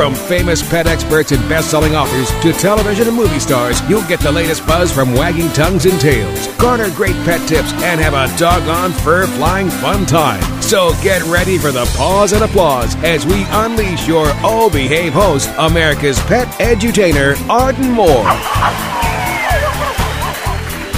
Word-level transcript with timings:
From 0.00 0.14
famous 0.14 0.66
pet 0.66 0.86
experts 0.86 1.30
and 1.30 1.46
best-selling 1.46 1.94
authors 1.94 2.30
to 2.40 2.54
television 2.54 3.06
and 3.08 3.14
movie 3.14 3.38
stars, 3.38 3.86
you'll 3.86 4.08
get 4.08 4.18
the 4.20 4.32
latest 4.32 4.66
buzz 4.66 4.90
from 4.90 5.12
wagging 5.12 5.50
tongues 5.50 5.84
and 5.84 6.00
tails. 6.00 6.46
Garner 6.56 6.88
great 6.92 7.16
pet 7.16 7.46
tips 7.46 7.70
and 7.82 8.00
have 8.00 8.14
a 8.14 8.34
doggone 8.38 8.92
fur-flying 8.92 9.68
fun 9.68 10.06
time. 10.06 10.40
So 10.62 10.94
get 11.02 11.22
ready 11.24 11.58
for 11.58 11.70
the 11.70 11.84
pause 11.98 12.32
and 12.32 12.42
applause 12.42 12.96
as 13.04 13.26
we 13.26 13.44
unleash 13.50 14.08
your 14.08 14.24
Oh 14.42 14.70
Behave 14.72 15.12
host, 15.12 15.50
America's 15.58 16.18
pet 16.20 16.48
edutainer, 16.58 17.36
Arden 17.50 17.90
Moore. 17.90 18.24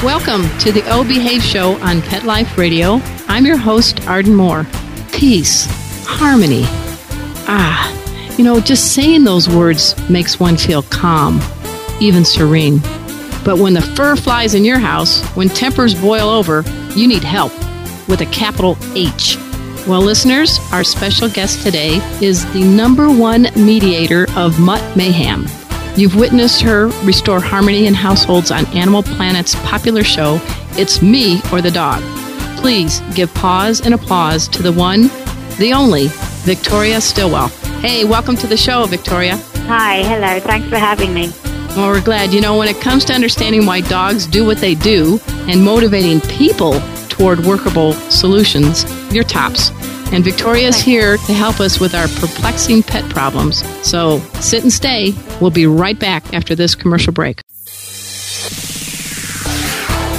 Welcome 0.05 0.49
to 0.61 0.71
the 0.71 0.85
O 0.87 1.03
Behave 1.03 1.43
Show 1.43 1.73
on 1.81 2.03
Pet 2.03 2.23
Life 2.23 2.57
Radio. 2.57 3.01
I'm 3.27 3.47
your 3.47 3.57
host, 3.57 4.07
Arden 4.07 4.37
Moore. 4.37 4.65
Peace, 5.11 5.67
harmony. 6.07 6.63
Ah, 7.49 7.99
you 8.39 8.45
know, 8.45 8.61
just 8.61 8.95
saying 8.95 9.25
those 9.25 9.49
words 9.49 9.97
makes 10.09 10.41
one 10.41 10.57
feel 10.57 10.83
calm, 10.83 11.41
even 12.01 12.25
serene. 12.25 12.79
But 13.45 13.59
when 13.59 13.75
the 13.75 13.83
fur 13.83 14.17
flies 14.17 14.55
in 14.55 14.65
your 14.65 14.79
house, 14.79 15.23
when 15.37 15.49
tempers 15.49 15.95
boil 15.95 16.29
over, 16.29 16.63
you 16.95 17.09
need 17.09 17.25
help 17.25 17.53
with 18.09 18.21
a 18.21 18.27
capital 18.27 18.77
H. 18.95 19.37
Well, 19.87 20.01
listeners, 20.01 20.61
our 20.73 20.85
special 20.85 21.29
guest 21.29 21.63
today 21.65 21.97
is 22.21 22.51
the 22.53 22.63
number 22.63 23.11
one 23.11 23.49
mediator 23.57 24.27
of 24.37 24.61
mutt 24.61 24.97
mayhem. 24.97 25.47
You've 25.97 26.15
witnessed 26.15 26.63
her 26.63 26.87
restore 27.05 27.41
harmony 27.41 27.87
in 27.87 27.95
households 27.95 28.51
on 28.51 28.65
Animal 28.67 29.03
Planet's 29.03 29.57
popular 29.57 30.05
show, 30.05 30.41
It's 30.79 31.03
Me 31.03 31.41
or 31.53 31.61
the 31.61 31.71
Dog. 31.71 32.01
Please 32.57 33.01
give 33.15 33.35
pause 33.35 33.81
and 33.81 33.93
applause 33.93 34.47
to 34.49 34.63
the 34.63 34.73
one, 34.73 35.11
the 35.59 35.73
only, 35.75 36.07
Victoria 36.45 37.01
Stilwell. 37.01 37.51
Hey, 37.83 38.05
welcome 38.05 38.37
to 38.37 38.47
the 38.47 38.57
show, 38.57 38.87
Victoria. 38.87 39.37
Hi, 39.67 40.05
hello. 40.05 40.39
Thanks 40.39 40.69
for 40.69 40.79
having 40.79 41.13
me. 41.13 41.33
Well, 41.75 41.89
we're 41.89 42.01
glad. 42.01 42.33
You 42.33 42.41
know, 42.41 42.57
when 42.57 42.69
it 42.69 42.81
comes 42.81 43.05
to 43.07 43.13
understanding 43.13 43.67
why 43.67 43.81
dogs 43.81 44.25
do 44.25 44.47
what 44.47 44.59
they 44.59 44.77
do 44.77 45.19
and 45.49 45.65
motivating 45.65 46.21
people 46.21 46.81
toward 47.09 47.41
workable 47.41 47.95
solutions, 48.09 48.85
you're 49.13 49.25
tops. 49.25 49.73
And 50.13 50.23
Victoria's 50.23 50.81
here 50.81 51.17
to 51.17 51.33
help 51.33 51.59
us 51.59 51.81
with 51.81 51.93
our 51.97 52.07
perplexing 52.07 52.85
pet 52.85 53.11
problems. 53.11 53.65
So 53.85 54.21
sit 54.39 54.63
and 54.63 54.73
stay. 54.73 55.13
We'll 55.41 55.51
be 55.51 55.67
right 55.67 55.99
back 55.99 56.33
after 56.33 56.55
this 56.55 56.77
commercial 56.77 57.13
break. 57.13 57.43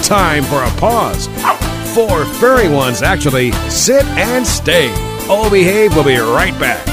Time 0.03 0.43
for 0.43 0.61
a 0.61 0.79
pause. 0.81 1.27
Four 1.95 2.25
furry 2.25 2.67
ones, 2.67 3.01
actually. 3.01 3.53
Sit 3.69 4.03
and 4.17 4.45
stay. 4.45 4.89
Oh 5.29 5.49
Behave 5.49 5.95
We'll 5.95 6.03
be 6.03 6.17
right 6.17 6.59
back. 6.59 6.92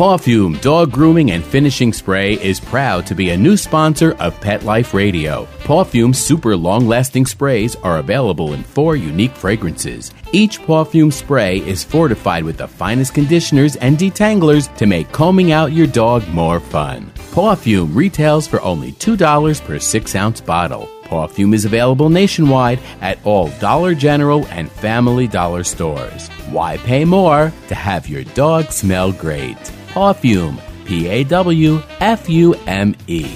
Pawfume 0.00 0.58
Dog 0.62 0.92
Grooming 0.92 1.32
and 1.32 1.44
Finishing 1.44 1.92
Spray 1.92 2.32
is 2.42 2.58
proud 2.58 3.06
to 3.06 3.14
be 3.14 3.28
a 3.28 3.36
new 3.36 3.54
sponsor 3.54 4.12
of 4.12 4.40
Pet 4.40 4.64
Life 4.64 4.94
Radio. 4.94 5.46
Pawfume 5.64 6.16
super 6.16 6.56
long 6.56 6.88
lasting 6.88 7.26
sprays 7.26 7.76
are 7.76 7.98
available 7.98 8.54
in 8.54 8.62
four 8.62 8.96
unique 8.96 9.36
fragrances. 9.36 10.10
Each 10.32 10.58
Pawfume 10.58 11.12
spray 11.12 11.58
is 11.58 11.84
fortified 11.84 12.44
with 12.44 12.56
the 12.56 12.66
finest 12.66 13.12
conditioners 13.12 13.76
and 13.76 13.98
detanglers 13.98 14.74
to 14.78 14.86
make 14.86 15.12
combing 15.12 15.52
out 15.52 15.72
your 15.72 15.86
dog 15.86 16.26
more 16.28 16.60
fun. 16.60 17.12
Pawfume 17.32 17.94
retails 17.94 18.46
for 18.46 18.62
only 18.62 18.92
$2 18.92 19.62
per 19.66 19.78
6 19.78 20.16
ounce 20.16 20.40
bottle. 20.40 20.88
Pawfume 21.04 21.52
is 21.52 21.66
available 21.66 22.08
nationwide 22.08 22.80
at 23.02 23.18
all 23.26 23.50
Dollar 23.58 23.94
General 23.94 24.46
and 24.46 24.72
Family 24.72 25.26
Dollar 25.26 25.62
stores. 25.62 26.28
Why 26.48 26.78
pay 26.78 27.04
more 27.04 27.52
to 27.68 27.74
have 27.74 28.08
your 28.08 28.24
dog 28.24 28.72
smell 28.72 29.12
great? 29.12 29.58
Pawfume, 29.90 30.60
P 30.84 31.08
A 31.08 31.24
W 31.24 31.82
F 31.98 32.28
U 32.28 32.54
M 32.66 32.94
E. 33.08 33.26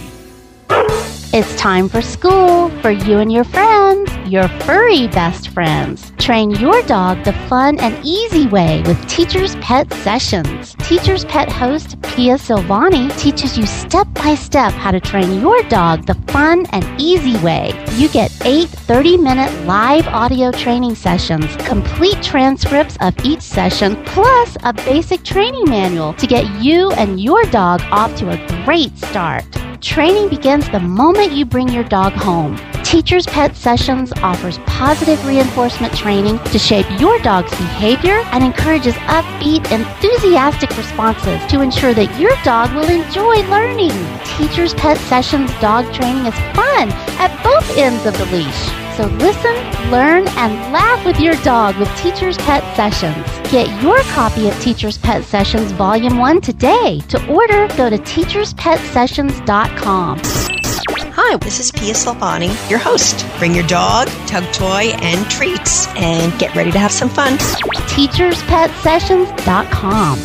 It's 1.32 1.56
time 1.56 1.88
for 1.88 2.00
school 2.00 2.68
for 2.80 2.90
you 2.90 3.18
and 3.18 3.32
your 3.32 3.42
friends, 3.42 4.08
your 4.26 4.48
furry 4.48 5.08
best 5.08 5.48
friends. 5.48 6.12
Train 6.18 6.50
your 6.52 6.80
dog 6.82 7.22
the 7.24 7.32
fun 7.48 7.78
and 7.80 7.98
easy 8.04 8.46
way 8.46 8.82
with 8.86 9.00
Teacher's 9.08 9.56
Pet 9.56 9.92
Sessions. 9.92 10.74
Teacher's 10.80 11.24
Pet 11.24 11.50
host 11.50 12.00
Pia 12.02 12.36
Silvani 12.36 13.16
teaches 13.18 13.58
you 13.58 13.66
step 13.66 14.06
by 14.14 14.34
step 14.34 14.72
how 14.72 14.90
to 14.90 15.00
train 15.00 15.40
your 15.40 15.62
dog 15.64 16.06
the 16.06 16.14
fun 16.32 16.66
and 16.72 16.84
easy 17.00 17.36
way. 17.44 17.72
You 17.96 18.08
get 18.08 18.30
eight 18.46 18.68
30 18.68 19.18
minute 19.18 19.52
live 19.64 20.06
audio 20.08 20.50
training 20.52 20.94
sessions, 20.94 21.54
complete 21.56 22.22
transcripts 22.22 22.96
of 23.00 23.14
each 23.24 23.42
session, 23.42 24.02
plus 24.04 24.56
a 24.64 24.72
basic 24.72 25.22
training 25.24 25.64
manual 25.68 26.14
to 26.14 26.26
get 26.26 26.44
you 26.62 26.90
and 26.92 27.20
your 27.20 27.42
dog 27.44 27.82
off 27.90 28.14
to 28.16 28.30
a 28.30 28.64
great 28.64 28.96
start. 28.98 29.44
Training 29.80 30.28
begins 30.28 30.68
the 30.70 30.80
moment 30.80 31.32
you 31.32 31.44
bring 31.44 31.68
your 31.68 31.84
dog 31.84 32.12
home. 32.14 32.56
Teacher's 32.94 33.26
Pet 33.26 33.56
Sessions 33.56 34.12
offers 34.22 34.58
positive 34.66 35.26
reinforcement 35.26 35.92
training 35.96 36.38
to 36.52 36.60
shape 36.60 36.86
your 37.00 37.18
dog's 37.18 37.50
behavior 37.50 38.22
and 38.30 38.44
encourages 38.44 38.94
upbeat, 39.10 39.68
enthusiastic 39.72 40.70
responses 40.76 41.44
to 41.46 41.60
ensure 41.60 41.92
that 41.92 42.20
your 42.20 42.30
dog 42.44 42.72
will 42.72 42.88
enjoy 42.88 43.42
learning. 43.50 43.90
Teacher's 44.38 44.74
Pet 44.74 44.96
Sessions 45.08 45.50
dog 45.60 45.92
training 45.92 46.26
is 46.26 46.34
fun 46.54 46.92
at 47.18 47.36
both 47.42 47.68
ends 47.76 48.06
of 48.06 48.16
the 48.16 48.26
leash. 48.26 48.70
So 48.96 49.06
listen, 49.16 49.56
learn, 49.90 50.28
and 50.28 50.72
laugh 50.72 51.04
with 51.04 51.18
your 51.18 51.34
dog 51.42 51.76
with 51.78 51.88
Teacher's 51.96 52.38
Pet 52.38 52.62
Sessions. 52.76 53.26
Get 53.50 53.66
your 53.82 53.98
copy 54.14 54.46
of 54.46 54.56
Teacher's 54.60 54.98
Pet 54.98 55.24
Sessions 55.24 55.72
Volume 55.72 56.18
1 56.18 56.42
today. 56.42 57.00
To 57.08 57.26
order, 57.26 57.66
go 57.76 57.90
to 57.90 57.98
teacherspetsessions.com. 57.98 60.63
Hi, 60.90 61.36
this 61.38 61.60
is 61.60 61.72
Pia 61.72 61.94
Silvani, 61.94 62.50
your 62.68 62.78
host. 62.78 63.26
Bring 63.38 63.54
your 63.54 63.66
dog, 63.66 64.08
tug 64.26 64.44
toy, 64.52 64.92
and 65.00 65.26
treats, 65.30 65.86
and 65.96 66.38
get 66.38 66.54
ready 66.54 66.70
to 66.72 66.78
have 66.78 66.92
some 66.92 67.08
fun. 67.08 67.38
teacherspetsessions.com. 67.38 70.18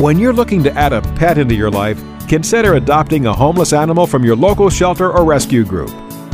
When 0.00 0.18
you're 0.18 0.34
looking 0.34 0.64
to 0.64 0.72
add 0.72 0.92
a 0.92 1.00
pet 1.00 1.38
into 1.38 1.54
your 1.54 1.70
life, 1.70 2.02
consider 2.28 2.74
adopting 2.74 3.26
a 3.26 3.32
homeless 3.32 3.72
animal 3.72 4.06
from 4.06 4.24
your 4.24 4.36
local 4.36 4.68
shelter 4.68 5.10
or 5.10 5.24
rescue 5.24 5.64
group. 5.64 5.90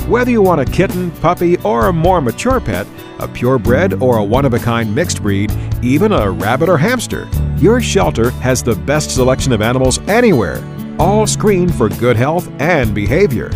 Whether 0.09 0.33
you 0.33 0.43
want 0.43 0.61
a 0.61 0.65
kitten, 0.65 1.13
puppy, 1.13 1.57
or 1.59 1.87
a 1.87 1.93
more 1.93 2.21
mature 2.21 2.61
pet, 2.61 2.89
a 3.21 3.29
purebred 3.29 4.03
or 4.03 4.19
a 4.19 4.25
one 4.25 4.45
of 4.45 4.53
a 4.53 4.59
kind 4.59 4.93
mixed 4.93 5.23
breed, 5.23 5.53
even 5.81 6.11
a 6.11 6.29
rabbit 6.29 6.69
or 6.69 6.77
hamster, 6.77 7.29
your 7.59 7.81
shelter 7.81 8.31
has 8.31 8.63
the 8.65 8.75
best 8.75 9.15
selection 9.15 9.53
of 9.53 9.63
animals 9.63 10.01
anywhere, 10.09 10.61
all 10.99 11.25
screened 11.27 11.73
for 11.73 11.89
good 11.89 12.17
health 12.17 12.51
and 12.59 12.93
behavior. 12.93 13.49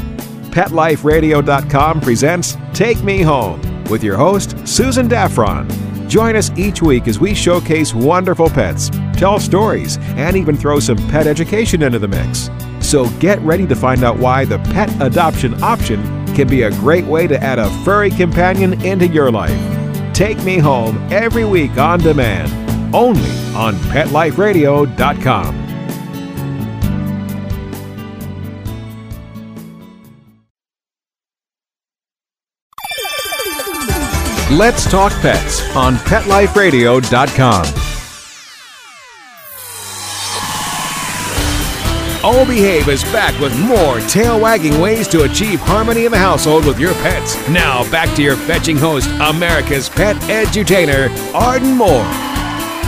PetLifeRadio.com 0.53 2.01
presents 2.01 2.57
Take 2.73 3.03
Me 3.03 3.23
Home 3.23 3.61
with 3.87 4.05
your 4.05 4.17
host, 4.17 4.57
Susan 4.67 5.09
Daffron. 5.09 5.69
Join 6.09 6.37
us 6.37 6.53
each 6.57 6.81
week 6.81 7.09
as 7.09 7.19
we 7.19 7.35
showcase 7.35 7.93
wonderful 7.93 8.49
pets, 8.49 8.89
tell 9.15 9.41
stories, 9.41 9.99
and 10.15 10.37
even 10.37 10.57
throw 10.57 10.79
some 10.79 10.97
pet 11.09 11.27
education 11.27 11.83
into 11.83 11.99
the 11.99 12.09
mix. 12.09 12.49
So 12.81 13.11
get 13.19 13.41
ready 13.41 13.67
to 13.67 13.75
find 13.75 14.05
out 14.05 14.17
why 14.17 14.45
the 14.45 14.59
pet 14.61 14.91
adoption 15.03 15.61
option 15.63 16.16
can 16.37 16.47
be 16.47 16.63
a 16.63 16.71
great 16.73 17.07
way 17.07 17.27
to 17.27 17.43
add 17.43 17.59
a 17.59 17.71
furry 17.83 18.11
companion 18.11 18.81
into 18.85 19.09
your 19.09 19.31
life. 19.33 19.59
Take 20.13 20.43
Me 20.45 20.59
Home 20.59 20.99
every 21.11 21.47
week 21.47 21.79
on 21.79 21.99
demand, 21.99 22.53
only 22.95 23.31
on 23.55 23.75
PetLifeRadio.com. 23.91 25.63
Let's 34.57 34.89
Talk 34.89 35.13
Pets 35.21 35.75
on 35.75 35.97
PetLifeRadio.com. 35.97 37.86
Oh 42.29 42.45
Behave 42.45 42.89
is 42.89 43.05
back 43.05 43.41
with 43.41 43.57
more 43.57 44.01
tail 44.09 44.41
wagging 44.41 44.81
ways 44.81 45.07
to 45.09 45.23
achieve 45.23 45.61
harmony 45.61 46.07
in 46.07 46.11
the 46.11 46.19
household 46.19 46.67
with 46.67 46.77
your 46.77 46.93
pets. 46.95 47.37
Now, 47.49 47.89
back 47.89 48.13
to 48.17 48.23
your 48.23 48.35
fetching 48.35 48.77
host, 48.77 49.09
America's 49.21 49.89
pet 49.89 50.17
edutainer, 50.23 51.09
Arden 51.33 51.77
Moore. 51.77 52.03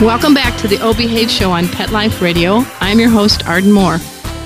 Welcome 0.05 0.33
back 0.33 0.59
to 0.59 0.67
the 0.67 0.77
O 0.81 0.93
Behave 0.93 1.31
Show 1.31 1.51
on 1.51 1.69
Pet 1.69 1.91
Life 1.91 2.21
Radio. 2.21 2.63
I'm 2.81 2.99
your 2.99 3.07
host, 3.07 3.47
Arden 3.47 3.71
Moore. 3.71 3.99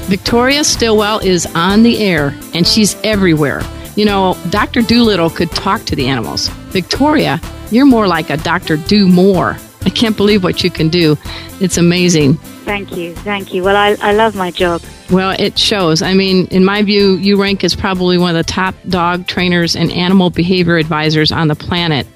Victoria 0.03 0.63
Stilwell 0.63 1.17
is 1.25 1.47
on 1.55 1.81
the 1.81 1.97
air, 1.97 2.37
and 2.53 2.67
she's 2.67 2.95
everywhere. 3.03 3.63
You 3.95 4.05
know, 4.05 4.37
Dr. 4.51 4.83
Dolittle 4.83 5.31
could 5.31 5.49
talk 5.49 5.85
to 5.85 5.95
the 5.95 6.07
animals. 6.07 6.49
Victoria, 6.69 7.41
you're 7.71 7.87
more 7.87 8.07
like 8.07 8.29
a 8.29 8.37
Dr. 8.37 8.77
Do 8.77 9.07
More. 9.07 9.57
I 9.85 9.89
can't 9.89 10.15
believe 10.15 10.43
what 10.43 10.63
you 10.63 10.69
can 10.69 10.89
do. 10.89 11.17
It's 11.59 11.77
amazing. 11.77 12.35
Thank 12.65 12.95
you. 12.95 13.13
Thank 13.15 13.53
you. 13.53 13.63
Well, 13.63 13.75
I, 13.75 13.97
I 14.01 14.13
love 14.13 14.35
my 14.35 14.51
job. 14.51 14.81
Well, 15.11 15.35
it 15.37 15.59
shows. 15.59 16.01
I 16.01 16.13
mean, 16.13 16.47
in 16.47 16.63
my 16.63 16.81
view, 16.81 17.15
you 17.15 17.39
rank 17.39 17.63
as 17.63 17.75
probably 17.75 18.17
one 18.17 18.29
of 18.29 18.45
the 18.45 18.51
top 18.51 18.75
dog 18.87 19.27
trainers 19.27 19.75
and 19.75 19.91
animal 19.91 20.29
behavior 20.29 20.77
advisors 20.77 21.31
on 21.31 21.49
the 21.49 21.55
planet. 21.55 22.07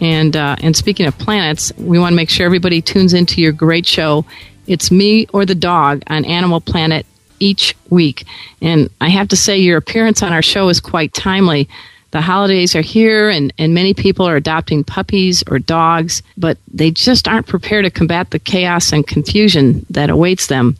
And 0.00 0.36
uh, 0.36 0.56
and 0.60 0.76
speaking 0.76 1.06
of 1.06 1.16
planets, 1.18 1.72
we 1.78 1.98
want 1.98 2.12
to 2.12 2.16
make 2.16 2.28
sure 2.28 2.44
everybody 2.44 2.82
tunes 2.82 3.14
into 3.14 3.40
your 3.40 3.52
great 3.52 3.86
show. 3.86 4.24
It's 4.66 4.90
me 4.90 5.26
or 5.32 5.46
the 5.46 5.54
dog 5.54 6.02
on 6.08 6.24
Animal 6.24 6.60
Planet 6.60 7.06
each 7.38 7.76
week. 7.90 8.24
And 8.60 8.90
I 9.00 9.08
have 9.08 9.28
to 9.28 9.36
say, 9.36 9.58
your 9.58 9.76
appearance 9.76 10.22
on 10.22 10.32
our 10.32 10.42
show 10.42 10.68
is 10.68 10.80
quite 10.80 11.12
timely. 11.12 11.68
The 12.12 12.20
holidays 12.20 12.76
are 12.76 12.82
here, 12.82 13.30
and, 13.30 13.52
and 13.58 13.72
many 13.72 13.94
people 13.94 14.28
are 14.28 14.36
adopting 14.36 14.84
puppies 14.84 15.42
or 15.50 15.58
dogs, 15.58 16.22
but 16.36 16.58
they 16.72 16.90
just 16.90 17.26
aren't 17.26 17.46
prepared 17.46 17.86
to 17.86 17.90
combat 17.90 18.30
the 18.30 18.38
chaos 18.38 18.92
and 18.92 19.06
confusion 19.06 19.84
that 19.90 20.10
awaits 20.10 20.46
them. 20.46 20.76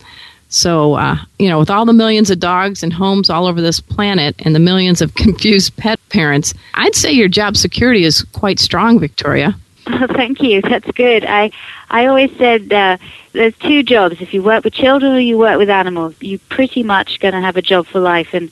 So, 0.50 0.94
uh, 0.94 1.16
you 1.38 1.48
know, 1.48 1.58
with 1.58 1.70
all 1.70 1.86
the 1.86 1.94
millions 1.94 2.30
of 2.30 2.38
dogs 2.38 2.82
and 2.82 2.92
homes 2.92 3.30
all 3.30 3.46
over 3.46 3.62
this 3.62 3.80
planet 3.80 4.36
and 4.40 4.54
the 4.54 4.60
millions 4.60 5.00
of 5.00 5.14
confused 5.14 5.74
pet 5.78 5.98
parents, 6.10 6.52
I'd 6.74 6.94
say 6.94 7.12
your 7.12 7.28
job 7.28 7.56
security 7.56 8.04
is 8.04 8.22
quite 8.32 8.60
strong, 8.60 9.00
Victoria. 9.00 9.56
Oh, 9.86 10.06
thank 10.08 10.42
you. 10.42 10.60
That's 10.60 10.90
good. 10.92 11.24
I 11.24 11.50
I 11.90 12.06
always 12.06 12.30
said 12.36 12.72
uh, 12.72 12.98
there's 13.32 13.56
two 13.56 13.82
jobs. 13.82 14.20
If 14.20 14.32
you 14.32 14.42
work 14.42 14.64
with 14.64 14.74
children 14.74 15.12
or 15.12 15.20
you 15.20 15.38
work 15.38 15.58
with 15.58 15.70
animals, 15.70 16.14
you're 16.20 16.38
pretty 16.50 16.82
much 16.82 17.18
going 17.20 17.34
to 17.34 17.40
have 17.40 17.56
a 17.56 17.62
job 17.62 17.86
for 17.86 17.98
life. 17.98 18.32
And 18.32 18.50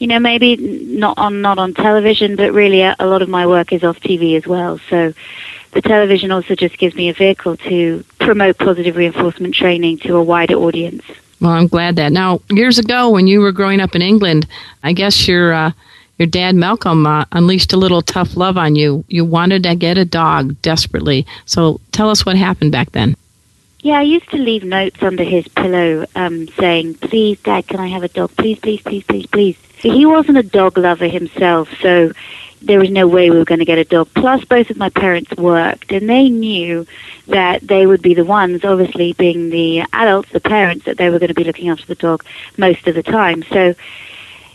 you 0.00 0.06
know, 0.06 0.18
maybe 0.18 0.56
not 0.56 1.18
on 1.18 1.42
not 1.42 1.58
on 1.58 1.74
television, 1.74 2.34
but 2.34 2.52
really 2.52 2.80
a, 2.80 2.96
a 2.98 3.06
lot 3.06 3.22
of 3.22 3.28
my 3.28 3.46
work 3.46 3.72
is 3.72 3.84
off 3.84 4.00
TV 4.00 4.36
as 4.36 4.46
well. 4.46 4.80
So 4.88 5.12
the 5.72 5.82
television 5.82 6.32
also 6.32 6.54
just 6.56 6.78
gives 6.78 6.96
me 6.96 7.10
a 7.10 7.12
vehicle 7.12 7.58
to 7.58 8.02
promote 8.18 8.58
positive 8.58 8.96
reinforcement 8.96 9.54
training 9.54 9.98
to 9.98 10.16
a 10.16 10.22
wider 10.22 10.54
audience. 10.54 11.04
Well, 11.40 11.52
I'm 11.52 11.68
glad 11.68 11.96
that. 11.96 12.12
Now, 12.12 12.40
years 12.50 12.78
ago, 12.78 13.10
when 13.10 13.26
you 13.26 13.40
were 13.40 13.52
growing 13.52 13.78
up 13.78 13.94
in 13.94 14.00
England, 14.00 14.46
I 14.82 14.94
guess 14.94 15.28
your 15.28 15.52
uh, 15.52 15.72
your 16.18 16.26
dad 16.26 16.54
Malcolm 16.54 17.06
uh, 17.06 17.26
unleashed 17.32 17.74
a 17.74 17.76
little 17.76 18.00
tough 18.00 18.38
love 18.38 18.56
on 18.56 18.76
you. 18.76 19.04
You 19.06 19.26
wanted 19.26 19.64
to 19.64 19.74
get 19.76 19.98
a 19.98 20.06
dog 20.06 20.60
desperately. 20.62 21.26
So, 21.44 21.78
tell 21.92 22.08
us 22.08 22.24
what 22.24 22.36
happened 22.36 22.72
back 22.72 22.92
then. 22.92 23.16
Yeah, 23.82 23.98
I 23.98 24.02
used 24.02 24.30
to 24.30 24.38
leave 24.38 24.64
notes 24.64 25.02
under 25.02 25.24
his 25.24 25.46
pillow 25.48 26.06
um, 26.14 26.48
saying, 26.48 26.94
"Please, 26.94 27.38
Dad, 27.40 27.66
can 27.66 27.80
I 27.80 27.88
have 27.88 28.02
a 28.02 28.08
dog? 28.08 28.30
Please, 28.36 28.58
please, 28.58 28.80
please, 28.80 29.04
please, 29.04 29.26
please." 29.26 29.58
He 29.82 30.06
wasn't 30.06 30.38
a 30.38 30.42
dog 30.42 30.76
lover 30.76 31.08
himself, 31.08 31.68
so 31.80 32.12
there 32.62 32.78
was 32.78 32.90
no 32.90 33.08
way 33.08 33.30
we 33.30 33.38
were 33.38 33.44
going 33.44 33.60
to 33.60 33.64
get 33.64 33.78
a 33.78 33.84
dog. 33.84 34.08
Plus, 34.14 34.44
both 34.44 34.70
of 34.70 34.76
my 34.76 34.90
parents 34.90 35.32
worked, 35.36 35.92
and 35.92 36.08
they 36.08 36.28
knew 36.28 36.86
that 37.26 37.62
they 37.62 37.86
would 37.86 38.02
be 38.02 38.14
the 38.14 38.24
ones, 38.24 38.64
obviously 38.64 39.14
being 39.14 39.50
the 39.50 39.82
adults, 39.92 40.30
the 40.30 40.40
parents, 40.40 40.84
that 40.84 40.98
they 40.98 41.08
were 41.08 41.18
going 41.18 41.28
to 41.28 41.34
be 41.34 41.44
looking 41.44 41.70
after 41.70 41.86
the 41.86 41.94
dog 41.94 42.24
most 42.58 42.86
of 42.86 42.94
the 42.94 43.02
time. 43.02 43.42
So, 43.44 43.74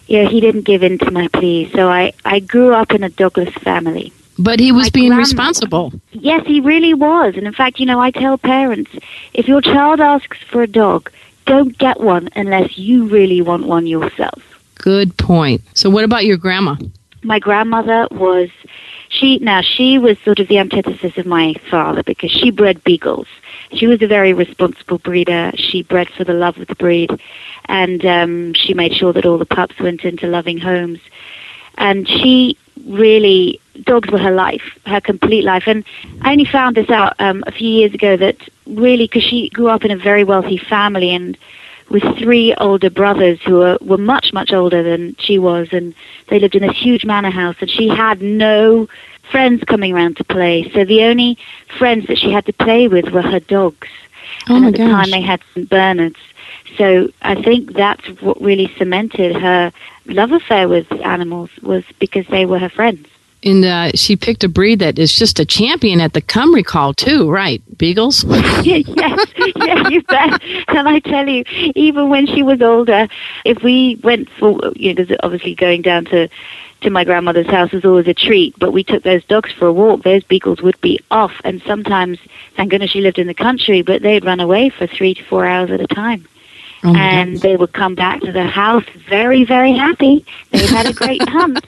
yeah, 0.08 0.28
he 0.28 0.40
didn't 0.40 0.62
give 0.62 0.84
in 0.84 1.00
to 1.00 1.12
my 1.12 1.28
plea. 1.30 1.72
So 1.74 1.90
I, 1.90 2.14
I 2.24 2.40
grew 2.40 2.74
up 2.74 2.92
in 2.92 3.04
a 3.04 3.10
dogless 3.10 3.54
family. 3.62 4.14
But 4.38 4.60
he 4.60 4.72
was 4.72 4.88
My 4.88 4.90
being 4.90 5.14
responsible. 5.14 5.94
Yes, 6.12 6.46
he 6.46 6.60
really 6.60 6.94
was. 6.94 7.36
And 7.36 7.48
in 7.48 7.54
fact, 7.54 7.80
you 7.80 7.86
know, 7.86 8.00
I 8.00 8.12
tell 8.12 8.38
parents 8.38 8.92
if 9.34 9.48
your 9.48 9.62
child 9.62 10.02
asks 10.02 10.38
for 10.50 10.62
a 10.62 10.68
dog, 10.68 11.10
don't 11.46 11.78
get 11.78 12.02
one 12.02 12.30
unless 12.36 12.78
you 12.78 13.08
really 13.08 13.42
want 13.42 13.66
one 13.66 13.88
yourself. 13.88 14.55
Good 14.76 15.18
point. 15.18 15.62
So, 15.74 15.90
what 15.90 16.04
about 16.04 16.26
your 16.26 16.38
grandma? 16.38 16.76
My 17.24 17.40
grandmother 17.40 18.08
was 18.12 18.50
she 19.10 19.40
now 19.40 19.62
she 19.62 19.98
was 19.98 20.18
sort 20.20 20.40
of 20.40 20.48
the 20.48 20.58
antithesis 20.58 21.18
of 21.18 21.26
my 21.26 21.56
father 21.70 22.04
because 22.04 22.32
she 22.32 22.52
bred 22.52 22.84
beagles. 22.84 23.28
She 23.74 23.88
was 23.88 24.02
a 24.02 24.08
very 24.08 24.34
responsible 24.34 25.00
breeder. 25.00 25.52
She 25.56 25.84
bred 25.84 26.10
for 26.10 26.24
the 26.24 26.34
love 26.34 26.58
of 26.58 26.68
the 26.68 26.76
breed, 26.76 27.12
and 27.66 28.06
um, 28.06 28.54
she 28.54 28.74
made 28.74 28.94
sure 28.94 29.14
that 29.14 29.26
all 29.26 29.38
the 29.38 29.46
pups 29.46 29.80
went 29.80 30.04
into 30.04 30.28
loving 30.28 30.60
homes. 30.60 31.00
And 31.78 32.08
she 32.08 32.58
really 32.86 33.60
dogs 33.84 34.10
were 34.12 34.20
her 34.20 34.32
life, 34.32 34.78
her 34.86 35.02
complete 35.02 35.44
life. 35.44 35.64
And 35.68 35.84
I 36.22 36.32
only 36.32 36.46
found 36.46 36.76
this 36.76 36.90
out 36.90 37.16
um, 37.20 37.44
a 37.48 37.52
few 37.52 37.70
years 37.70 37.94
ago 37.94 38.18
that 38.18 38.38
really 38.66 39.06
because 39.06 39.24
she 39.24 39.50
grew 39.50 39.68
up 39.68 39.84
in 39.84 39.92
a 39.92 39.98
very 39.98 40.24
wealthy 40.24 40.58
family 40.58 41.14
and 41.14 41.38
with 41.90 42.04
three 42.18 42.54
older 42.56 42.90
brothers 42.90 43.40
who 43.44 43.56
were, 43.56 43.78
were 43.82 43.98
much 43.98 44.34
much 44.34 44.52
older 44.54 44.84
than 44.84 45.16
she 45.20 45.38
was, 45.38 45.70
and 45.72 45.94
they 46.30 46.40
lived 46.40 46.56
in 46.56 46.62
this 46.64 46.78
huge 46.78 47.06
manor 47.06 47.30
house, 47.30 47.56
and 47.60 47.70
she 47.70 47.88
had 47.88 48.22
no 48.22 48.88
friends 49.32 49.64
coming 49.64 49.94
around 49.94 50.18
to 50.18 50.24
play. 50.24 50.70
So 50.74 50.84
the 50.86 51.04
only 51.04 51.38
friends 51.78 52.08
that 52.08 52.18
she 52.18 52.32
had 52.32 52.46
to 52.46 52.54
play 52.54 52.88
with 52.88 53.10
were 53.10 53.22
her 53.22 53.40
dogs. 53.40 53.88
Oh 54.50 54.56
and 54.56 54.66
at 54.66 54.74
the 54.74 54.80
gosh. 54.80 54.90
time 54.90 55.12
they 55.12 55.22
had 55.22 55.42
St. 55.54 55.70
Bernards. 55.70 56.20
So 56.78 57.10
I 57.22 57.36
think 57.42 57.74
that's 57.74 58.06
what 58.22 58.42
really 58.42 58.72
cemented 58.78 59.36
her 59.36 59.72
love 60.06 60.32
affair 60.32 60.68
with 60.68 60.92
animals 61.04 61.50
was 61.62 61.84
because 62.00 62.28
they 62.28 62.46
were 62.46 62.60
her 62.60 62.70
friends. 62.70 63.08
And 63.46 63.64
uh, 63.64 63.92
she 63.94 64.16
picked 64.16 64.44
a 64.44 64.50
breed 64.50 64.80
that 64.80 64.98
is 64.98 65.14
just 65.14 65.40
a 65.40 65.46
champion 65.46 66.02
at 66.02 66.14
the 66.14 66.22
come 66.22 66.54
recall 66.54 66.94
too, 66.94 67.30
right? 67.30 67.62
Beagles? 67.78 68.24
yes, 68.64 68.88
yeah, 68.88 69.88
you 69.90 70.02
bet. 70.04 70.42
And 70.68 70.90
I 70.90 71.00
tell 71.00 71.28
you, 71.28 71.44
even 71.76 72.10
when 72.10 72.26
she 72.26 72.42
was 72.42 72.62
older, 72.62 73.08
if 73.46 73.62
we 73.62 74.00
went 74.04 74.30
for, 74.32 74.60
you 74.76 74.94
know, 74.94 75.04
because 75.06 75.18
obviously 75.22 75.54
going 75.56 75.84
down 75.84 76.06
to 76.06 76.28
to 76.82 76.90
my 76.90 77.04
grandmother's 77.04 77.48
house 77.48 77.72
was 77.72 77.86
always 77.86 78.08
a 78.08 78.14
treat, 78.14 78.58
but 78.60 78.72
we 78.72 78.84
took 78.84 79.04
those 79.04 79.24
dogs 79.26 79.52
for 79.52 79.66
a 79.66 79.74
walk. 79.74 80.04
Those 80.04 80.24
beagles 80.24 80.62
would 80.62 80.80
be 80.82 81.00
off, 81.10 81.34
and 81.44 81.62
sometimes, 81.64 82.20
thank 82.56 82.70
goodness 82.70 82.92
she 82.92 83.02
lived 83.02 83.18
in 83.18 83.28
the 83.28 83.34
country, 83.34 83.82
but 83.82 84.02
they'd 84.02 84.26
run 84.26 84.40
away 84.40 84.70
for 84.70 84.86
three 84.86 85.14
to 85.14 85.24
four 85.24 85.46
hours 85.46 85.72
at 85.72 85.82
a 85.82 85.88
time. 85.88 86.28
Oh 86.86 86.96
and 86.96 87.34
gosh. 87.34 87.42
they 87.42 87.56
would 87.58 87.74
come 87.74 87.96
back 87.96 88.22
to 88.22 88.32
the 88.32 88.44
house 88.46 88.86
very, 89.10 89.44
very 89.44 89.74
happy. 89.74 90.26
They 90.52 90.66
had 90.68 90.86
a 90.88 90.94
great 90.94 91.22
hunt. 91.30 91.60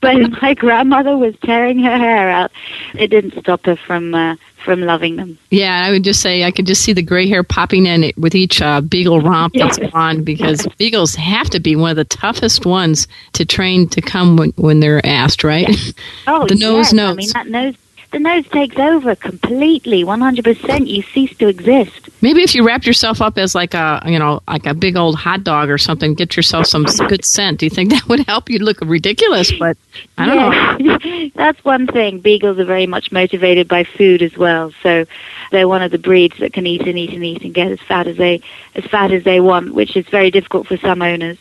But 0.00 0.40
my 0.42 0.54
grandmother 0.54 1.16
was 1.16 1.34
tearing 1.44 1.78
her 1.80 1.96
hair 1.96 2.30
out. 2.30 2.50
It 2.94 3.08
didn't 3.08 3.38
stop 3.38 3.64
her 3.66 3.76
from 3.76 4.14
uh, 4.14 4.36
from 4.64 4.80
loving 4.80 5.16
them. 5.16 5.38
Yeah, 5.50 5.84
I 5.86 5.90
would 5.90 6.04
just 6.04 6.20
say 6.20 6.44
I 6.44 6.50
could 6.52 6.66
just 6.66 6.82
see 6.82 6.92
the 6.92 7.02
gray 7.02 7.28
hair 7.28 7.42
popping 7.42 7.86
in 7.86 8.12
with 8.16 8.34
each 8.34 8.62
uh, 8.62 8.80
beagle 8.80 9.20
romp 9.20 9.54
that's 9.54 9.78
Yes. 9.78 9.90
on 9.92 10.22
because 10.24 10.66
beagles 10.78 11.14
have 11.16 11.50
to 11.50 11.60
be 11.60 11.76
one 11.76 11.90
of 11.90 11.96
the 11.96 12.04
toughest 12.04 12.64
ones 12.64 13.08
to 13.34 13.44
train 13.44 13.88
to 13.90 14.00
come 14.00 14.36
when, 14.36 14.50
when 14.56 14.80
they're 14.80 15.04
asked, 15.04 15.44
right? 15.44 15.68
Oh, 16.26 16.46
The 16.46 16.54
nose 16.54 16.92
yes. 16.92 16.98
I 16.98 17.14
mean, 17.14 17.28
that 17.34 17.46
nose, 17.48 17.74
the 18.12 18.18
nose 18.18 18.46
takes 18.48 18.76
over 18.76 19.14
completely, 19.16 20.04
one 20.04 20.20
hundred 20.20 20.44
percent. 20.44 20.86
You 20.86 21.02
cease 21.02 21.36
to 21.38 21.48
exist. 21.48 22.10
Maybe 22.20 22.42
if 22.42 22.54
you 22.54 22.64
wrapped 22.64 22.86
yourself 22.86 23.20
up 23.20 23.38
as 23.38 23.54
like 23.54 23.74
a 23.74 24.02
you 24.06 24.18
know 24.18 24.42
like 24.46 24.66
a 24.66 24.74
big 24.74 24.96
old 24.96 25.16
hot 25.16 25.44
dog 25.44 25.70
or 25.70 25.78
something, 25.78 26.14
get 26.14 26.36
yourself 26.36 26.66
some 26.66 26.84
good 26.84 27.24
scent. 27.24 27.58
Do 27.60 27.66
you 27.66 27.70
think 27.70 27.90
that 27.92 28.06
would 28.08 28.20
help? 28.26 28.50
You'd 28.50 28.62
look 28.62 28.80
ridiculous, 28.82 29.50
but 29.52 29.76
I 30.18 30.26
don't 30.26 30.86
know. 30.86 30.96
know. 30.96 31.30
That's 31.34 31.64
one 31.64 31.86
thing. 31.86 32.20
Beagles 32.20 32.58
are 32.58 32.64
very 32.64 32.86
much 32.86 33.10
motivated 33.10 33.66
by 33.66 33.84
food 33.84 34.22
as 34.22 34.36
well. 34.36 34.72
So 34.82 35.06
they're 35.50 35.68
one 35.68 35.82
of 35.82 35.90
the 35.90 35.98
breeds 35.98 36.38
that 36.38 36.52
can 36.52 36.66
eat 36.66 36.82
and 36.82 36.98
eat 36.98 37.12
and 37.12 37.24
eat 37.24 37.42
and 37.42 37.54
get 37.54 37.72
as 37.72 37.80
fat 37.80 38.06
as 38.06 38.18
they 38.18 38.42
as 38.74 38.84
fat 38.84 39.10
as 39.10 39.24
they 39.24 39.40
want, 39.40 39.74
which 39.74 39.96
is 39.96 40.06
very 40.08 40.30
difficult 40.30 40.66
for 40.66 40.76
some 40.76 41.00
owners, 41.00 41.38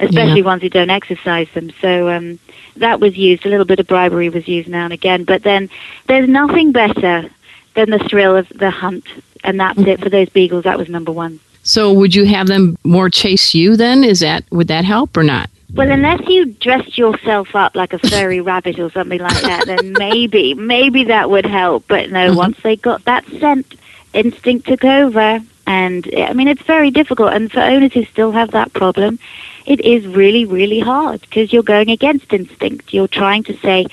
especially 0.00 0.42
ones 0.42 0.62
who 0.62 0.68
don't 0.68 0.90
exercise 0.90 1.48
them. 1.54 1.70
So 1.80 2.08
um, 2.10 2.38
that 2.76 3.00
was 3.00 3.16
used. 3.16 3.46
A 3.46 3.48
little 3.48 3.64
bit 3.64 3.80
of 3.80 3.86
bribery 3.86 4.28
was 4.28 4.46
used 4.46 4.68
now 4.68 4.84
and 4.84 4.92
again. 4.92 5.24
But 5.24 5.42
then 5.42 5.70
there's 6.06 6.28
nothing 6.28 6.72
better 6.72 7.28
than 7.74 7.90
the 7.90 7.98
thrill 7.98 8.36
of 8.36 8.48
the 8.50 8.70
hunt, 8.70 9.04
and 9.44 9.60
that's 9.60 9.78
it 9.80 10.00
for 10.00 10.08
those 10.08 10.28
beagles. 10.30 10.64
That 10.64 10.78
was 10.78 10.88
number 10.88 11.12
one. 11.12 11.40
So 11.62 11.92
would 11.92 12.14
you 12.14 12.26
have 12.26 12.46
them 12.46 12.78
more 12.84 13.10
chase 13.10 13.54
you 13.54 13.76
then? 13.76 14.04
Is 14.04 14.20
that 14.20 14.44
would 14.50 14.68
that 14.68 14.84
help 14.84 15.16
or 15.16 15.22
not? 15.22 15.50
Well, 15.74 15.90
unless 15.90 16.26
you 16.28 16.46
dressed 16.46 16.96
yourself 16.96 17.54
up 17.54 17.74
like 17.74 17.92
a 17.92 17.98
furry 17.98 18.40
rabbit 18.52 18.78
or 18.78 18.90
something 18.90 19.20
like 19.20 19.42
that, 19.42 19.66
then 19.66 19.92
maybe, 19.98 20.54
maybe 20.54 21.04
that 21.04 21.28
would 21.28 21.44
help. 21.44 21.84
But 21.88 22.10
no, 22.10 22.32
once 22.34 22.58
they 22.62 22.76
got 22.76 23.04
that 23.04 23.26
scent, 23.26 23.74
instinct 24.14 24.68
took 24.68 24.84
over. 24.84 25.40
And 25.66 26.08
I 26.16 26.32
mean, 26.32 26.48
it's 26.48 26.62
very 26.62 26.90
difficult. 26.90 27.32
And 27.32 27.50
for 27.50 27.60
owners 27.60 27.92
who 27.92 28.04
still 28.04 28.30
have 28.32 28.52
that 28.52 28.72
problem, 28.72 29.18
it 29.66 29.80
is 29.80 30.06
really, 30.06 30.44
really 30.44 30.78
hard 30.78 31.20
because 31.22 31.52
you're 31.52 31.62
going 31.64 31.90
against 31.90 32.32
instinct. 32.32 32.94
You're 32.94 33.08
trying 33.08 33.42
to 33.44 33.56
say, 33.58 33.86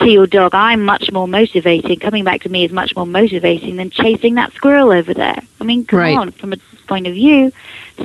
to 0.00 0.10
your 0.10 0.26
dog, 0.26 0.54
I'm 0.54 0.84
much 0.84 1.10
more 1.12 1.26
motivating. 1.26 1.98
Coming 2.00 2.24
back 2.24 2.42
to 2.42 2.48
me 2.48 2.64
is 2.64 2.72
much 2.72 2.94
more 2.94 3.06
motivating 3.06 3.76
than 3.76 3.90
chasing 3.90 4.34
that 4.34 4.52
squirrel 4.52 4.90
over 4.90 5.14
there. 5.14 5.38
I 5.60 5.64
mean, 5.64 5.86
come 5.86 6.00
Right. 6.00 6.16
on, 6.16 6.32
from 6.32 6.52
a 6.52 6.56
point 6.88 7.06
of 7.06 7.14
view, 7.14 7.52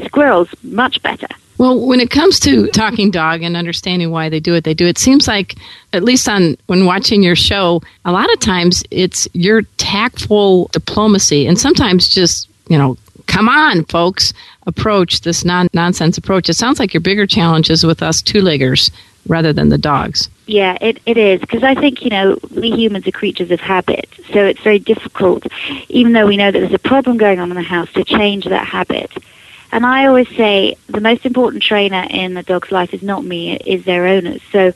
squirrel's 0.05 0.49
much 0.63 1.01
better. 1.01 1.27
Well, 1.57 1.77
when 1.77 1.99
it 1.99 2.09
comes 2.09 2.39
to 2.41 2.67
talking 2.67 3.11
dog 3.11 3.41
and 3.43 3.57
understanding 3.57 4.11
why 4.11 4.29
they 4.29 4.39
do 4.39 4.53
it, 4.53 4.63
they 4.63 4.73
do. 4.73 4.85
It 4.85 4.97
seems 4.97 5.27
like, 5.27 5.55
at 5.91 6.03
least 6.03 6.29
on 6.29 6.55
when 6.67 6.85
watching 6.85 7.21
your 7.21 7.35
show, 7.35 7.81
a 8.05 8.13
lot 8.13 8.31
of 8.31 8.39
times 8.39 8.81
it's 8.91 9.27
your 9.33 9.63
tactful 9.75 10.69
diplomacy, 10.71 11.47
and 11.47 11.59
sometimes 11.59 12.07
just 12.07 12.47
you 12.69 12.77
know, 12.77 12.95
come 13.39 13.47
on, 13.47 13.85
folks, 13.85 14.33
approach 14.67 15.21
this 15.21 15.45
non 15.45 15.69
nonsense 15.73 16.17
approach. 16.17 16.49
It 16.49 16.55
sounds 16.55 16.77
like 16.77 16.93
your 16.93 16.99
bigger 16.99 17.25
challenge 17.25 17.69
is 17.69 17.85
with 17.85 18.03
us 18.03 18.21
two 18.21 18.41
leggers 18.41 18.91
rather 19.27 19.53
than 19.53 19.69
the 19.69 19.77
dogs. 19.77 20.27
Yeah, 20.45 20.77
it, 20.81 20.99
it 21.05 21.17
is 21.17 21.39
because 21.39 21.63
I 21.63 21.73
think 21.73 22.03
you 22.03 22.09
know 22.09 22.37
we 22.53 22.69
humans 22.71 23.07
are 23.07 23.11
creatures 23.11 23.49
of 23.49 23.61
habit, 23.61 24.09
so 24.33 24.43
it's 24.45 24.59
very 24.59 24.79
difficult, 24.79 25.47
even 25.87 26.11
though 26.11 26.27
we 26.27 26.35
know 26.35 26.51
that 26.51 26.59
there's 26.59 26.73
a 26.73 26.79
problem 26.79 27.15
going 27.15 27.39
on 27.39 27.49
in 27.49 27.55
the 27.55 27.61
house, 27.61 27.89
to 27.93 28.03
change 28.03 28.43
that 28.43 28.67
habit. 28.67 29.09
And 29.71 29.85
I 29.85 30.07
always 30.07 30.27
say 30.35 30.75
the 30.87 30.99
most 30.99 31.25
important 31.25 31.63
trainer 31.63 32.07
in 32.09 32.35
a 32.35 32.43
dog's 32.43 32.73
life 32.73 32.93
is 32.93 33.03
not 33.03 33.23
me; 33.23 33.53
it 33.53 33.65
is 33.65 33.85
their 33.85 34.05
owners. 34.05 34.41
So 34.51 34.73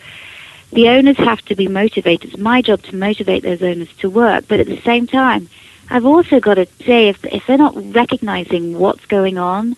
the 0.71 0.87
owners 0.87 1.17
have 1.17 1.41
to 1.45 1.55
be 1.55 1.67
motivated. 1.67 2.29
It's 2.29 2.39
my 2.39 2.61
job 2.61 2.81
to 2.83 2.95
motivate 2.95 3.43
those 3.43 3.61
owners 3.61 3.93
to 3.97 4.09
work, 4.09 4.45
but 4.47 4.61
at 4.61 4.67
the 4.67 4.79
same 4.83 5.05
time, 5.05 5.49
I've 5.93 6.07
also 6.07 6.39
got 6.39 6.55
to 6.55 6.65
say 6.85 7.07
if 7.09 7.23
if 7.23 7.45
they're 7.45 7.57
not 7.57 7.75
recognizing 7.93 8.79
what's 8.79 9.05
going 9.05 9.37
on, 9.37 9.75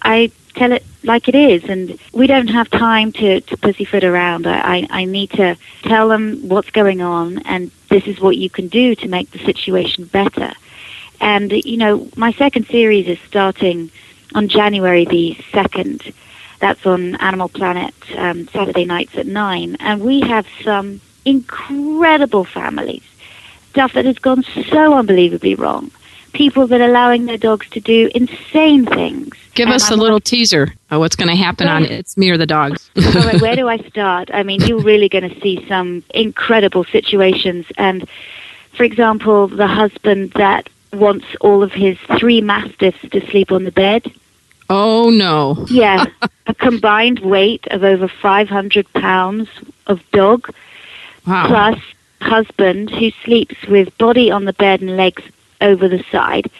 I 0.00 0.32
tell 0.54 0.72
it 0.72 0.84
like 1.02 1.28
it 1.28 1.34
is, 1.34 1.64
and 1.64 1.98
we 2.12 2.26
don't 2.26 2.48
have 2.48 2.70
time 2.70 3.12
to, 3.12 3.42
to 3.42 3.56
pussyfoot 3.58 4.02
around. 4.02 4.46
I, 4.46 4.58
I, 4.76 4.86
I 4.90 5.04
need 5.04 5.30
to 5.32 5.56
tell 5.82 6.08
them 6.08 6.48
what's 6.48 6.70
going 6.70 7.02
on, 7.02 7.40
and 7.40 7.70
this 7.90 8.06
is 8.06 8.18
what 8.18 8.38
you 8.38 8.48
can 8.48 8.68
do 8.68 8.94
to 8.94 9.08
make 9.08 9.30
the 9.30 9.38
situation 9.40 10.04
better. 10.04 10.52
And, 11.20 11.52
you 11.52 11.76
know, 11.76 12.08
my 12.16 12.32
second 12.32 12.66
series 12.66 13.06
is 13.06 13.18
starting 13.26 13.90
on 14.34 14.48
January 14.48 15.04
the 15.04 15.36
2nd. 15.52 16.14
That's 16.60 16.84
on 16.86 17.16
Animal 17.16 17.48
Planet, 17.48 17.94
um, 18.16 18.48
Saturday 18.48 18.84
nights 18.84 19.16
at 19.16 19.26
9. 19.26 19.76
And 19.80 20.00
we 20.00 20.20
have 20.20 20.46
some 20.62 21.00
incredible 21.24 22.44
families. 22.44 23.07
Stuff 23.78 23.92
that 23.92 24.06
has 24.06 24.18
gone 24.18 24.42
so 24.72 24.94
unbelievably 24.94 25.54
wrong. 25.54 25.92
People 26.32 26.66
that 26.66 26.80
are 26.80 26.88
allowing 26.88 27.26
their 27.26 27.36
dogs 27.38 27.68
to 27.70 27.78
do 27.78 28.10
insane 28.12 28.84
things. 28.84 29.28
Give 29.54 29.68
us 29.68 29.88
a 29.88 29.94
little 29.94 30.14
want- 30.14 30.24
teaser 30.24 30.74
of 30.90 30.98
what's 30.98 31.14
going 31.14 31.28
to 31.28 31.36
happen 31.36 31.68
on 31.68 31.84
It's 31.84 32.16
Me 32.16 32.28
or 32.30 32.36
the 32.36 32.44
Dogs. 32.44 32.90
all 32.96 33.12
right, 33.22 33.40
where 33.40 33.54
do 33.54 33.68
I 33.68 33.76
start? 33.88 34.30
I 34.34 34.42
mean, 34.42 34.62
you're 34.62 34.80
really 34.80 35.08
going 35.08 35.30
to 35.30 35.40
see 35.40 35.64
some 35.68 36.02
incredible 36.12 36.82
situations. 36.86 37.66
And, 37.76 38.08
for 38.72 38.82
example, 38.82 39.46
the 39.46 39.68
husband 39.68 40.32
that 40.32 40.68
wants 40.92 41.26
all 41.40 41.62
of 41.62 41.70
his 41.70 41.96
three 42.18 42.40
mastiffs 42.40 42.98
to 43.12 43.24
sleep 43.30 43.52
on 43.52 43.62
the 43.62 43.70
bed. 43.70 44.10
oh, 44.68 45.08
no. 45.10 45.66
Yeah, 45.70 46.04
a 46.48 46.54
combined 46.54 47.20
weight 47.20 47.64
of 47.70 47.84
over 47.84 48.08
500 48.08 48.92
pounds 48.94 49.48
of 49.86 50.02
dog, 50.10 50.52
Wow. 51.28 51.46
plus 51.46 51.78
husband 52.20 52.90
who 52.90 53.10
sleeps 53.24 53.56
with 53.68 53.96
body 53.98 54.30
on 54.30 54.44
the 54.44 54.52
bed 54.52 54.80
and 54.80 54.96
legs 54.96 55.22
over 55.60 55.88
the 55.88 56.04
side, 56.10 56.50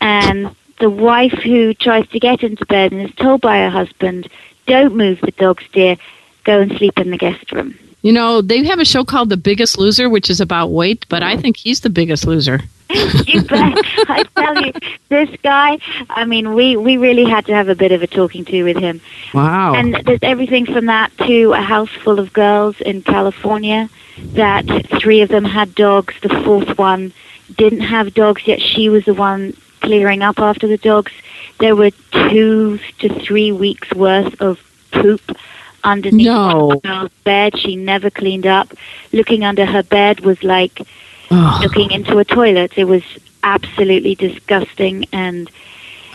and 0.00 0.54
the 0.80 0.90
wife 0.90 1.32
who 1.32 1.74
tries 1.74 2.06
to 2.08 2.20
get 2.20 2.42
into 2.42 2.64
bed 2.66 2.92
and 2.92 3.02
is 3.02 3.14
told 3.16 3.40
by 3.40 3.58
her 3.58 3.70
husband, 3.70 4.28
"Don't 4.66 4.94
move 4.94 5.20
the 5.20 5.32
dogs, 5.32 5.64
dear. 5.72 5.96
Go 6.44 6.60
and 6.60 6.76
sleep 6.76 6.98
in 6.98 7.10
the 7.10 7.18
guest 7.18 7.50
room." 7.52 7.74
You 8.02 8.12
know, 8.12 8.40
they 8.40 8.64
have 8.64 8.78
a 8.78 8.84
show 8.84 9.04
called 9.04 9.28
The 9.28 9.36
Biggest 9.36 9.76
Loser, 9.76 10.08
which 10.08 10.30
is 10.30 10.40
about 10.40 10.70
weight, 10.70 11.04
but 11.08 11.22
I 11.22 11.36
think 11.36 11.56
he's 11.56 11.80
the 11.80 11.90
biggest 11.90 12.26
loser. 12.26 12.62
you 13.26 13.42
bet. 13.42 13.78
I 14.08 14.24
tell 14.36 14.62
you, 14.64 14.72
this 15.08 15.28
guy. 15.42 15.78
I 16.08 16.24
mean, 16.24 16.54
we 16.54 16.76
we 16.76 16.96
really 16.96 17.24
had 17.24 17.44
to 17.46 17.54
have 17.54 17.68
a 17.68 17.74
bit 17.74 17.92
of 17.92 18.02
a 18.02 18.06
talking 18.06 18.44
to 18.46 18.62
with 18.64 18.76
him. 18.78 19.00
Wow. 19.34 19.74
And 19.74 19.94
there's 20.06 20.20
everything 20.22 20.64
from 20.66 20.86
that 20.86 21.16
to 21.18 21.52
a 21.52 21.60
house 21.60 21.90
full 21.90 22.18
of 22.18 22.32
girls 22.32 22.80
in 22.80 23.02
California 23.02 23.90
that 24.32 24.64
three 25.00 25.20
of 25.20 25.28
them 25.28 25.44
had 25.44 25.74
dogs. 25.74 26.14
The 26.22 26.30
fourth 26.44 26.78
one 26.78 27.12
didn't 27.56 27.80
have 27.80 28.14
dogs, 28.14 28.46
yet 28.46 28.60
she 28.60 28.88
was 28.88 29.04
the 29.04 29.14
one 29.14 29.54
clearing 29.80 30.22
up 30.22 30.38
after 30.38 30.66
the 30.66 30.78
dogs. 30.78 31.12
There 31.60 31.76
were 31.76 31.90
two 32.30 32.78
to 33.00 33.08
three 33.20 33.52
weeks 33.52 33.92
worth 33.94 34.40
of 34.40 34.58
poop 34.92 35.36
underneath 35.84 36.26
No. 36.26 36.70
the 36.70 36.80
girl's 36.88 37.10
bed. 37.24 37.58
She 37.58 37.76
never 37.76 38.10
cleaned 38.10 38.46
up. 38.46 38.72
Looking 39.12 39.44
under 39.44 39.64
her 39.66 39.82
bed 39.82 40.20
was 40.20 40.42
like 40.42 40.82
oh, 41.30 41.60
looking 41.62 41.90
into 41.90 42.18
a 42.18 42.24
toilet. 42.24 42.72
It 42.76 42.84
was 42.84 43.02
absolutely 43.42 44.14
disgusting 44.14 45.06
and 45.12 45.50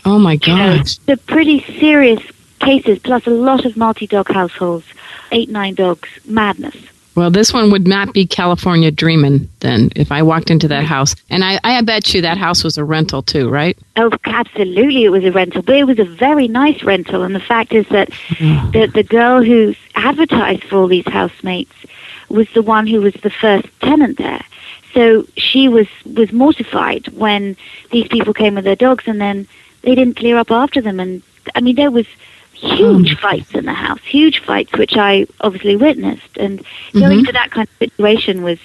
oh 0.05 0.19
my 0.19 0.37
you 0.45 0.55
know, 0.55 0.83
the 1.05 1.17
pretty 1.17 1.61
serious 1.79 2.21
cases, 2.59 2.99
plus 2.99 3.25
a 3.27 3.29
lot 3.29 3.65
of 3.65 3.77
multi-dog 3.77 4.29
households, 4.31 4.85
eight, 5.31 5.49
nine 5.49 5.75
dogs, 5.75 6.09
madness. 6.25 6.75
Well, 7.15 7.29
this 7.29 7.53
one 7.53 7.69
would 7.69 7.87
not 7.87 8.13
be 8.13 8.25
California 8.25 8.89
dreaming 8.89 9.47
then 9.59 9.91
if 9.95 10.11
I 10.11 10.23
walked 10.23 10.49
into 10.49 10.67
that 10.69 10.83
house. 10.83 11.15
And 11.29 11.43
I, 11.43 11.59
I 11.63 11.79
bet 11.81 12.11
you 12.13 12.21
that 12.21 12.39
house 12.39 12.63
was 12.63 12.77
a 12.77 12.83
rental 12.83 13.21
too, 13.21 13.49
right? 13.49 13.77
Oh, 13.97 14.09
absolutely, 14.25 15.03
it 15.03 15.09
was 15.09 15.23
a 15.23 15.31
rental, 15.31 15.61
but 15.61 15.75
it 15.75 15.83
was 15.83 15.99
a 15.99 16.05
very 16.05 16.47
nice 16.47 16.81
rental. 16.81 17.21
And 17.21 17.35
the 17.35 17.39
fact 17.39 17.71
is 17.71 17.87
that 17.89 18.09
the, 18.39 18.89
the 18.91 19.03
girl 19.03 19.43
who 19.43 19.75
advertised 19.93 20.63
for 20.63 20.77
all 20.77 20.87
these 20.87 21.07
housemates 21.07 21.73
was 22.29 22.47
the 22.55 22.63
one 22.63 22.87
who 22.87 23.01
was 23.01 23.13
the 23.21 23.29
first 23.29 23.67
tenant 23.81 24.17
there. 24.17 24.43
So 24.93 25.25
she 25.37 25.67
was, 25.67 25.87
was 26.05 26.31
mortified 26.31 27.07
when 27.09 27.57
these 27.91 28.07
people 28.07 28.33
came 28.33 28.55
with 28.55 28.63
their 28.63 28.75
dogs 28.75 29.05
and 29.07 29.19
then 29.19 29.47
they 29.81 29.95
didn't 29.95 30.17
clear 30.17 30.37
up 30.37 30.51
after 30.51 30.81
them. 30.81 30.99
And 30.99 31.23
I 31.55 31.61
mean, 31.61 31.75
there 31.75 31.91
was 31.91 32.05
huge 32.53 33.15
hmm. 33.15 33.21
fights 33.21 33.53
in 33.53 33.65
the 33.65 33.73
house, 33.73 33.99
huge 34.03 34.39
fights, 34.39 34.71
which 34.73 34.95
I 34.95 35.27
obviously 35.41 35.75
witnessed. 35.75 36.37
And 36.37 36.63
going 36.93 37.19
mm-hmm. 37.19 37.25
to 37.25 37.31
that 37.33 37.51
kind 37.51 37.67
of 37.67 37.77
situation 37.77 38.43
was 38.43 38.59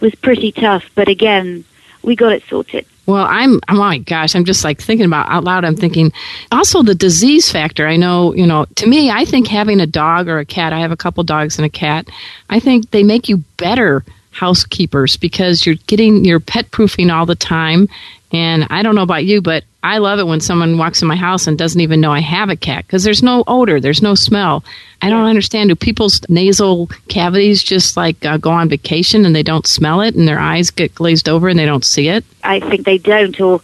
was 0.00 0.14
pretty 0.14 0.52
tough. 0.52 0.84
But 0.94 1.08
again, 1.08 1.64
we 2.02 2.16
got 2.16 2.32
it 2.32 2.42
sorted. 2.48 2.86
Well, 3.06 3.24
I'm, 3.24 3.60
oh 3.68 3.74
my 3.76 3.98
gosh, 3.98 4.34
I'm 4.34 4.44
just 4.44 4.64
like 4.64 4.80
thinking 4.80 5.06
about 5.06 5.28
out 5.30 5.44
loud. 5.44 5.64
I'm 5.64 5.76
thinking 5.76 6.12
also 6.50 6.82
the 6.82 6.94
disease 6.94 7.50
factor. 7.50 7.86
I 7.86 7.96
know, 7.96 8.34
you 8.34 8.46
know, 8.46 8.66
to 8.76 8.86
me, 8.86 9.10
I 9.10 9.24
think 9.24 9.46
having 9.46 9.80
a 9.80 9.86
dog 9.86 10.28
or 10.28 10.38
a 10.38 10.44
cat, 10.44 10.72
I 10.72 10.80
have 10.80 10.90
a 10.90 10.96
couple 10.96 11.22
dogs 11.22 11.56
and 11.56 11.64
a 11.64 11.70
cat, 11.70 12.08
I 12.50 12.58
think 12.58 12.90
they 12.90 13.04
make 13.04 13.28
you 13.28 13.38
better 13.58 14.04
housekeepers 14.36 15.16
because 15.16 15.64
you're 15.64 15.76
getting, 15.86 16.24
you're 16.24 16.40
pet 16.40 16.70
proofing 16.70 17.10
all 17.10 17.26
the 17.26 17.34
time. 17.34 17.88
And 18.32 18.66
I 18.70 18.82
don't 18.82 18.94
know 18.94 19.02
about 19.02 19.24
you, 19.24 19.40
but 19.40 19.64
I 19.82 19.98
love 19.98 20.18
it 20.18 20.26
when 20.26 20.40
someone 20.40 20.78
walks 20.78 21.00
in 21.00 21.08
my 21.08 21.14
house 21.14 21.46
and 21.46 21.56
doesn't 21.56 21.80
even 21.80 22.00
know 22.00 22.12
I 22.12 22.20
have 22.20 22.50
a 22.50 22.56
cat 22.56 22.84
because 22.86 23.04
there's 23.04 23.22
no 23.22 23.44
odor, 23.46 23.80
there's 23.80 24.02
no 24.02 24.16
smell. 24.16 24.64
I 25.00 25.10
don't 25.10 25.26
understand. 25.26 25.68
Do 25.68 25.76
people's 25.76 26.20
nasal 26.28 26.88
cavities 27.08 27.62
just 27.62 27.96
like 27.96 28.24
uh, 28.24 28.36
go 28.36 28.50
on 28.50 28.68
vacation 28.68 29.24
and 29.24 29.34
they 29.34 29.44
don't 29.44 29.66
smell 29.66 30.00
it 30.00 30.16
and 30.16 30.26
their 30.26 30.40
eyes 30.40 30.70
get 30.70 30.94
glazed 30.94 31.28
over 31.28 31.48
and 31.48 31.58
they 31.58 31.66
don't 31.66 31.84
see 31.84 32.08
it? 32.08 32.24
I 32.42 32.58
think 32.60 32.84
they 32.84 32.98
don't, 32.98 33.40
or 33.40 33.60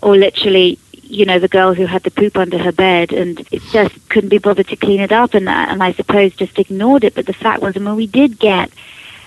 or 0.00 0.16
literally, 0.16 0.78
you 1.02 1.24
know, 1.24 1.40
the 1.40 1.48
girl 1.48 1.74
who 1.74 1.86
had 1.86 2.04
the 2.04 2.10
poop 2.10 2.36
under 2.36 2.58
her 2.58 2.72
bed 2.72 3.12
and 3.12 3.40
it 3.50 3.62
just 3.72 4.08
couldn't 4.10 4.28
be 4.28 4.38
bothered 4.38 4.68
to 4.68 4.76
clean 4.76 5.00
it 5.00 5.10
up, 5.10 5.34
and 5.34 5.48
and 5.48 5.82
I 5.82 5.92
suppose 5.92 6.36
just 6.36 6.58
ignored 6.58 7.02
it. 7.02 7.14
But 7.16 7.26
the 7.26 7.32
fact 7.32 7.62
was, 7.62 7.76
I 7.76 7.80
mean, 7.80 7.96
we 7.96 8.06
did 8.06 8.38
get 8.38 8.70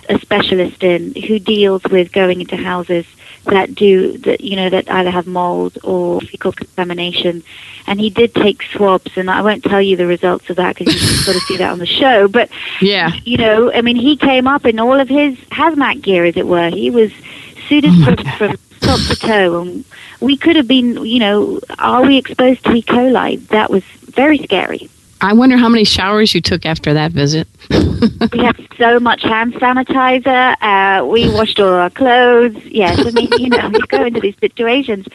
a 0.09 0.19
specialist 0.19 0.83
in 0.83 1.13
who 1.15 1.39
deals 1.39 1.83
with 1.85 2.11
going 2.11 2.41
into 2.41 2.55
houses 2.57 3.05
that 3.45 3.73
do 3.75 4.17
that, 4.19 4.41
you 4.41 4.55
know, 4.57 4.69
that 4.69 4.89
either 4.91 5.09
have 5.09 5.25
mold 5.27 5.77
or 5.83 6.19
fecal 6.21 6.51
contamination. 6.51 7.43
And 7.87 7.99
he 7.99 8.09
did 8.09 8.35
take 8.35 8.61
swabs, 8.63 9.15
and 9.15 9.31
I 9.31 9.41
won't 9.41 9.63
tell 9.63 9.81
you 9.81 9.95
the 9.95 10.05
results 10.07 10.49
of 10.49 10.57
that 10.57 10.75
because 10.75 10.93
you've 10.93 11.25
got 11.25 11.33
to 11.33 11.39
see 11.47 11.57
that 11.57 11.71
on 11.71 11.79
the 11.79 11.85
show. 11.85 12.27
But 12.27 12.49
Yeah. 12.81 13.11
you 13.23 13.37
know, 13.37 13.71
I 13.71 13.81
mean, 13.81 13.95
he 13.95 14.17
came 14.17 14.47
up 14.47 14.65
in 14.65 14.79
all 14.79 14.99
of 14.99 15.07
his 15.07 15.37
hazmat 15.51 16.01
gear, 16.01 16.25
as 16.25 16.35
it 16.35 16.47
were. 16.47 16.69
He 16.69 16.89
was 16.89 17.11
suited 17.69 17.91
Oh 17.93 18.03
from, 18.15 18.17
from 18.37 18.57
top 18.81 18.99
to 19.07 19.15
toe, 19.15 19.61
and 19.61 19.85
we 20.19 20.35
could 20.35 20.55
have 20.57 20.67
been, 20.67 21.05
you 21.05 21.19
know, 21.19 21.59
are 21.79 22.05
we 22.05 22.17
exposed 22.17 22.63
to 22.65 22.73
E. 22.73 22.81
coli? 22.81 23.45
That 23.47 23.69
was 23.69 23.83
very 23.83 24.39
scary. 24.39 24.89
I 25.21 25.33
wonder 25.33 25.57
how 25.57 25.69
many 25.69 25.83
showers 25.83 26.35
you 26.35 26.41
took 26.41 26.65
after 26.65 26.93
that 26.93 27.11
visit. 27.11 27.47
We 28.31 28.39
had 28.39 28.55
so 28.77 28.99
much 28.99 29.23
hand 29.23 29.53
sanitizer. 29.55 30.55
Uh, 30.61 31.05
we 31.05 31.29
washed 31.29 31.59
all 31.59 31.69
our 31.73 31.89
clothes. 31.89 32.55
Yes, 32.65 32.99
I 32.99 33.09
mean, 33.11 33.29
you 33.39 33.49
know, 33.49 33.69
you 33.69 33.79
go 33.87 34.05
into 34.05 34.19
these 34.19 34.37
situations, 34.39 35.07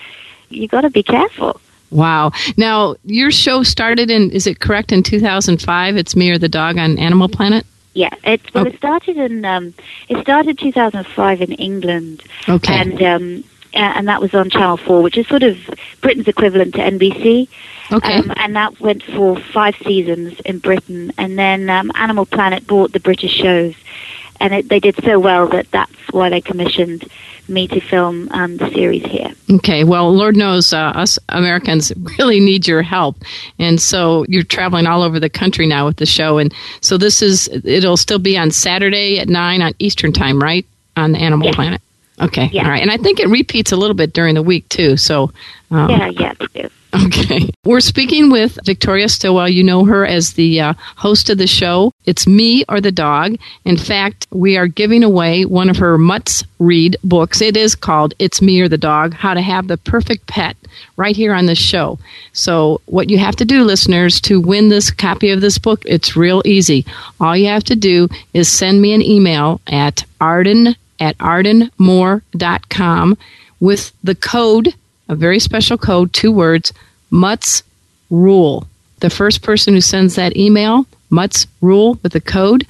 you 0.49 0.67
got 0.69 0.81
to 0.83 0.91
be 0.91 1.03
careful. 1.03 1.61
Wow. 1.91 2.33
Now, 2.57 2.97
your 3.05 3.31
show 3.31 3.63
started 3.63 4.11
in, 4.11 4.31
is 4.33 4.47
it 4.47 4.59
correct, 4.61 4.93
in 4.93 5.03
2005? 5.03 5.97
It's 5.97 6.17
Me 6.17 6.31
or 6.31 6.39
the 6.39 6.49
Dog 6.49 6.79
on 6.79 6.99
Animal 6.99 7.29
Planet? 7.29 7.65
Yeah, 7.95 8.09
it 8.25 8.41
well, 8.55 8.65
Oh. 8.65 8.69
it 8.69 8.77
started 8.79 9.17
in 9.19 9.45
um, 9.45 9.75
it 10.09 10.19
started 10.23 10.59
2005 10.59 11.43
in 11.43 11.53
England. 11.53 12.23
Okay. 12.49 12.75
and 12.75 13.03
um, 13.03 13.45
and 13.75 14.09
that 14.09 14.21
was 14.21 14.35
on 14.35 14.51
Channel 14.51 14.77
Four, 14.77 15.03
which 15.03 15.17
is 15.17 15.27
sort 15.29 15.43
of 15.43 15.59
Britain's 16.01 16.29
equivalent 16.29 16.75
to 16.75 16.81
NBC. 16.81 17.49
Okay. 17.91 18.17
Um, 18.17 18.33
and 18.37 18.57
that 18.57 18.81
went 18.81 19.03
for 19.03 19.37
five 19.39 19.77
seasons 19.85 20.39
in 20.45 20.59
Britain, 20.59 21.13
and 21.19 21.39
then 21.39 21.69
um, 21.69 21.91
Animal 21.95 22.25
Planet 22.27 22.67
bought 22.67 22.93
the 22.93 23.01
British 23.01 23.33
shows, 23.33 23.75
and 24.41 24.55
it, 24.55 24.69
they 24.69 24.81
did 24.81 24.97
so 25.05 25.19
well 25.19 25.47
that 25.49 25.71
that's 25.73 25.93
why 26.11 26.31
they 26.31 26.41
commissioned 26.41 27.07
me 27.49 27.67
to 27.69 27.81
film 27.81 28.29
um, 28.31 28.57
the 28.57 28.71
series 28.71 29.05
here. 29.05 29.31
Okay, 29.51 29.85
well, 29.85 30.15
Lord 30.15 30.37
knows 30.37 30.73
uh, 30.73 30.79
us 30.79 31.19
Americans 31.29 31.93
really 32.19 32.41
need 32.41 32.67
your 32.67 32.81
help, 32.83 33.17
and 33.59 33.79
so 33.81 34.25
you're 34.29 34.45
traveling 34.45 34.87
all 34.87 35.03
over 35.03 35.21
the 35.21 35.29
country 35.29 35.67
now 35.67 35.85
with 35.85 35.97
the 35.97 36.07
show, 36.07 36.39
and 36.39 36.55
so 36.81 36.97
this 36.97 37.21
is 37.21 37.49
it'll 37.65 37.97
still 37.99 38.21
be 38.21 38.39
on 38.39 38.51
Saturday 38.51 39.19
at 39.19 39.29
nine 39.29 39.61
on 39.61 39.73
Eastern 39.81 40.13
time, 40.13 40.41
right, 40.41 40.65
on 40.97 41.15
Animal 41.15 41.47
Yes. 41.47 41.55
Planet. 41.57 41.83
Okay, 42.21 42.51
Yes. 42.53 42.65
all 42.65 42.71
right, 42.71 42.83
and 42.83 42.91
I 42.91 42.99
think 42.99 43.21
it 43.21 43.29
repeats 43.29 43.73
a 43.73 43.77
little 43.77 43.95
bit 43.97 44.13
during 44.13 44.35
the 44.35 44.43
week 44.43 44.69
too. 44.69 44.97
So, 44.97 45.33
um, 45.71 45.91
Yeah, 45.91 46.07
yeah, 46.09 46.35
they 46.39 46.63
do. 46.63 46.69
Okay. 47.07 47.49
We're 47.65 47.81
speaking 47.81 48.31
with 48.31 48.59
Victoria 48.67 49.09
Stilwell. 49.09 49.49
You 49.49 49.65
know 49.65 49.87
her 49.87 50.05
as 50.07 50.35
the 50.35 50.61
uh, 50.61 50.75
host 50.97 51.31
of 51.31 51.39
the 51.39 51.47
show. 51.47 51.91
It's 52.05 52.27
Me 52.27 52.67
or 52.69 52.83
the 52.83 52.93
Dog. 52.93 53.37
In 53.65 53.79
fact, 53.79 54.27
we 54.31 54.59
are 54.59 54.67
giving 54.67 55.03
away 55.03 55.47
one 55.47 55.71
of 55.71 55.79
her 55.79 55.97
Mutts 55.97 56.45
Read 56.59 56.99
books. 57.03 57.41
It 57.41 57.57
is 57.57 57.75
called 57.75 58.13
It's 58.19 58.43
Me 58.43 58.61
or 58.61 58.69
the 58.69 58.77
Dog 58.77 59.15
How 59.15 59.33
to 59.33 59.41
Have 59.41 59.69
the 59.69 59.79
Perfect 59.79 60.27
Pet 60.27 60.55
right 60.99 61.17
here 61.17 61.33
on 61.33 61.47
the 61.47 61.55
show. 61.55 61.99
So, 62.35 62.83
what 62.85 63.09
you 63.09 63.17
have 63.17 63.37
to 63.37 63.47
do, 63.47 63.65
listeners, 63.65 64.21
to 64.23 64.39
win 64.39 64.69
this 64.69 64.91
copy 64.91 65.31
of 65.31 65.41
this 65.41 65.57
book, 65.57 65.83
it's 65.87 66.15
real 66.15 66.43
easy. 66.45 66.85
All 67.21 67.35
you 67.35 67.47
have 67.47 67.65
to 67.65 67.75
do 67.77 68.07
is 68.35 68.51
send 68.51 68.83
me 68.83 68.93
an 68.93 69.01
email 69.01 69.63
at 69.67 70.05
arden 70.21 70.77
at 71.03 71.19
ardenmoore.com 71.19 73.19
with 73.61 73.93
the 74.03 74.15
code 74.15 74.75
a 75.13 75.15
very 75.15 75.39
special 75.39 75.77
code, 75.77 76.13
two 76.13 76.33
words, 76.33 76.73
Mutts 77.11 77.63
Rule. 78.11 78.67
The 79.01 79.11
first 79.11 79.43
person 79.43 79.75
who 79.75 79.81
sends 79.81 80.15
that 80.15 80.37
email, 80.37 80.87
Mutts 81.11 81.47
Rule 81.61 81.99
with 82.03 82.13
the 82.13 82.21
code, 82.21 82.67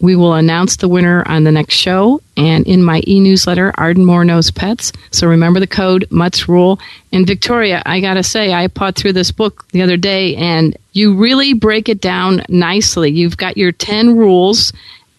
we 0.00 0.14
will 0.14 0.34
announce 0.34 0.76
the 0.76 0.88
winner 0.88 1.26
on 1.26 1.44
the 1.44 1.50
next 1.50 1.74
show 1.74 2.20
and 2.36 2.64
in 2.66 2.84
my 2.84 3.02
e 3.06 3.18
newsletter, 3.18 3.72
Ardenmore 3.72 4.24
Knows 4.24 4.50
Pets. 4.50 4.92
So 5.10 5.26
remember 5.26 5.58
the 5.58 5.66
code, 5.66 6.06
Mutts 6.10 6.48
Rule. 6.48 6.78
And 7.10 7.26
Victoria, 7.26 7.82
I 7.84 8.00
got 8.00 8.14
to 8.14 8.22
say, 8.22 8.52
I 8.52 8.68
pawed 8.68 8.94
through 8.94 9.14
this 9.14 9.32
book 9.32 9.66
the 9.72 9.82
other 9.82 9.96
day 9.96 10.36
and 10.36 10.76
you 10.92 11.14
really 11.14 11.54
break 11.54 11.88
it 11.88 12.00
down 12.00 12.44
nicely. 12.48 13.10
You've 13.10 13.38
got 13.38 13.56
your 13.56 13.72
10 13.72 14.16
rules, 14.16 14.72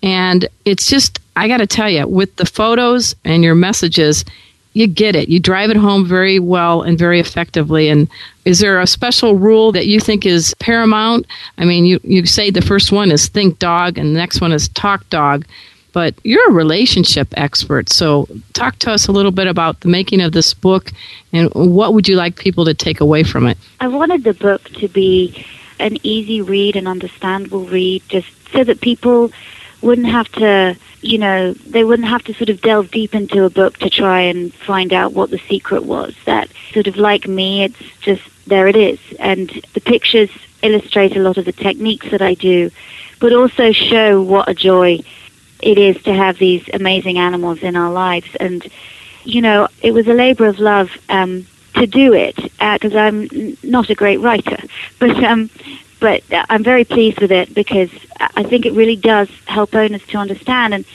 and 0.04 0.48
it's 0.66 0.88
just, 0.88 1.19
I 1.36 1.48
got 1.48 1.58
to 1.58 1.68
tell 1.68 1.90
you, 1.90 2.08
with 2.08 2.36
the 2.36 2.46
photos 2.46 3.16
and 3.24 3.44
your 3.44 3.56
messages, 3.56 4.26
you 4.74 4.88
get 4.88 5.16
it. 5.16 5.30
You 5.30 5.40
drive 5.40 5.70
it 5.70 5.78
home 5.78 6.06
very 6.06 6.40
well 6.40 6.84
and 6.84 6.98
very 6.98 7.20
effectively. 7.20 7.90
And 7.90 8.08
is 8.46 8.60
there 8.60 8.80
a 8.80 8.88
special 8.88 9.36
rule 9.36 9.72
that 9.72 9.88
you 9.88 10.00
think 10.00 10.26
is 10.26 10.54
paramount? 10.60 11.26
I 11.58 11.66
mean, 11.66 11.86
you, 11.86 12.00
you 12.04 12.26
say 12.26 12.50
the 12.50 12.62
first 12.62 12.92
one 12.92 13.12
is 13.12 13.28
think 13.28 13.60
dog 13.60 13.98
and 13.98 14.16
the 14.16 14.20
next 14.20 14.42
one 14.42 14.52
is 14.52 14.70
talk 14.70 15.10
dog, 15.10 15.46
but 15.92 16.14
you're 16.24 16.50
a 16.50 16.54
relationship 16.54 17.28
expert. 17.36 17.90
So 17.90 18.28
talk 18.54 18.78
to 18.80 18.92
us 18.92 19.08
a 19.08 19.12
little 19.12 19.32
bit 19.32 19.48
about 19.48 19.80
the 19.80 19.88
making 19.88 20.22
of 20.22 20.34
this 20.34 20.54
book 20.54 20.92
and 21.34 21.52
what 21.54 21.94
would 21.94 22.08
you 22.08 22.16
like 22.16 22.38
people 22.38 22.66
to 22.66 22.74
take 22.74 23.02
away 23.02 23.24
from 23.24 23.48
it? 23.48 23.58
I 23.80 23.88
wanted 23.88 24.24
the 24.24 24.34
book 24.34 24.70
to 24.76 24.88
be 24.88 25.46
an 25.80 25.98
easy 26.04 26.42
read, 26.42 26.76
an 26.76 26.88
understandable 26.88 27.66
read, 27.66 28.04
just 28.08 28.28
so 28.52 28.64
that 28.64 28.82
people 28.82 29.32
wouldn't 29.82 30.08
have 30.08 30.30
to, 30.34 30.76
you 31.02 31.18
know, 31.18 31.54
they 31.54 31.84
wouldn't 31.84 32.08
have 32.08 32.24
to 32.24 32.34
sort 32.34 32.50
of 32.50 32.62
delve 32.62 32.92
deep 32.92 33.16
into 33.16 33.44
a 33.46 33.50
book 33.50 33.78
to 33.80 33.90
try 33.90 34.22
and 34.22 34.54
find 34.54 34.94
out 34.94 35.14
what 35.14 35.30
the 35.30 35.40
secret 35.50 35.84
was. 35.84 36.16
That 36.26 36.50
sort 36.74 36.88
of 36.88 36.98
like 36.98 37.28
me, 37.28 37.64
it's 37.64 37.80
just 38.02 38.24
there 38.48 38.68
it 38.68 38.76
is. 38.76 39.00
And 39.20 39.50
the 39.74 39.82
pictures 39.82 40.30
illustrate 40.62 41.16
a 41.16 41.20
lot 41.20 41.38
of 41.38 41.46
the 41.46 41.54
techniques 41.54 42.10
that 42.12 42.22
I 42.22 42.34
do, 42.34 42.72
but 43.20 43.34
also 43.34 43.72
show 43.72 44.22
what 44.22 44.50
a 44.50 44.54
joy 44.54 45.00
it 45.62 45.78
is 45.78 46.02
to 46.04 46.14
have 46.14 46.38
these 46.38 46.68
amazing 46.74 47.18
animals 47.18 47.60
in 47.60 47.76
our 47.76 47.92
lives. 47.92 48.28
And, 48.40 48.68
you 49.24 49.42
know, 49.42 49.68
it 49.82 49.92
was 49.92 50.08
a 50.08 50.14
labor 50.14 50.48
of 50.48 50.60
love 50.60 50.90
um, 51.10 51.46
to 51.76 51.86
do 51.86 52.14
it 52.14 52.36
because 52.36 52.96
I'm 52.96 53.58
not 53.64 53.90
a 53.90 53.96
great 53.96 54.18
writer, 54.18 54.58
but 55.00 55.24
um, 55.24 55.50
but 56.00 56.24
uh, 56.32 56.46
I'm 56.50 56.64
very 56.64 56.86
pleased 56.86 57.20
with 57.20 57.32
it 57.32 57.54
because 57.54 57.92
I 58.20 58.30
I 58.40 58.44
think 58.44 58.66
it 58.66 58.74
really 58.74 58.96
does 58.96 59.30
help 59.46 59.76
owners 59.76 60.06
to 60.08 60.18
understand, 60.18 60.74
and 60.74 60.86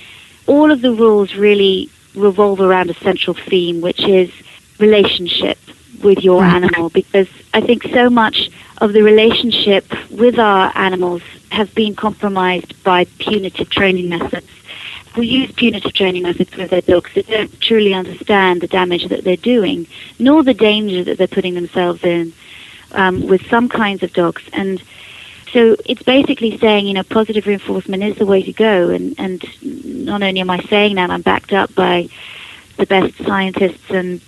all 0.46 0.70
of 0.70 0.80
the 0.80 0.92
rules 0.92 1.34
really 1.34 1.90
revolve 2.14 2.60
around 2.60 2.90
a 2.90 2.94
central 2.94 3.34
theme, 3.34 3.80
which 3.80 4.02
is 4.02 4.30
relationship 4.78 5.58
with 6.02 6.24
your 6.24 6.42
animal. 6.42 6.88
Because 6.90 7.28
I 7.52 7.60
think 7.60 7.82
so 7.84 8.08
much 8.08 8.50
of 8.78 8.92
the 8.92 9.02
relationship 9.02 9.84
with 10.10 10.38
our 10.38 10.72
animals 10.74 11.22
has 11.50 11.68
been 11.70 11.94
compromised 11.94 12.82
by 12.82 13.04
punitive 13.18 13.70
training 13.70 14.08
methods. 14.08 14.48
We 15.16 15.26
use 15.28 15.52
punitive 15.52 15.92
training 15.92 16.22
methods 16.22 16.56
with 16.56 16.70
their 16.70 16.80
dogs 16.80 17.10
that 17.14 17.28
don't 17.28 17.60
truly 17.60 17.94
understand 17.94 18.62
the 18.62 18.66
damage 18.66 19.08
that 19.08 19.22
they're 19.22 19.36
doing, 19.36 19.86
nor 20.18 20.42
the 20.42 20.54
danger 20.54 21.04
that 21.04 21.18
they're 21.18 21.28
putting 21.28 21.54
themselves 21.54 22.02
in 22.02 22.32
um, 22.94 23.26
with 23.26 23.46
some 23.48 23.68
kinds 23.68 24.02
of 24.02 24.12
dogs. 24.12 24.42
And 24.52 24.82
so 25.52 25.76
it's 25.86 26.02
basically 26.02 26.58
saying, 26.58 26.86
you 26.86 26.94
know, 26.94 27.02
positive 27.02 27.46
reinforcement 27.46 28.02
is 28.02 28.16
the 28.16 28.26
way 28.26 28.42
to 28.42 28.52
go. 28.52 28.90
And, 28.90 29.14
and 29.18 29.44
not 30.06 30.22
only 30.22 30.40
am 30.40 30.50
I 30.50 30.60
saying 30.64 30.96
that, 30.96 31.10
I'm 31.10 31.22
backed 31.22 31.52
up 31.52 31.74
by 31.74 32.08
the 32.76 32.86
best 32.86 33.16
scientists 33.18 33.90
and 33.90 34.20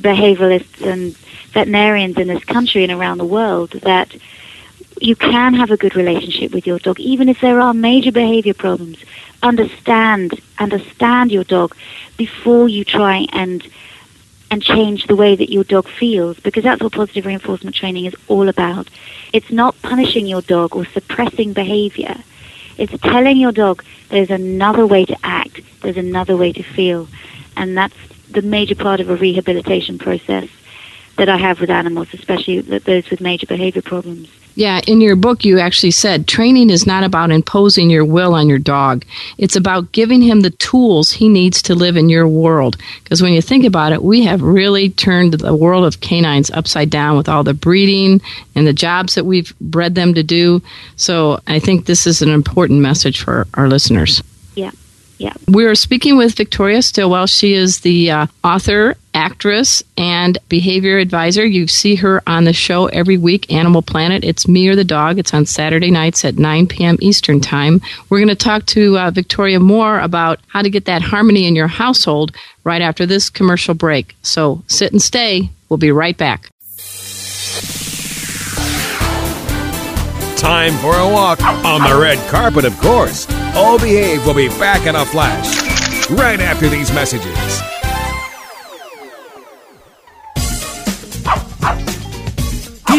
behavioralists 0.00 0.84
and 0.84 1.16
veterinarians 1.52 2.18
in 2.18 2.28
this 2.28 2.44
country 2.44 2.82
and 2.82 2.92
around 2.92 3.18
the 3.18 3.24
world 3.24 3.70
that 3.82 4.14
you 5.00 5.16
can 5.16 5.54
have 5.54 5.70
a 5.70 5.76
good 5.76 5.94
relationship 5.96 6.52
with 6.52 6.66
your 6.66 6.78
dog, 6.78 6.98
even 7.00 7.28
if 7.28 7.40
there 7.40 7.60
are 7.60 7.74
major 7.74 8.12
behavior 8.12 8.54
problems. 8.54 8.98
Understand, 9.42 10.40
understand 10.58 11.32
your 11.32 11.44
dog 11.44 11.76
before 12.16 12.68
you 12.68 12.84
try 12.84 13.26
and 13.32 13.66
and 14.52 14.62
change 14.62 15.06
the 15.06 15.16
way 15.16 15.34
that 15.34 15.50
your 15.50 15.64
dog 15.64 15.88
feels, 15.88 16.38
because 16.40 16.62
that's 16.62 16.82
what 16.82 16.92
positive 16.92 17.24
reinforcement 17.24 17.74
training 17.74 18.04
is 18.04 18.14
all 18.28 18.50
about. 18.50 18.86
It's 19.32 19.50
not 19.50 19.80
punishing 19.80 20.26
your 20.26 20.42
dog 20.42 20.76
or 20.76 20.84
suppressing 20.84 21.54
behavior. 21.54 22.14
It's 22.76 22.92
telling 23.00 23.38
your 23.38 23.52
dog 23.52 23.82
there's 24.10 24.28
another 24.28 24.86
way 24.86 25.06
to 25.06 25.16
act, 25.24 25.62
there's 25.80 25.96
another 25.96 26.36
way 26.36 26.52
to 26.52 26.62
feel, 26.62 27.08
and 27.56 27.78
that's 27.78 27.96
the 28.30 28.42
major 28.42 28.74
part 28.74 29.00
of 29.00 29.08
a 29.08 29.16
rehabilitation 29.16 29.96
process 29.98 30.50
that 31.16 31.28
I 31.28 31.36
have 31.36 31.60
with 31.60 31.70
animals, 31.70 32.08
especially 32.14 32.60
those 32.60 33.10
with 33.10 33.20
major 33.20 33.46
behavior 33.46 33.82
problems. 33.82 34.28
Yeah, 34.54 34.80
in 34.86 35.00
your 35.00 35.16
book, 35.16 35.44
you 35.44 35.58
actually 35.58 35.92
said 35.92 36.28
training 36.28 36.68
is 36.68 36.86
not 36.86 37.04
about 37.04 37.30
imposing 37.30 37.88
your 37.88 38.04
will 38.04 38.34
on 38.34 38.48
your 38.48 38.58
dog. 38.58 39.04
It's 39.38 39.56
about 39.56 39.92
giving 39.92 40.20
him 40.20 40.40
the 40.40 40.50
tools 40.50 41.10
he 41.10 41.28
needs 41.28 41.62
to 41.62 41.74
live 41.74 41.96
in 41.96 42.10
your 42.10 42.28
world. 42.28 42.76
Because 43.02 43.22
when 43.22 43.32
you 43.32 43.40
think 43.40 43.64
about 43.64 43.92
it, 43.92 44.02
we 44.02 44.22
have 44.24 44.42
really 44.42 44.90
turned 44.90 45.34
the 45.34 45.56
world 45.56 45.86
of 45.86 46.00
canines 46.00 46.50
upside 46.50 46.90
down 46.90 47.16
with 47.16 47.28
all 47.28 47.42
the 47.42 47.54
breeding 47.54 48.20
and 48.54 48.66
the 48.66 48.74
jobs 48.74 49.14
that 49.14 49.24
we've 49.24 49.58
bred 49.58 49.94
them 49.94 50.12
to 50.14 50.22
do. 50.22 50.60
So 50.96 51.40
I 51.46 51.58
think 51.58 51.86
this 51.86 52.06
is 52.06 52.20
an 52.20 52.28
important 52.28 52.80
message 52.80 53.22
for 53.22 53.46
our 53.54 53.68
listeners. 53.68 54.22
Yeah, 54.54 54.72
yeah. 55.16 55.32
We're 55.48 55.74
speaking 55.74 56.18
with 56.18 56.34
Victoria 56.34 56.82
Stilwell. 56.82 57.26
She 57.26 57.54
is 57.54 57.80
the 57.80 58.10
uh, 58.10 58.26
author, 58.44 58.96
actress, 59.14 59.82
and 59.96 60.38
behavior 60.48 60.98
advisor. 60.98 61.44
You 61.44 61.66
see 61.66 61.94
her 61.96 62.22
on 62.26 62.44
the 62.44 62.52
show 62.52 62.86
every 62.86 63.16
week, 63.16 63.52
Animal 63.52 63.82
Planet. 63.82 64.24
It's 64.24 64.48
Me 64.48 64.68
or 64.68 64.76
the 64.76 64.84
Dog. 64.84 65.18
It's 65.18 65.34
on 65.34 65.46
Saturday 65.46 65.90
nights 65.90 66.24
at 66.24 66.38
9 66.38 66.66
p.m. 66.66 66.96
Eastern 67.00 67.40
Time. 67.40 67.80
We're 68.08 68.18
going 68.18 68.28
to 68.28 68.34
talk 68.34 68.66
to 68.66 68.98
uh, 68.98 69.10
Victoria 69.10 69.60
more 69.60 70.00
about 70.00 70.40
how 70.48 70.62
to 70.62 70.70
get 70.70 70.84
that 70.86 71.02
harmony 71.02 71.46
in 71.46 71.56
your 71.56 71.68
household 71.68 72.34
right 72.64 72.82
after 72.82 73.06
this 73.06 73.30
commercial 73.30 73.74
break. 73.74 74.16
So 74.22 74.62
sit 74.66 74.92
and 74.92 75.02
stay. 75.02 75.50
We'll 75.68 75.78
be 75.78 75.92
right 75.92 76.16
back. 76.16 76.48
Time 80.36 80.72
for 80.78 80.96
a 80.96 81.08
walk 81.08 81.40
on 81.42 81.88
the 81.88 81.96
red 82.00 82.18
carpet, 82.28 82.64
of 82.64 82.76
course. 82.80 83.30
All 83.54 83.78
Behave 83.78 84.26
will 84.26 84.34
be 84.34 84.48
back 84.48 84.86
in 84.86 84.96
a 84.96 85.04
flash 85.04 86.10
right 86.10 86.40
after 86.40 86.68
these 86.68 86.92
messages. 86.92 87.71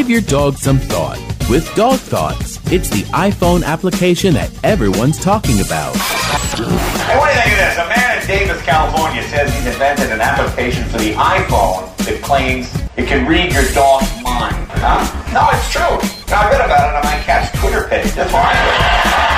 Give 0.03 0.09
your 0.09 0.21
dog 0.27 0.57
some 0.57 0.79
thought 0.79 1.17
with 1.49 1.63
Dog 1.75 1.97
Thoughts. 1.97 2.59
It's 2.73 2.89
the 2.89 3.03
iPhone 3.15 3.63
application 3.63 4.33
that 4.33 4.51
everyone's 4.61 5.17
talking 5.17 5.61
about. 5.61 5.95
Hey, 5.95 7.17
what 7.17 7.31
do 7.31 7.35
you 7.37 7.41
think 7.41 7.53
of 7.53 7.59
this? 7.63 7.77
A 7.77 7.87
man 7.87 8.19
in 8.19 8.27
Davis, 8.27 8.61
California 8.63 9.23
says 9.23 9.53
he's 9.55 9.65
invented 9.65 10.11
an 10.11 10.19
application 10.19 10.83
for 10.89 10.97
the 10.97 11.13
iPhone 11.13 11.95
that 12.03 12.21
claims 12.21 12.69
it 12.97 13.07
can 13.07 13.25
read 13.25 13.53
your 13.53 13.63
dog's 13.71 14.11
mind. 14.21 14.67
Huh? 14.75 15.07
No, 15.31 15.47
it's 15.55 15.71
true. 15.71 15.95
Now, 16.27 16.41
I 16.41 16.51
read 16.51 16.59
about 16.59 16.89
it 16.89 16.95
on 16.97 17.03
my 17.05 17.23
cat's 17.23 17.57
Twitter 17.57 17.87
page. 17.87 18.11
That's 18.11 18.33
why 18.33 19.32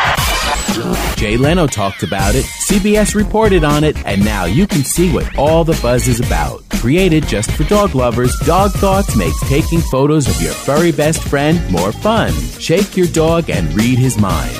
Jay 1.16 1.38
Leno 1.38 1.68
talked 1.68 2.04
about 2.04 2.36
it, 2.36 2.44
CBS 2.46 3.16
reported 3.16 3.64
on 3.64 3.84
it, 3.84 3.98
and 4.06 4.24
now 4.24 4.46
you 4.46 4.68
can 4.68 4.84
see 4.84 5.12
what 5.12 5.38
all 5.38 5.64
the 5.64 5.80
buzz 5.82 6.08
is 6.08 6.20
about. 6.20 6.62
Created 6.70 7.28
just 7.28 7.50
for 7.52 7.64
dog 7.64 7.96
lovers, 7.96 8.38
Dog 8.46 8.72
Thoughts 8.72 9.16
makes 9.16 9.40
taking 9.48 9.80
photos 9.80 10.28
of 10.28 10.42
your 10.42 10.54
furry 10.54 10.92
best 10.92 11.24
friend 11.24 11.60
more 11.72 11.92
fun. 11.92 12.32
Shake 12.60 12.98
your 12.98 13.08
dog 13.08 13.50
and 13.50 13.74
read 13.74 13.98
his 13.98 14.18
mind. 14.18 14.56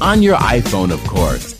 On 0.00 0.22
your 0.22 0.36
iPhone, 0.36 0.92
of 0.92 1.00
course. 1.06 1.59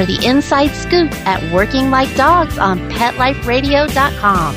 the 0.05 0.25
inside 0.25 0.71
scoop 0.75 1.11
at 1.27 1.41
Working 1.53 1.89
Like 1.89 2.15
Dogs 2.15 2.57
on 2.57 2.79
PetLifeRadio.com. 2.91 4.55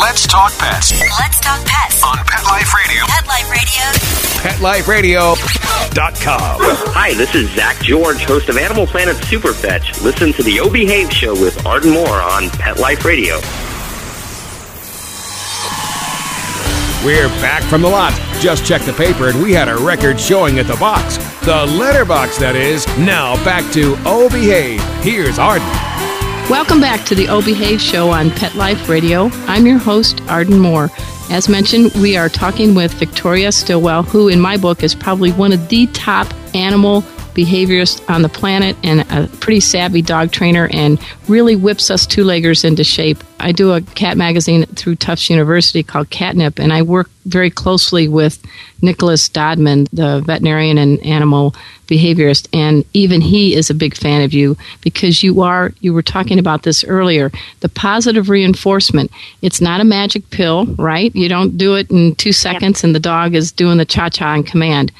Let's 0.00 0.26
talk 0.26 0.52
pets 0.58 0.92
Let's 1.00 1.40
talk 1.40 1.64
pets 1.64 2.02
on 2.02 2.18
Pet 2.26 2.44
Life 2.44 2.74
Radio. 2.74 3.04
Pet 3.06 3.26
Life 3.26 3.50
Radio. 4.88 5.34
PetLifeRadio.com. 5.34 6.58
Hi, 6.92 7.14
this 7.14 7.34
is 7.34 7.50
Zak 7.54 7.76
George, 7.82 8.24
host 8.24 8.48
of 8.48 8.56
Animal 8.56 8.86
Planet 8.86 9.16
Superfetch. 9.16 10.02
Listen 10.02 10.32
to 10.34 10.42
the 10.42 10.60
O 10.60 10.68
Behave 10.68 11.12
Show 11.12 11.32
with 11.32 11.64
Arden 11.64 11.92
Moore 11.92 12.20
on 12.20 12.50
Pet 12.50 12.78
Life 12.78 13.04
Radio. 13.04 13.38
We're 17.04 17.26
back 17.42 17.64
from 17.64 17.82
the 17.82 17.88
lot. 17.88 18.12
Just 18.38 18.64
checked 18.64 18.86
the 18.86 18.92
paper 18.92 19.28
and 19.28 19.42
we 19.42 19.52
had 19.52 19.68
a 19.68 19.76
record 19.76 20.20
showing 20.20 20.60
at 20.60 20.68
the 20.68 20.76
box. 20.76 21.16
The 21.44 21.66
letterbox, 21.76 22.38
that 22.38 22.54
is. 22.54 22.86
Now 22.96 23.34
back 23.44 23.72
to 23.72 23.96
Oh 24.06 24.28
Behave. 24.30 24.80
Here's 25.02 25.36
Arden. 25.36 25.66
Welcome 26.48 26.80
back 26.80 27.04
to 27.06 27.16
the 27.16 27.26
O 27.28 27.42
Behave 27.42 27.80
Show 27.80 28.10
on 28.10 28.30
Pet 28.30 28.54
Life 28.54 28.88
Radio. 28.88 29.30
I'm 29.48 29.66
your 29.66 29.78
host, 29.78 30.20
Arden 30.28 30.60
Moore. 30.60 30.90
As 31.28 31.48
mentioned, 31.48 31.90
we 31.94 32.16
are 32.16 32.28
talking 32.28 32.72
with 32.72 32.92
Victoria 32.94 33.50
Stilwell, 33.50 34.04
who, 34.04 34.28
in 34.28 34.40
my 34.40 34.56
book, 34.56 34.84
is 34.84 34.94
probably 34.94 35.32
one 35.32 35.50
of 35.50 35.68
the 35.70 35.88
top 35.88 36.32
animal 36.54 37.00
behaviorists 37.34 38.08
on 38.08 38.22
the 38.22 38.28
planet 38.28 38.76
and 38.82 39.00
a 39.10 39.28
pretty 39.38 39.60
savvy 39.60 40.02
dog 40.02 40.32
trainer 40.32 40.68
and 40.72 41.00
really 41.28 41.56
whips 41.56 41.90
us 41.90 42.06
two 42.06 42.24
leggers 42.24 42.64
into 42.64 42.84
shape. 42.84 43.22
I 43.40 43.52
do 43.52 43.72
a 43.72 43.80
cat 43.80 44.16
magazine 44.16 44.66
through 44.66 44.96
Tufts 44.96 45.28
University 45.28 45.82
called 45.82 46.10
Catnip, 46.10 46.58
and 46.58 46.72
I 46.72 46.82
work 46.82 47.10
very 47.26 47.50
closely 47.50 48.08
with 48.08 48.40
Nicholas 48.82 49.28
Dodman, 49.28 49.86
the 49.92 50.20
veterinarian 50.20 50.78
and 50.78 51.00
animal 51.04 51.54
behaviorist, 51.86 52.48
and 52.52 52.84
even 52.92 53.20
he 53.20 53.54
is 53.54 53.70
a 53.70 53.74
big 53.74 53.96
fan 53.96 54.22
of 54.22 54.32
you 54.32 54.56
because 54.80 55.22
you 55.22 55.42
are, 55.42 55.72
you 55.80 55.92
were 55.92 56.02
talking 56.02 56.38
about 56.38 56.62
this 56.62 56.84
earlier, 56.84 57.30
the 57.60 57.68
positive 57.68 58.28
reinforcement. 58.28 59.10
It's 59.40 59.60
not 59.60 59.80
a 59.80 59.84
magic 59.84 60.30
pill, 60.30 60.66
right? 60.76 61.14
You 61.14 61.28
don't 61.28 61.56
do 61.56 61.74
it 61.74 61.90
in 61.90 62.14
two 62.16 62.32
seconds 62.32 62.82
and 62.82 62.94
the 62.94 63.00
dog 63.00 63.34
is 63.34 63.52
doing 63.52 63.78
the 63.78 63.84
cha 63.84 64.08
cha 64.08 64.32
on 64.32 64.42
command. 64.42 64.92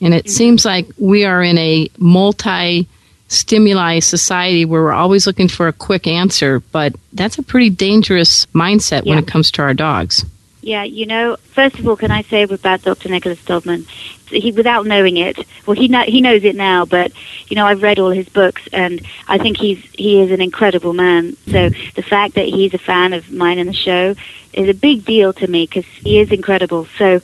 And 0.00 0.14
it 0.14 0.28
seems 0.28 0.64
like 0.64 0.86
we 0.98 1.24
are 1.24 1.42
in 1.42 1.56
a 1.58 1.88
multi 1.98 2.88
stimuli 3.28 3.98
society 3.98 4.64
where 4.64 4.82
we're 4.82 4.92
always 4.92 5.26
looking 5.26 5.48
for 5.48 5.68
a 5.68 5.72
quick 5.72 6.06
answer, 6.06 6.60
but 6.60 6.94
that's 7.12 7.38
a 7.38 7.42
pretty 7.42 7.70
dangerous 7.70 8.46
mindset 8.46 9.04
when 9.04 9.18
it 9.18 9.26
comes 9.26 9.50
to 9.52 9.62
our 9.62 9.74
dogs. 9.74 10.24
Yeah, 10.66 10.82
you 10.82 11.06
know, 11.06 11.36
first 11.36 11.78
of 11.78 11.86
all, 11.86 11.94
can 11.94 12.10
I 12.10 12.22
say 12.22 12.42
about 12.42 12.82
Dr. 12.82 13.08
Nicholas 13.08 13.40
Dodman, 13.44 13.86
he, 14.26 14.50
without 14.50 14.84
knowing 14.84 15.16
it, 15.16 15.38
well, 15.64 15.76
he 15.76 15.86
know, 15.86 16.02
he 16.02 16.20
knows 16.20 16.42
it 16.42 16.56
now, 16.56 16.84
but 16.84 17.12
you 17.46 17.54
know, 17.54 17.64
I've 17.64 17.84
read 17.84 18.00
all 18.00 18.10
his 18.10 18.28
books, 18.28 18.68
and 18.72 19.00
I 19.28 19.38
think 19.38 19.58
he's 19.58 19.78
he 19.92 20.20
is 20.20 20.32
an 20.32 20.40
incredible 20.40 20.92
man. 20.92 21.36
So 21.52 21.68
the 21.94 22.02
fact 22.02 22.34
that 22.34 22.46
he's 22.46 22.74
a 22.74 22.78
fan 22.78 23.12
of 23.12 23.30
mine 23.30 23.60
in 23.60 23.68
the 23.68 23.72
show 23.72 24.16
is 24.54 24.68
a 24.68 24.74
big 24.74 25.04
deal 25.04 25.32
to 25.34 25.46
me 25.46 25.66
because 25.66 25.84
he 25.84 26.18
is 26.18 26.32
incredible. 26.32 26.88
So, 26.98 27.20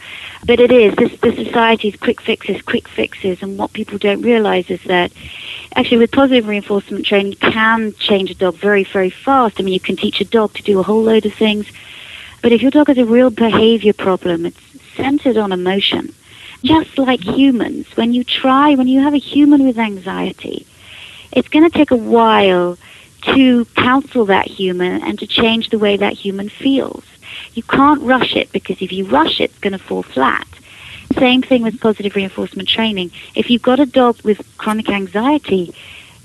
but 0.46 0.60
it 0.60 0.70
is 0.70 0.94
this 0.94 1.18
the 1.20 1.34
society's 1.34 1.96
quick 1.96 2.20
fixes, 2.20 2.62
quick 2.62 2.86
fixes, 2.86 3.42
and 3.42 3.58
what 3.58 3.72
people 3.72 3.98
don't 3.98 4.22
realize 4.22 4.70
is 4.70 4.84
that 4.84 5.10
actually 5.74 5.98
with 5.98 6.12
positive 6.12 6.46
reinforcement 6.46 7.06
training, 7.06 7.32
you 7.32 7.38
can 7.38 7.92
change 7.94 8.30
a 8.30 8.36
dog 8.36 8.54
very, 8.54 8.84
very 8.84 9.10
fast. 9.10 9.58
I 9.58 9.64
mean, 9.64 9.74
you 9.74 9.80
can 9.80 9.96
teach 9.96 10.20
a 10.20 10.24
dog 10.24 10.54
to 10.54 10.62
do 10.62 10.78
a 10.78 10.84
whole 10.84 11.02
load 11.02 11.26
of 11.26 11.34
things. 11.34 11.66
But 12.42 12.52
if 12.52 12.60
your 12.60 12.72
dog 12.72 12.88
has 12.88 12.98
a 12.98 13.04
real 13.04 13.30
behavior 13.30 13.92
problem, 13.92 14.46
it's 14.46 14.60
centered 14.96 15.36
on 15.36 15.52
emotion. 15.52 16.12
Just 16.64 16.98
like 16.98 17.20
humans, 17.20 17.86
when 17.96 18.12
you 18.12 18.24
try, 18.24 18.74
when 18.74 18.88
you 18.88 19.00
have 19.00 19.14
a 19.14 19.18
human 19.18 19.64
with 19.64 19.78
anxiety, 19.78 20.66
it's 21.32 21.48
going 21.48 21.68
to 21.68 21.76
take 21.76 21.90
a 21.90 21.96
while 21.96 22.78
to 23.22 23.64
counsel 23.76 24.26
that 24.26 24.48
human 24.48 25.02
and 25.02 25.18
to 25.20 25.26
change 25.26 25.70
the 25.70 25.78
way 25.78 25.96
that 25.96 26.12
human 26.12 26.48
feels. 26.48 27.04
You 27.54 27.62
can't 27.62 28.02
rush 28.02 28.36
it 28.36 28.52
because 28.52 28.82
if 28.82 28.92
you 28.92 29.06
rush 29.06 29.40
it, 29.40 29.50
it's 29.50 29.58
going 29.58 29.72
to 29.72 29.78
fall 29.78 30.02
flat. 30.02 30.46
Same 31.18 31.42
thing 31.42 31.62
with 31.62 31.80
positive 31.80 32.16
reinforcement 32.16 32.68
training. 32.68 33.12
If 33.34 33.50
you've 33.50 33.62
got 33.62 33.80
a 33.80 33.86
dog 33.86 34.20
with 34.22 34.40
chronic 34.58 34.88
anxiety, 34.88 35.74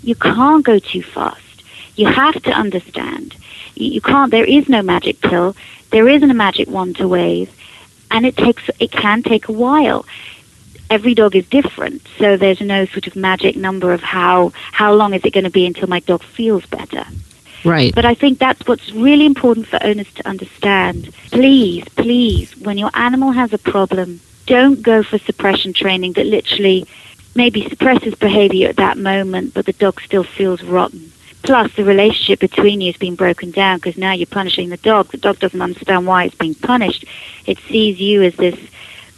you 0.01 0.15
can't 0.15 0.65
go 0.65 0.79
too 0.79 1.03
fast. 1.03 1.63
You 1.95 2.07
have 2.07 2.41
to 2.43 2.51
understand. 2.51 3.35
You, 3.79 4.01
can't. 4.01 4.31
There 4.31 4.45
is 4.45 4.67
no 4.69 4.81
magic 4.81 5.21
pill. 5.21 5.55
There 5.91 6.07
isn't 6.07 6.29
a 6.29 6.33
magic 6.33 6.67
wand 6.69 6.97
to 6.97 7.07
wave, 7.07 7.49
and 8.11 8.25
it 8.25 8.35
takes. 8.37 8.69
It 8.79 8.91
can 8.91 9.23
take 9.23 9.47
a 9.47 9.53
while. 9.53 10.05
Every 10.89 11.13
dog 11.13 11.35
is 11.35 11.47
different, 11.47 12.07
so 12.17 12.37
there's 12.37 12.61
no 12.61 12.85
sort 12.85 13.07
of 13.07 13.15
magic 13.15 13.55
number 13.55 13.93
of 13.93 14.01
how 14.01 14.53
how 14.71 14.93
long 14.93 15.13
is 15.13 15.23
it 15.25 15.33
going 15.33 15.43
to 15.43 15.49
be 15.49 15.65
until 15.65 15.87
my 15.87 15.99
dog 15.99 16.23
feels 16.23 16.65
better. 16.65 17.05
Right. 17.63 17.93
But 17.93 18.05
I 18.05 18.13
think 18.13 18.39
that's 18.39 18.65
what's 18.67 18.91
really 18.93 19.25
important 19.25 19.67
for 19.67 19.83
owners 19.83 20.11
to 20.13 20.27
understand. 20.27 21.13
Please, 21.31 21.83
please, 21.95 22.55
when 22.57 22.77
your 22.77 22.91
animal 22.93 23.31
has 23.31 23.51
a 23.51 23.57
problem, 23.57 24.21
don't 24.45 24.81
go 24.81 25.03
for 25.03 25.17
suppression 25.17 25.73
training 25.73 26.13
that 26.13 26.25
literally 26.25 26.87
maybe 27.35 27.67
suppresses 27.69 28.15
behavior 28.15 28.69
at 28.69 28.77
that 28.77 28.97
moment, 28.97 29.53
but 29.53 29.65
the 29.65 29.73
dog 29.73 30.01
still 30.01 30.23
feels 30.23 30.63
rotten. 30.63 31.11
Plus, 31.43 31.73
the 31.75 31.83
relationship 31.83 32.39
between 32.39 32.81
you 32.81 32.91
has 32.91 32.99
been 32.99 33.15
broken 33.15 33.51
down 33.51 33.77
because 33.77 33.97
now 33.97 34.11
you're 34.11 34.25
punishing 34.27 34.69
the 34.69 34.77
dog. 34.77 35.07
The 35.07 35.17
dog 35.17 35.39
doesn't 35.39 35.61
understand 35.61 36.05
why 36.05 36.25
it's 36.25 36.35
being 36.35 36.55
punished. 36.55 37.05
It 37.45 37.59
sees 37.69 37.99
you 37.99 38.23
as 38.23 38.35
this 38.35 38.59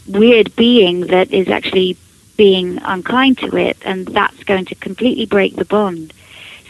weird 0.07 0.55
being 0.55 1.07
that 1.07 1.31
is 1.31 1.47
actually 1.47 1.97
being 2.37 2.77
unkind 2.83 3.37
to 3.39 3.57
it, 3.57 3.77
and 3.83 4.07
that's 4.07 4.43
going 4.43 4.65
to 4.65 4.75
completely 4.75 5.25
break 5.25 5.55
the 5.55 5.65
bond. 5.65 6.13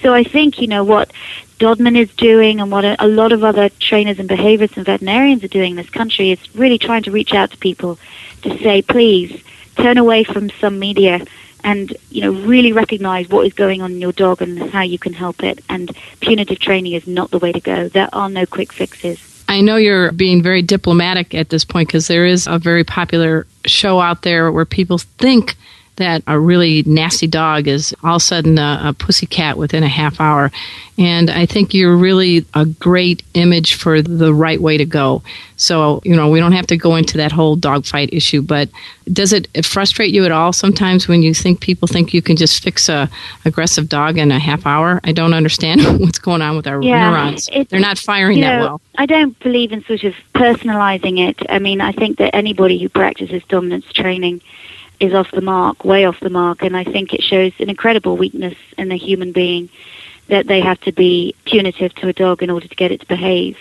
So 0.02 0.14
I 0.14 0.24
think, 0.24 0.62
you 0.62 0.68
know, 0.68 0.84
what 0.84 1.12
Dodman 1.60 1.98
is 1.98 2.14
doing 2.16 2.62
and 2.62 2.72
what 2.72 2.86
a, 2.86 3.08
lot 3.08 3.34
of 3.34 3.44
other 3.44 3.70
trainers 3.70 4.18
and 4.18 4.30
behaviorists 4.30 4.78
and 4.78 4.86
veterinarians 4.86 5.44
are 5.44 5.50
doing 5.50 5.72
in 5.72 5.78
this 5.78 5.90
country 5.90 6.32
is 6.32 6.56
really 6.56 6.78
trying 6.78 7.04
to 7.04 7.12
reach 7.12 7.34
out 7.34 7.52
to 7.52 7.58
people 7.58 8.00
to 8.44 8.58
say, 8.60 8.82
please, 8.82 9.44
turn 9.76 9.98
away 9.98 10.24
from 10.24 10.50
some 10.52 10.80
media 10.80 11.26
and, 11.64 11.96
you 12.10 12.22
know, 12.22 12.32
really 12.32 12.72
recognize 12.72 13.30
what 13.30 13.46
is 13.46 13.54
going 13.54 13.82
on 13.82 13.92
in 13.92 14.02
your 14.02 14.12
dog 14.12 14.42
and 14.42 14.70
how 14.72 14.82
you 14.82 15.00
can 15.00 15.14
help 15.14 15.44
it. 15.44 15.64
And 15.70 15.96
punitive 16.20 16.60
training 16.60 16.94
is 16.94 17.08
not 17.08 17.32
the 17.32 17.40
way 17.40 17.52
to 17.52 17.60
go. 17.60 17.90
There 17.90 18.10
are 18.14 18.30
no 18.30 18.46
quick 18.46 18.74
fixes. 18.74 19.26
I 19.48 19.62
know 19.62 19.78
you're 19.78 20.12
being 20.12 20.44
very 20.44 20.62
diplomatic 20.62 21.34
at 21.34 21.50
this 21.50 21.66
point 21.66 21.90
because 21.90 22.08
there 22.08 22.26
is 22.26 22.46
a 22.46 22.60
very 22.60 22.84
popular 22.84 23.48
show 23.66 24.00
out 24.00 24.22
there 24.22 24.52
where 24.52 24.66
people 24.66 25.00
think 25.00 25.56
that 26.00 26.24
a 26.28 26.40
really 26.40 26.84
nasty 26.84 27.28
dog 27.28 27.68
is 27.68 27.96
all 28.04 28.16
of 28.16 28.22
a 28.22 28.26
sudden 28.26 28.58
a, 28.58 28.82
a 28.86 28.94
pussy 28.94 29.26
cat 29.26 29.58
within 29.58 29.84
a 29.84 29.88
half 29.88 30.20
hour. 30.20 30.52
And 30.98 31.30
I 31.30 31.46
think 31.46 31.74
you're 31.74 31.96
really 31.96 32.46
a 32.54 32.66
great 32.66 33.24
image 33.34 33.76
for 33.76 34.02
the 34.02 34.34
right 34.34 34.60
way 34.60 34.76
to 34.76 34.86
go. 34.86 35.24
So, 35.56 36.02
you 36.04 36.14
know, 36.14 36.30
we 36.30 36.40
don't 36.40 36.52
have 36.52 36.68
to 36.68 36.78
go 36.78 36.98
into 36.98 37.18
that 37.18 37.32
whole 37.32 37.56
dogfight 37.56 38.10
issue, 38.12 38.42
but 38.42 38.68
does 39.12 39.32
it 39.32 39.66
frustrate 39.66 40.14
you 40.14 40.26
at 40.26 40.32
all 40.32 40.52
sometimes 40.52 41.08
when 41.08 41.24
you 41.24 41.34
think 41.34 41.62
people 41.62 41.88
think 41.88 42.14
you 42.14 42.22
can 42.22 42.36
just 42.36 42.62
fix 42.62 42.90
a 42.90 43.10
aggressive 43.46 43.88
dog 43.88 44.18
in 44.18 44.30
a 44.32 44.40
half 44.40 44.66
hour? 44.66 45.00
I 45.06 45.14
don't 45.14 45.34
understand 45.34 45.82
what's 46.02 46.20
going 46.20 46.42
on 46.42 46.58
with 46.58 46.68
our 46.68 46.82
Yeah, 46.82 47.10
neurons. 47.10 47.50
They're 47.70 47.80
not 47.80 47.98
firing 47.98 48.42
that 48.42 48.58
know, 48.58 48.66
well. 48.66 48.82
I 48.98 49.06
don't 49.06 49.40
believe 49.40 49.72
in 49.72 49.84
sort 49.86 50.04
of 50.04 50.16
personalizing 50.36 51.30
it. 51.30 51.38
I 51.50 51.60
mean, 51.60 51.80
I 51.80 51.94
think 51.94 52.18
that 52.18 52.36
anybody 52.36 52.78
who 52.78 52.90
practices 52.90 53.42
dominance 53.48 53.92
training 53.94 54.42
is 55.00 55.14
off 55.14 55.32
the 55.32 55.42
mark, 55.42 55.86
way 55.86 56.06
off 56.06 56.20
the 56.20 56.30
mark, 56.30 56.62
and 56.62 56.76
I 56.76 56.84
think 56.84 57.14
it 57.14 57.24
shows 57.24 57.54
an 57.60 57.70
incredible 57.70 58.18
weakness 58.18 58.56
in 58.78 58.90
the 58.90 58.98
human 58.98 59.32
being 59.32 59.70
that 60.28 60.48
they 60.48 60.62
have 60.62 60.80
to 60.82 60.92
be 60.92 61.36
punitive 61.46 61.94
to 61.96 62.08
a 62.08 62.14
dog 62.14 62.44
in 62.44 62.50
order 62.50 62.68
to 62.68 62.76
get 62.76 62.92
it 62.92 63.02
to 63.02 63.08
behave. 63.08 63.58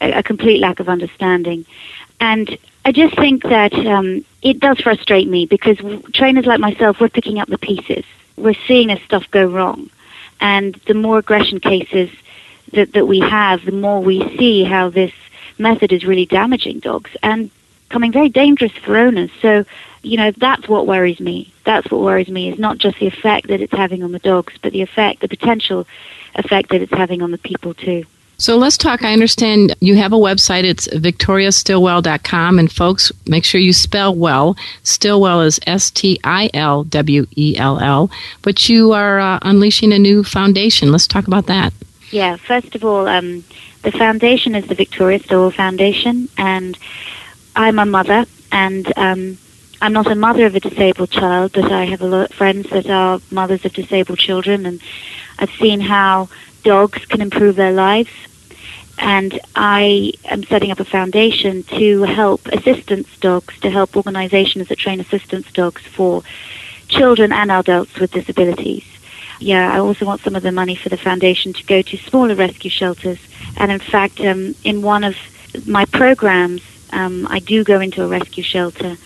A, 0.00 0.12
a 0.18 0.22
complete 0.22 0.60
lack 0.60 0.78
of 0.80 0.88
understanding. 0.88 1.64
And 2.20 2.58
I 2.84 2.92
just 2.92 3.16
think 3.16 3.42
that 3.44 3.74
um, 3.74 4.24
it 4.42 4.60
does 4.60 4.78
frustrate 4.80 5.28
me 5.28 5.46
because 5.46 5.78
trainers 6.12 6.46
like 6.46 6.60
myself, 6.60 7.00
we're 7.00 7.08
picking 7.08 7.38
up 7.38 7.48
the 7.48 7.58
pieces. 7.58 8.04
We're 8.36 8.54
seeing 8.66 8.88
this 8.88 9.02
stuff 9.02 9.30
go 9.30 9.46
wrong. 9.46 9.90
And 10.40 10.74
the 10.86 10.94
more 10.94 11.18
aggression 11.18 11.60
cases 11.60 12.10
that, 12.72 12.92
that 12.92 13.06
we 13.06 13.20
have, 13.20 13.64
the 13.64 13.72
more 13.72 14.02
we 14.02 14.20
see 14.36 14.64
how 14.64 14.90
this 14.90 15.12
method 15.58 15.92
is 15.92 16.04
really 16.04 16.26
damaging 16.26 16.80
dogs 16.80 17.10
and 17.22 17.50
becoming 17.88 18.12
very 18.12 18.28
dangerous 18.28 18.72
for 18.72 18.96
owners. 18.96 19.30
So, 19.40 19.64
you 20.06 20.16
know, 20.16 20.30
that's 20.30 20.68
what 20.68 20.86
worries 20.86 21.18
me. 21.18 21.52
That's 21.64 21.90
what 21.90 22.00
worries 22.00 22.28
me 22.28 22.50
is 22.50 22.58
not 22.58 22.78
just 22.78 22.98
the 23.00 23.06
effect 23.06 23.48
that 23.48 23.60
it's 23.60 23.72
having 23.72 24.02
on 24.02 24.12
the 24.12 24.20
dogs, 24.20 24.54
but 24.62 24.72
the 24.72 24.82
effect, 24.82 25.20
the 25.20 25.28
potential 25.28 25.86
effect 26.36 26.70
that 26.70 26.80
it's 26.80 26.92
having 26.92 27.22
on 27.22 27.32
the 27.32 27.38
people 27.38 27.74
too. 27.74 28.04
So 28.38 28.56
let's 28.56 28.76
talk. 28.76 29.02
I 29.02 29.14
understand 29.14 29.74
you 29.80 29.96
have 29.96 30.12
a 30.12 30.16
website. 30.16 30.64
It's 30.64 30.86
victoriastilwell.com. 30.88 32.58
And 32.58 32.70
folks, 32.70 33.10
make 33.26 33.44
sure 33.44 33.60
you 33.60 33.72
spell 33.72 34.14
well. 34.14 34.56
Stilwell 34.82 35.40
is 35.40 35.58
S 35.66 35.90
T 35.90 36.20
I 36.22 36.50
L 36.52 36.84
W 36.84 37.26
E 37.34 37.56
L 37.56 37.80
L. 37.80 38.10
But 38.42 38.68
you 38.68 38.92
are 38.92 39.18
uh, 39.18 39.38
unleashing 39.42 39.92
a 39.92 39.98
new 39.98 40.22
foundation. 40.22 40.92
Let's 40.92 41.06
talk 41.06 41.26
about 41.26 41.46
that. 41.46 41.72
Yeah, 42.10 42.36
first 42.36 42.74
of 42.74 42.84
all, 42.84 43.08
um, 43.08 43.42
the 43.82 43.90
foundation 43.90 44.54
is 44.54 44.66
the 44.66 44.74
Victoria 44.74 45.18
Stilwell 45.18 45.50
Foundation, 45.50 46.28
and 46.38 46.78
I'm 47.56 47.78
a 47.78 47.86
mother, 47.86 48.26
and 48.52 48.92
um, 48.96 49.38
I'm 49.80 49.92
not 49.92 50.10
a 50.10 50.14
mother 50.14 50.46
of 50.46 50.54
a 50.54 50.60
disabled 50.60 51.10
child, 51.10 51.52
but 51.52 51.70
I 51.70 51.84
have 51.84 52.00
a 52.00 52.06
lot 52.06 52.30
of 52.30 52.36
friends 52.36 52.70
that 52.70 52.88
are 52.88 53.20
mothers 53.30 53.64
of 53.64 53.72
disabled 53.72 54.18
children, 54.18 54.64
and 54.64 54.80
I've 55.38 55.50
seen 55.50 55.80
how 55.80 56.28
dogs 56.62 57.04
can 57.04 57.20
improve 57.20 57.56
their 57.56 57.72
lives. 57.72 58.10
And 58.98 59.38
I 59.54 60.14
am 60.24 60.44
setting 60.44 60.70
up 60.70 60.80
a 60.80 60.84
foundation 60.84 61.62
to 61.64 62.04
help 62.04 62.46
assistance 62.46 63.08
dogs, 63.18 63.58
to 63.60 63.70
help 63.70 63.94
organizations 63.96 64.68
that 64.68 64.78
train 64.78 65.00
assistance 65.00 65.52
dogs 65.52 65.82
for 65.82 66.22
children 66.88 67.30
and 67.32 67.50
adults 67.52 67.98
with 67.98 68.12
disabilities. 68.12 68.84
Yeah, 69.38 69.70
I 69.70 69.80
also 69.80 70.06
want 70.06 70.22
some 70.22 70.34
of 70.34 70.42
the 70.42 70.52
money 70.52 70.76
for 70.76 70.88
the 70.88 70.96
foundation 70.96 71.52
to 71.52 71.64
go 71.64 71.82
to 71.82 71.96
smaller 71.98 72.34
rescue 72.34 72.70
shelters. 72.70 73.18
And 73.58 73.70
in 73.70 73.80
fact, 73.80 74.20
um, 74.20 74.54
in 74.64 74.80
one 74.80 75.04
of 75.04 75.16
my 75.66 75.84
programs, 75.84 76.62
um, 76.92 77.26
I 77.30 77.38
do 77.38 77.64
go 77.64 77.80
into 77.80 78.02
a 78.02 78.06
rescue 78.06 78.42
shelter 78.42 78.96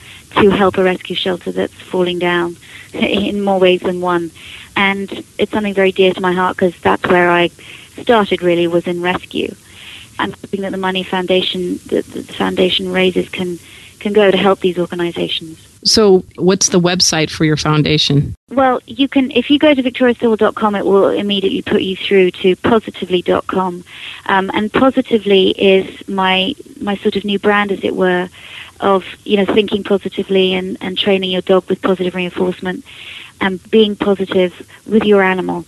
to 0.41 0.51
help 0.51 0.79
a 0.79 0.85
rescue 0.85 1.17
shelter 1.17 1.53
that's 1.53 1.75
falling 1.75 2.19
down 2.19 2.57
in 2.93 3.43
more 3.43 3.59
ways 3.59 3.81
than 3.81 4.01
one. 4.01 4.31
And 4.77 5.25
it's 5.39 5.53
something 5.53 5.75
very 5.75 5.93
dear 5.93 6.13
to 6.15 6.21
my 6.21 6.33
heart 6.33 6.57
because 6.57 6.79
that's 6.81 7.07
where 7.07 7.31
I 7.31 7.51
started 8.01 8.43
really 8.43 8.67
was 8.67 8.87
in 8.87 9.03
rescue. 9.03 9.55
I'm 10.19 10.33
hoping 10.33 10.63
that 10.63 10.73
the 10.73 10.79
money 10.79 11.03
foundation 11.03 11.79
that 11.87 12.05
the 12.07 12.23
foundation 12.23 12.93
raises 12.93 13.29
can 13.29 13.59
can 13.99 14.13
go 14.13 14.31
to 14.31 14.37
help 14.37 14.61
these 14.61 14.79
organizations. 14.79 15.70
So, 15.85 16.25
what's 16.37 16.69
the 16.69 16.81
website 16.81 17.31
for 17.31 17.45
your 17.45 17.57
foundation? 17.57 18.35
Well, 18.51 18.81
you 18.87 19.09
can 19.09 19.31
if 19.31 19.51
you 19.51 19.59
go 19.59 19.75
to 19.75 19.83
victoriastilwell.com, 19.83 20.75
it 20.75 20.85
will 20.85 21.09
immediately 21.09 21.63
put 21.63 21.83
you 21.83 21.97
through 21.97 22.33
to 22.33 22.57
positively.com, 22.57 23.85
um, 24.27 24.51
and 24.53 24.73
positively 24.73 25.51
is 25.51 26.09
my 26.09 26.55
my 26.81 26.97
sort 26.97 27.17
of 27.17 27.25
new 27.25 27.39
brand, 27.39 27.73
as 27.73 27.83
it 27.83 27.97
were, 27.97 28.29
of 28.81 29.05
you 29.25 29.37
know 29.37 29.47
thinking 29.47 29.83
positively 29.83 30.55
and 30.55 30.77
and 30.81 30.99
training 30.99 31.31
your 31.31 31.43
dog 31.43 31.69
with 31.69 31.81
positive 31.81 32.15
reinforcement 32.15 32.85
and 33.41 33.63
being 33.71 33.97
positive 33.97 34.69
with 34.87 35.05
your 35.05 35.23
animal. 35.23 35.65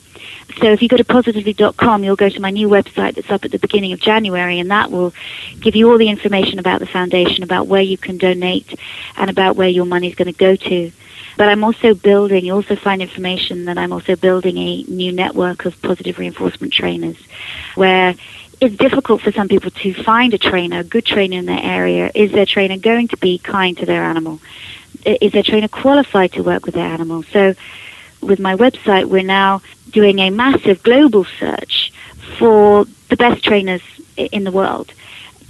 So 0.59 0.67
if 0.67 0.83
you 0.83 0.89
go 0.89 0.97
to 0.97 1.05
positively.com, 1.05 2.05
you'll 2.05 2.17
go 2.17 2.29
to 2.29 2.41
my 2.41 2.51
new 2.51 2.69
website 2.69 3.15
that's 3.15 3.31
up 3.31 3.45
at 3.45 3.51
the 3.51 3.59
beginning 3.59 3.93
of 3.93 4.01
January, 4.01 4.59
and 4.59 4.71
that 4.71 4.91
will 4.91 5.13
give 5.61 5.75
you 5.75 5.91
all 5.91 5.99
the 5.99 6.09
information 6.09 6.59
about 6.59 6.81
the 6.81 6.87
foundation, 6.87 7.43
about 7.43 7.67
where 7.67 7.83
you 7.83 7.97
can 7.97 8.19
donate, 8.19 8.79
and 9.17 9.31
about 9.31 9.57
where 9.57 9.69
your 9.69 9.87
money 9.87 10.09
is 10.09 10.15
going 10.15 10.33
to 10.33 10.39
go 10.39 10.55
to. 10.57 10.93
But 11.37 11.49
I'm 11.49 11.65
also 11.65 11.95
building, 11.95 12.45
you 12.45 12.55
also 12.55 12.77
find 12.77 13.01
information 13.01 13.65
that 13.65 13.79
I'm 13.79 13.93
also 13.93 14.17
building 14.17 14.59
a 14.59 14.83
new 14.85 15.13
network 15.13 15.65
of 15.65 15.81
positive 15.81 16.19
reinforcement 16.19 16.73
trainers 16.73 17.17
where 17.75 18.15
it's 18.61 18.77
difficult 18.77 19.23
for 19.23 19.33
some 19.33 19.49
people 19.49 19.71
to 19.71 19.95
find 20.05 20.35
a 20.35 20.39
trainer, 20.39 20.81
a 20.81 20.85
good 20.85 21.05
trainer 21.05 21.39
in 21.39 21.47
their 21.47 21.63
area. 21.63 22.13
Is 22.15 22.31
their 22.33 22.47
trainer 22.47 22.77
going 22.77 23.09
to 23.09 23.17
be 23.17 23.39
kind 23.39 23.77
to 23.79 23.87
their 23.87 24.05
animal? 24.05 24.41
Is 25.05 25.33
their 25.33 25.43
trainer 25.43 25.69
qualified 25.69 26.33
to 26.33 26.43
work 26.43 26.65
with 26.65 26.75
their 26.75 26.87
animal? 26.87 27.23
So 27.25 27.55
with 28.21 28.39
my 28.39 28.55
website, 28.57 29.07
we're 29.07 29.23
now 29.23 29.63
doing 29.91 30.21
a 30.21 30.31
massive 30.31 30.83
global 30.83 31.25
search 31.25 31.93
for 32.39 32.87
the 33.09 33.17
best 33.17 33.45
trainers 33.45 33.83
in 34.17 34.45
the 34.45 34.53
world 34.53 34.93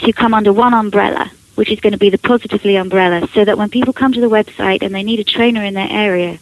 to 0.01 0.13
come 0.13 0.35
under 0.35 0.53
one 0.53 0.75
umbrella, 0.75 1.31
which 1.55 1.71
is 1.71 1.81
going 1.81 1.93
to 1.93 1.99
be 1.99 2.11
the 2.11 2.19
Positively 2.19 2.77
umbrella, 2.77 3.29
so 3.35 3.45
that 3.45 3.59
when 3.59 3.69
people 3.69 3.93
come 3.93 4.13
to 4.13 4.21
the 4.21 4.31
website 4.31 4.83
and 4.83 4.95
they 4.95 5.03
need 5.03 5.21
a 5.21 5.25
trainer 5.25 5.63
in 5.63 5.75
their 5.75 5.91
area, 5.91 6.39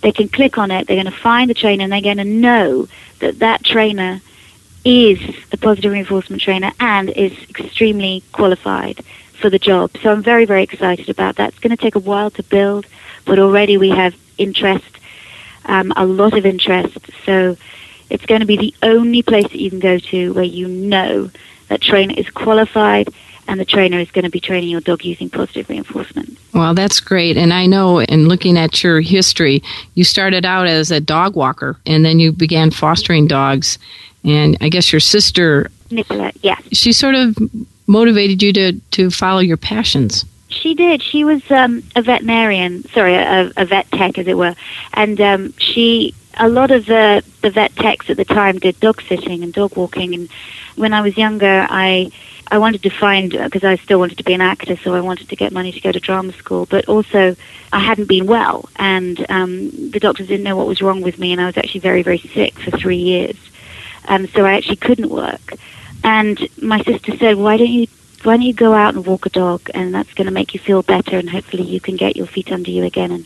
they 0.00 0.12
can 0.12 0.28
click 0.28 0.58
on 0.58 0.70
it, 0.70 0.86
they're 0.86 0.96
going 0.96 1.12
to 1.12 1.20
find 1.20 1.50
the 1.50 1.54
trainer, 1.54 1.84
and 1.84 1.92
they're 1.92 2.00
going 2.00 2.16
to 2.16 2.24
know 2.24 2.88
that 3.20 3.38
that 3.40 3.64
trainer 3.64 4.20
is 4.84 5.20
a 5.52 5.56
positive 5.56 5.92
reinforcement 5.92 6.40
trainer 6.40 6.72
and 6.78 7.10
is 7.10 7.32
extremely 7.50 8.22
qualified 8.32 9.04
for 9.36 9.50
the 9.50 9.58
job. 9.58 9.90
So 10.02 10.10
I'm 10.12 10.22
very, 10.22 10.44
very 10.44 10.62
excited 10.62 11.08
about 11.08 11.36
that. 11.36 11.50
It's 11.50 11.58
going 11.58 11.76
to 11.76 11.82
take 11.82 11.94
a 11.94 12.00
while 12.00 12.30
to 12.32 12.42
build, 12.42 12.86
but 13.24 13.38
already 13.38 13.76
we 13.76 13.90
have 13.90 14.14
interest, 14.38 14.98
um, 15.66 15.92
a 15.96 16.06
lot 16.06 16.36
of 16.36 16.46
interest. 16.46 16.98
So 17.24 17.56
it's 18.10 18.26
going 18.26 18.40
to 18.40 18.46
be 18.46 18.56
the 18.56 18.74
only 18.82 19.22
place 19.22 19.44
that 19.44 19.60
you 19.60 19.70
can 19.70 19.80
go 19.80 19.98
to 19.98 20.32
where 20.32 20.44
you 20.44 20.68
know 20.68 21.30
that 21.68 21.80
trainer 21.80 22.14
is 22.16 22.28
qualified 22.30 23.08
and 23.48 23.60
the 23.60 23.64
trainer 23.64 23.98
is 23.98 24.10
going 24.10 24.24
to 24.24 24.30
be 24.30 24.40
training 24.40 24.68
your 24.68 24.80
dog 24.80 25.04
using 25.04 25.30
positive 25.30 25.68
reinforcement. 25.68 26.36
Well, 26.52 26.74
that's 26.74 27.00
great. 27.00 27.36
And 27.36 27.52
I 27.52 27.66
know 27.66 28.00
in 28.00 28.28
looking 28.28 28.58
at 28.58 28.82
your 28.82 29.00
history, 29.00 29.62
you 29.94 30.04
started 30.04 30.44
out 30.44 30.66
as 30.66 30.90
a 30.90 31.00
dog 31.00 31.36
walker 31.36 31.78
and 31.86 32.04
then 32.04 32.18
you 32.18 32.32
began 32.32 32.70
fostering 32.70 33.26
dogs. 33.26 33.78
And 34.24 34.56
I 34.60 34.68
guess 34.68 34.92
your 34.92 35.00
sister, 35.00 35.70
Nicola, 35.90 36.32
yes. 36.42 36.60
she 36.72 36.92
sort 36.92 37.14
of 37.14 37.36
motivated 37.86 38.42
you 38.42 38.52
to, 38.52 38.72
to 38.92 39.10
follow 39.10 39.40
your 39.40 39.56
passions. 39.56 40.24
She 40.48 40.74
did. 40.74 41.02
She 41.02 41.24
was 41.24 41.48
um, 41.50 41.82
a 41.94 42.02
veterinarian, 42.02 42.84
sorry, 42.90 43.14
a, 43.14 43.52
a 43.56 43.64
vet 43.64 43.90
tech, 43.90 44.18
as 44.18 44.26
it 44.26 44.36
were, 44.36 44.54
and 44.94 45.20
um, 45.20 45.52
she. 45.58 46.14
A 46.38 46.50
lot 46.50 46.70
of 46.70 46.84
the 46.84 47.24
the 47.40 47.48
vet 47.48 47.74
techs 47.76 48.10
at 48.10 48.18
the 48.18 48.24
time 48.24 48.58
did 48.58 48.78
dog 48.78 49.00
sitting 49.00 49.42
and 49.42 49.54
dog 49.54 49.74
walking, 49.74 50.14
and 50.14 50.28
when 50.76 50.92
I 50.92 51.00
was 51.00 51.16
younger, 51.16 51.66
I 51.70 52.12
I 52.48 52.58
wanted 52.58 52.82
to 52.82 52.90
find 52.90 53.32
because 53.32 53.64
I 53.64 53.76
still 53.76 53.98
wanted 53.98 54.18
to 54.18 54.24
be 54.24 54.34
an 54.34 54.42
actor, 54.42 54.76
so 54.76 54.94
I 54.94 55.00
wanted 55.00 55.30
to 55.30 55.36
get 55.36 55.50
money 55.50 55.72
to 55.72 55.80
go 55.80 55.92
to 55.92 55.98
drama 55.98 56.32
school, 56.34 56.66
but 56.66 56.86
also 56.88 57.34
I 57.72 57.78
hadn't 57.78 58.06
been 58.06 58.26
well, 58.26 58.68
and 58.76 59.24
um, 59.30 59.90
the 59.90 59.98
doctors 59.98 60.28
didn't 60.28 60.44
know 60.44 60.56
what 60.56 60.66
was 60.66 60.82
wrong 60.82 61.00
with 61.00 61.18
me, 61.18 61.32
and 61.32 61.40
I 61.40 61.46
was 61.46 61.56
actually 61.56 61.80
very 61.80 62.02
very 62.02 62.18
sick 62.18 62.58
for 62.58 62.70
three 62.70 62.98
years, 62.98 63.36
um, 64.06 64.28
so 64.28 64.44
I 64.44 64.52
actually 64.52 64.76
couldn't 64.76 65.08
work. 65.10 65.54
And 66.06 66.48
my 66.62 66.82
sister 66.82 67.16
said, 67.16 67.36
"Why 67.36 67.56
don't 67.56 67.68
you 67.68 67.88
why 68.22 68.36
don't 68.36 68.46
you 68.46 68.54
go 68.54 68.72
out 68.72 68.94
and 68.94 69.04
walk 69.04 69.26
a 69.26 69.30
dog 69.30 69.68
and 69.74 69.94
that's 69.94 70.14
going 70.14 70.26
to 70.26 70.32
make 70.32 70.54
you 70.54 70.58
feel 70.58 70.82
better 70.82 71.18
and 71.18 71.28
hopefully 71.28 71.62
you 71.62 71.80
can 71.80 71.96
get 71.96 72.16
your 72.16 72.26
feet 72.26 72.50
under 72.50 72.70
you 72.70 72.82
again 72.82 73.12
and 73.12 73.24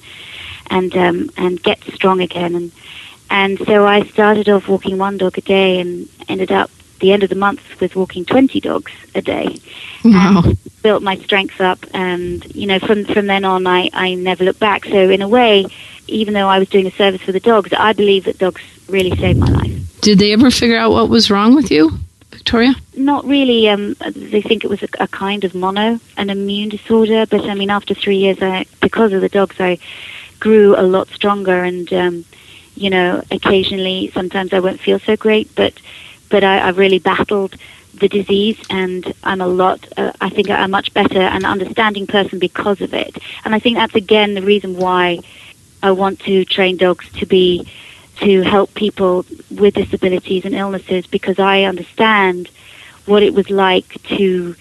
and 0.70 0.96
um, 0.96 1.30
and 1.36 1.62
get 1.62 1.82
strong 1.84 2.20
again. 2.20 2.54
And 2.54 2.72
and 3.28 3.58
so 3.66 3.86
I 3.86 4.04
started 4.04 4.48
off 4.48 4.68
walking 4.68 4.98
one 4.98 5.18
dog 5.18 5.36
a 5.36 5.40
day, 5.42 5.80
and 5.80 6.08
ended 6.28 6.50
up 6.50 6.70
the 7.00 7.12
end 7.12 7.22
of 7.22 7.28
the 7.28 7.36
month 7.36 7.62
with 7.80 7.96
walking 7.96 8.24
20 8.24 8.60
dogs 8.60 8.92
a 9.14 9.22
day. 9.22 9.58
Wow. 10.04 10.42
And 10.44 10.58
built 10.82 11.02
my 11.02 11.16
strength 11.16 11.60
up, 11.60 11.78
and 11.92 12.44
you 12.54 12.66
know 12.66 12.78
from 12.78 13.04
from 13.04 13.26
then 13.26 13.44
on, 13.44 13.66
I 13.66 13.90
I 13.92 14.14
never 14.14 14.44
looked 14.44 14.60
back. 14.60 14.84
So 14.84 15.10
in 15.10 15.22
a 15.22 15.28
way, 15.28 15.66
even 16.08 16.34
though 16.34 16.48
I 16.48 16.58
was 16.58 16.68
doing 16.68 16.86
a 16.86 16.92
service 16.92 17.20
for 17.20 17.32
the 17.32 17.40
dogs, 17.40 17.72
I 17.72 17.92
believe 17.92 18.24
that 18.24 18.38
dogs 18.38 18.62
really 18.88 19.16
saved 19.16 19.38
my 19.38 19.50
life. 19.50 20.00
Did 20.00 20.18
they 20.18 20.32
ever 20.32 20.50
figure 20.50 20.78
out 20.78 20.92
what 20.92 21.08
was 21.08 21.30
wrong 21.30 21.54
with 21.54 21.70
you, 21.70 21.98
Victoria? 22.40 22.74
Not 22.96 23.26
really. 23.26 23.68
Um, 23.68 23.96
they 24.14 24.40
think 24.40 24.64
it 24.64 24.70
was 24.70 24.83
a, 24.83 24.88
a 24.98 25.09
kind 25.09 25.44
of 25.44 25.55
mono, 25.55 26.00
an 26.16 26.31
immune 26.31 26.70
disorder. 26.70 27.26
But 27.26 27.42
I 27.44 27.55
mean, 27.55 27.68
after 27.68 27.94
three 27.94 28.16
years, 28.16 28.38
I, 28.40 28.64
because 28.81 29.12
of 29.12 29.20
the 29.20 29.29
dogs, 29.29 29.57
I 29.61 29.79
grew 30.40 30.74
a 30.74 30.83
lot 30.83 31.09
stronger. 31.09 31.62
And 31.62 31.92
um, 31.92 32.24
you 32.76 32.88
know, 32.88 33.22
occasionally, 33.31 34.11
sometimes 34.14 34.55
I 34.55 34.61
won't 34.61 34.81
feel 34.81 34.98
so 34.98 35.16
great, 35.16 35.55
but 35.55 35.74
but 36.31 36.42
I, 36.42 36.61
I 36.61 36.70
really 36.70 36.98
battled 36.98 37.57
the 37.92 38.09
disease, 38.09 38.59
and 38.70 39.12
I'm 39.22 39.42
a 39.42 39.46
lot. 39.46 39.87
Uh, 39.98 40.12
I 40.22 40.31
think 40.31 40.48
I'm 40.48 40.64
a 40.64 40.68
much 40.68 40.94
better 40.94 41.20
and 41.20 41.44
understanding 41.44 42.07
person 42.07 42.38
because 42.38 42.81
of 42.81 42.94
it. 42.94 43.18
And 43.44 43.55
I 43.55 43.59
think 43.59 43.76
that's 43.76 43.94
again 43.94 44.33
the 44.33 44.42
reason 44.42 44.76
why 44.79 45.18
I 45.83 45.90
want 45.90 46.20
to 46.20 46.46
train 46.46 46.79
dogs 46.79 47.07
to 47.20 47.26
be 47.26 47.68
to 48.20 48.42
help 48.42 48.74
people 48.74 49.24
with 49.50 49.74
disabilities 49.74 50.44
and 50.44 50.54
illnesses 50.54 51.06
because 51.06 51.38
I 51.38 51.62
understand 51.64 52.48
what 53.06 53.22
it 53.22 53.35
was 53.35 53.50
like 53.50 54.02
to 54.04 54.54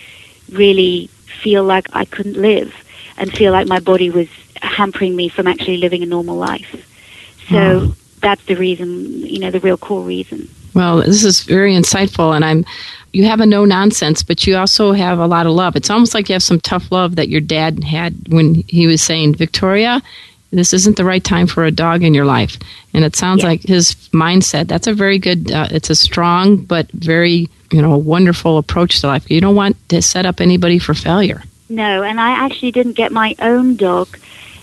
really 0.51 1.07
feel 1.41 1.63
like 1.63 1.87
I 1.93 2.05
couldn't 2.05 2.37
live 2.37 2.73
and 3.17 3.31
feel 3.31 3.51
like 3.51 3.67
my 3.67 3.79
body 3.79 4.09
was 4.09 4.27
hampering 4.61 5.15
me 5.15 5.29
from 5.29 5.47
actually 5.47 5.77
living 5.77 6.03
a 6.03 6.05
normal 6.05 6.35
life. 6.37 6.85
So 7.49 7.55
Wow. 7.79 7.93
that's 8.21 8.43
the 8.45 8.55
reason, 8.55 9.25
you 9.25 9.39
know, 9.39 9.51
the 9.51 9.59
real 9.59 9.77
core 9.77 10.03
reason. 10.03 10.49
Well, 10.73 10.97
this 10.97 11.23
is 11.23 11.43
very 11.43 11.73
insightful, 11.73 12.35
and 12.35 12.45
I'm. 12.45 12.65
You 13.11 13.25
have 13.25 13.39
a 13.41 13.45
no 13.45 13.65
nonsense, 13.65 14.21
but 14.21 14.45
you 14.45 14.55
also 14.55 14.91
have 14.91 15.17
a 15.17 15.25
lot 15.25 15.47
of 15.47 15.53
love. 15.53 15.75
It's 15.75 15.89
almost 15.89 16.13
like 16.13 16.29
you 16.29 16.33
have 16.33 16.43
some 16.43 16.59
tough 16.59 16.91
love 16.91 17.15
that 17.15 17.27
your 17.27 17.41
dad 17.41 17.83
had 17.83 18.15
when 18.29 18.63
he 18.67 18.85
was 18.85 19.01
saying, 19.01 19.33
"Victoria, 19.33 19.99
this 20.51 20.73
isn't 20.73 20.97
the 20.97 21.05
right 21.05 21.23
time 21.23 21.47
for 21.47 21.65
a 21.65 21.71
dog 21.71 22.03
in 22.03 22.13
your 22.13 22.25
life." 22.25 22.57
And 22.93 23.05
it 23.05 23.15
sounds 23.15 23.43
like 23.43 23.61
his 23.63 23.95
mindset. 24.13 24.67
That's 24.67 24.87
a 24.87 24.93
very 24.93 25.19
good. 25.19 25.51
Uh, 25.51 25.67
it's 25.71 25.89
a 25.89 25.95
strong 25.95 26.57
but 26.57 26.91
very 26.91 27.49
you 27.71 27.81
know 27.81 27.97
wonderful 27.97 28.57
approach 28.57 29.01
to 29.01 29.07
life. 29.07 29.29
You 29.29 29.41
don't 29.41 29.55
want 29.55 29.77
to 29.89 30.01
set 30.01 30.25
up 30.25 30.41
anybody 30.41 30.79
for 30.79 30.93
failure. 30.93 31.43
No, 31.69 32.01
and 32.01 32.19
I 32.19 32.31
actually 32.31 32.71
didn't 32.71 32.93
get 32.93 33.11
my 33.11 33.35
own 33.39 33.75
dog 33.75 34.17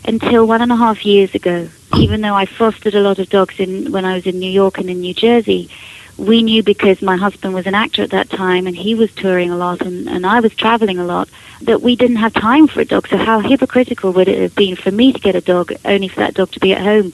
until 0.06 0.46
one 0.46 0.62
and 0.62 0.72
a 0.72 0.76
half 0.76 1.04
years 1.04 1.34
ago. 1.34 1.68
Even 1.96 2.20
though 2.20 2.34
I 2.34 2.46
fostered 2.46 2.94
a 2.94 3.00
lot 3.00 3.18
of 3.18 3.28
dogs 3.28 3.60
in 3.60 3.92
when 3.92 4.04
I 4.04 4.14
was 4.14 4.26
in 4.26 4.38
New 4.38 4.50
York 4.50 4.78
and 4.78 4.90
in 4.90 5.00
New 5.00 5.14
Jersey, 5.14 5.70
we 6.18 6.42
knew 6.42 6.62
because 6.62 7.02
my 7.02 7.16
husband 7.16 7.54
was 7.54 7.66
an 7.66 7.74
actor 7.74 8.02
at 8.02 8.10
that 8.10 8.30
time 8.30 8.66
and 8.66 8.76
he 8.76 8.94
was 8.94 9.12
touring 9.12 9.50
a 9.50 9.56
lot 9.56 9.82
and, 9.82 10.08
and 10.08 10.26
I 10.26 10.40
was 10.40 10.54
traveling 10.54 10.98
a 10.98 11.04
lot 11.04 11.28
that 11.62 11.82
we 11.82 11.96
didn't 11.96 12.16
have 12.16 12.32
time 12.32 12.66
for 12.68 12.80
a 12.80 12.84
dog. 12.84 13.08
So 13.08 13.16
how 13.16 13.40
hypocritical 13.40 14.12
would 14.12 14.28
it 14.28 14.40
have 14.40 14.54
been 14.54 14.76
for 14.76 14.90
me 14.90 15.12
to 15.12 15.18
get 15.18 15.34
a 15.34 15.40
dog 15.40 15.72
only 15.84 16.08
for 16.08 16.20
that 16.20 16.34
dog 16.34 16.52
to 16.52 16.60
be 16.60 16.72
at 16.72 16.82
home 16.82 17.12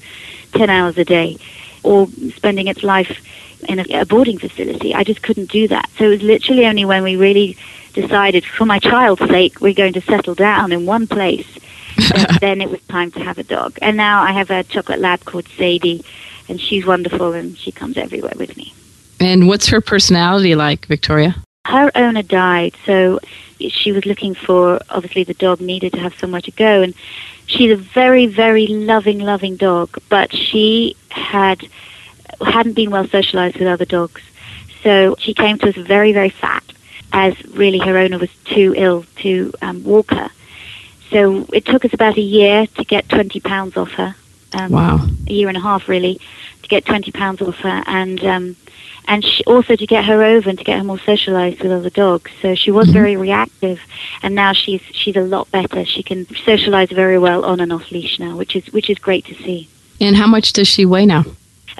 10 0.52 0.70
hours 0.70 0.98
a 0.98 1.04
day 1.04 1.38
or 1.82 2.08
spending 2.36 2.68
its 2.68 2.82
life 2.82 3.24
in 3.68 3.80
a, 3.80 4.00
a 4.00 4.06
boarding 4.06 4.38
facility? 4.38 4.94
I 4.94 5.04
just 5.04 5.22
couldn't 5.22 5.50
do 5.50 5.68
that. 5.68 5.90
So 5.98 6.04
it 6.04 6.08
was 6.08 6.22
literally 6.22 6.66
only 6.66 6.84
when 6.84 7.02
we 7.02 7.16
really 7.16 7.56
decided 7.94 8.44
for 8.44 8.64
my 8.64 8.78
child's 8.78 9.26
sake 9.26 9.60
we're 9.60 9.74
going 9.74 9.92
to 9.92 10.00
settle 10.00 10.34
down 10.34 10.72
in 10.72 10.86
one 10.86 11.06
place 11.06 11.58
then 12.40 12.60
it 12.60 12.70
was 12.70 12.80
time 12.82 13.10
to 13.12 13.20
have 13.20 13.38
a 13.38 13.42
dog. 13.42 13.78
And 13.82 13.96
now 13.96 14.22
I 14.22 14.32
have 14.32 14.50
a 14.50 14.64
chocolate 14.64 14.98
lab 14.98 15.24
called 15.24 15.48
Sadie, 15.56 16.04
and 16.48 16.60
she's 16.60 16.86
wonderful, 16.86 17.32
and 17.32 17.56
she 17.56 17.72
comes 17.72 17.96
everywhere 17.96 18.34
with 18.36 18.56
me. 18.56 18.72
And 19.22 19.46
what's 19.46 19.68
her 19.68 19.80
personality 19.80 20.54
like, 20.54 20.86
Victoria? 20.86 21.36
Her 21.66 21.90
owner 21.94 22.22
died, 22.22 22.74
so 22.84 23.20
she 23.60 23.92
was 23.92 24.04
looking 24.04 24.34
for. 24.34 24.80
Obviously, 24.90 25.24
the 25.24 25.34
dog 25.34 25.60
needed 25.60 25.92
to 25.92 26.00
have 26.00 26.14
somewhere 26.18 26.40
to 26.40 26.50
go, 26.50 26.82
and 26.82 26.92
she's 27.46 27.70
a 27.70 27.76
very, 27.76 28.26
very 28.26 28.66
loving, 28.66 29.20
loving 29.20 29.56
dog. 29.56 29.96
But 30.08 30.34
she 30.34 30.96
had 31.10 31.64
hadn't 32.40 32.72
been 32.72 32.90
well 32.90 33.06
socialized 33.06 33.58
with 33.58 33.68
other 33.68 33.84
dogs, 33.84 34.22
so 34.82 35.14
she 35.18 35.34
came 35.34 35.58
to 35.58 35.68
us 35.68 35.76
very, 35.76 36.12
very 36.12 36.30
fat, 36.30 36.64
as 37.12 37.40
really 37.50 37.78
her 37.78 37.96
owner 37.96 38.18
was 38.18 38.30
too 38.44 38.74
ill 38.76 39.04
to 39.16 39.52
um, 39.62 39.84
walk 39.84 40.10
her. 40.10 40.30
So 41.10 41.46
it 41.52 41.64
took 41.64 41.84
us 41.84 41.92
about 41.92 42.16
a 42.16 42.22
year 42.22 42.66
to 42.66 42.84
get 42.84 43.08
20 43.08 43.38
pounds 43.40 43.76
off 43.76 43.92
her. 43.92 44.16
Um, 44.54 44.72
Wow. 44.72 45.06
A 45.28 45.32
year 45.32 45.48
and 45.48 45.56
a 45.56 45.60
half, 45.60 45.88
really, 45.88 46.20
get 46.72 46.86
20 46.86 47.12
pounds 47.12 47.42
off 47.42 47.56
her. 47.56 47.82
And 47.86 48.24
um, 48.24 48.56
and 49.06 49.24
she, 49.24 49.44
also 49.44 49.76
to 49.76 49.86
get 49.86 50.04
her 50.04 50.22
over 50.22 50.48
and 50.48 50.58
to 50.58 50.64
get 50.64 50.78
her 50.78 50.84
more 50.84 50.98
socialized 50.98 51.60
with 51.60 51.72
other 51.72 51.90
dogs. 51.90 52.30
So 52.40 52.54
she 52.54 52.70
was 52.70 52.88
very 52.90 53.16
reactive, 53.16 53.80
and 54.22 54.34
now 54.34 54.52
she's 54.52 54.82
she's 54.92 55.16
a 55.16 55.22
lot 55.22 55.50
better. 55.50 55.84
She 55.84 56.02
can 56.02 56.26
socialize 56.44 56.90
very 56.90 57.18
well 57.18 57.44
on 57.44 57.60
and 57.60 57.72
off 57.72 57.90
leash 57.90 58.18
now, 58.18 58.36
which 58.36 58.56
is 58.56 58.66
which 58.72 58.88
is 58.88 58.98
great 58.98 59.24
to 59.26 59.34
see. 59.34 59.68
And 60.00 60.16
how 60.16 60.26
much 60.26 60.52
does 60.52 60.68
she 60.68 60.86
weigh 60.86 61.06
now? 61.06 61.24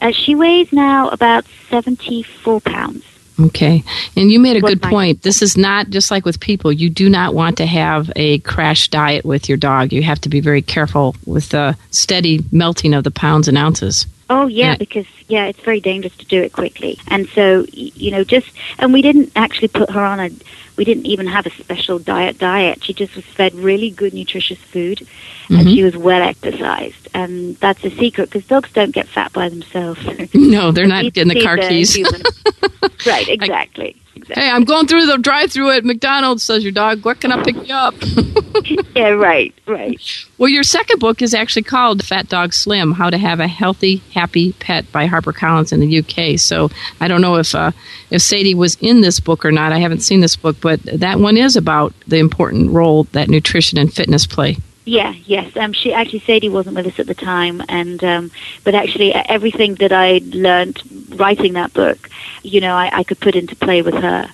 Uh, 0.00 0.10
she 0.10 0.34
weighs 0.34 0.72
now 0.72 1.08
about 1.08 1.44
74 1.68 2.60
pounds. 2.60 3.04
Okay. 3.40 3.82
And 4.16 4.30
you 4.30 4.38
made 4.38 4.56
a 4.56 4.60
good 4.60 4.82
point. 4.82 5.22
This 5.22 5.42
is 5.42 5.56
not 5.56 5.90
just 5.90 6.10
like 6.10 6.24
with 6.24 6.38
people. 6.38 6.72
You 6.72 6.90
do 6.90 7.08
not 7.08 7.34
want 7.34 7.56
to 7.58 7.66
have 7.66 8.10
a 8.14 8.38
crash 8.40 8.88
diet 8.88 9.24
with 9.24 9.48
your 9.48 9.58
dog. 9.58 9.92
You 9.92 10.02
have 10.02 10.20
to 10.22 10.28
be 10.28 10.40
very 10.40 10.62
careful 10.62 11.16
with 11.26 11.48
the 11.48 11.76
steady 11.90 12.44
melting 12.52 12.94
of 12.94 13.04
the 13.04 13.10
pounds 13.10 13.48
and 13.48 13.58
ounces. 13.58 14.06
Oh 14.34 14.46
yeah, 14.46 14.70
Yeah. 14.70 14.76
because 14.76 15.06
yeah, 15.28 15.44
it's 15.44 15.60
very 15.60 15.78
dangerous 15.80 16.16
to 16.16 16.24
do 16.24 16.40
it 16.42 16.52
quickly. 16.54 16.98
And 17.08 17.28
so 17.28 17.66
you 17.72 18.10
know, 18.10 18.24
just 18.24 18.50
and 18.78 18.90
we 18.92 19.02
didn't 19.02 19.30
actually 19.36 19.68
put 19.68 19.90
her 19.90 20.00
on 20.02 20.18
a. 20.20 20.30
We 20.78 20.84
didn't 20.86 21.04
even 21.04 21.26
have 21.26 21.44
a 21.46 21.50
special 21.50 21.98
diet. 21.98 22.38
Diet. 22.38 22.82
She 22.82 22.94
just 22.94 23.14
was 23.14 23.26
fed 23.26 23.54
really 23.54 23.90
good, 23.90 24.14
nutritious 24.14 24.58
food, 24.58 25.06
and 25.50 25.66
Mhm. 25.66 25.74
she 25.74 25.82
was 25.84 25.94
well 25.98 26.22
exercised. 26.22 27.08
And 27.12 27.56
that's 27.58 27.84
a 27.84 27.90
secret 27.90 28.30
because 28.30 28.46
dogs 28.48 28.70
don't 28.72 28.90
get 28.92 29.06
fat 29.06 29.34
by 29.34 29.50
themselves. 29.50 30.00
No, 30.34 30.72
they're 30.72 30.86
not 30.86 31.12
getting 31.12 31.28
the 31.34 31.42
car 31.44 31.58
keys. 31.58 31.94
right. 33.06 33.28
Exactly. 33.28 33.96
Hey, 34.28 34.50
I'm 34.50 34.64
going 34.64 34.86
through 34.86 35.06
the 35.06 35.18
drive-through 35.18 35.70
at 35.70 35.84
McDonald's. 35.84 36.42
Says 36.42 36.62
your 36.62 36.72
dog. 36.72 37.04
"What 37.04 37.20
can 37.20 37.32
I 37.32 37.42
pick 37.42 37.56
you 37.66 37.74
up? 37.74 37.94
yeah. 38.94 39.08
Right. 39.08 39.54
Right. 39.66 40.00
Well, 40.38 40.50
your 40.50 40.62
second 40.62 41.00
book 41.00 41.22
is 41.22 41.34
actually 41.34 41.62
called 41.62 42.04
Fat 42.04 42.28
Dog 42.28 42.52
Slim: 42.52 42.92
How 42.92 43.10
to 43.10 43.18
Have 43.18 43.40
a 43.40 43.48
Healthy, 43.48 44.02
Happy 44.14 44.52
Pet 44.52 44.90
by 44.92 45.08
HarperCollins 45.08 45.72
in 45.72 45.80
the 45.80 45.98
UK. 45.98 46.38
So 46.38 46.70
I 47.00 47.08
don't 47.08 47.22
know 47.22 47.36
if 47.36 47.54
uh, 47.54 47.72
if 48.10 48.22
Sadie 48.22 48.54
was 48.54 48.76
in 48.80 49.00
this 49.00 49.18
book 49.18 49.44
or 49.44 49.52
not. 49.52 49.72
I 49.72 49.78
haven't 49.78 50.00
seen 50.00 50.20
this 50.20 50.36
book, 50.36 50.56
but 50.60 50.82
that 50.82 51.18
one 51.18 51.36
is 51.36 51.56
about 51.56 51.94
the 52.06 52.18
important 52.18 52.70
role 52.70 53.04
that 53.12 53.28
nutrition 53.28 53.78
and 53.78 53.92
fitness 53.92 54.26
play. 54.26 54.58
Yeah, 54.84 55.12
yes. 55.26 55.56
Um, 55.56 55.72
she 55.72 55.92
actually 55.92 56.20
Sadie 56.20 56.48
wasn't 56.48 56.74
with 56.76 56.86
us 56.86 56.98
at 56.98 57.06
the 57.06 57.14
time, 57.14 57.62
and 57.68 58.02
um, 58.02 58.30
but 58.64 58.74
actually 58.74 59.14
everything 59.14 59.76
that 59.76 59.92
I 59.92 60.20
learned 60.24 60.82
writing 61.10 61.52
that 61.52 61.72
book, 61.72 62.10
you 62.42 62.60
know, 62.60 62.74
I, 62.74 62.90
I 62.92 63.04
could 63.04 63.20
put 63.20 63.36
into 63.36 63.54
play 63.54 63.82
with 63.82 63.94
her. 63.94 64.28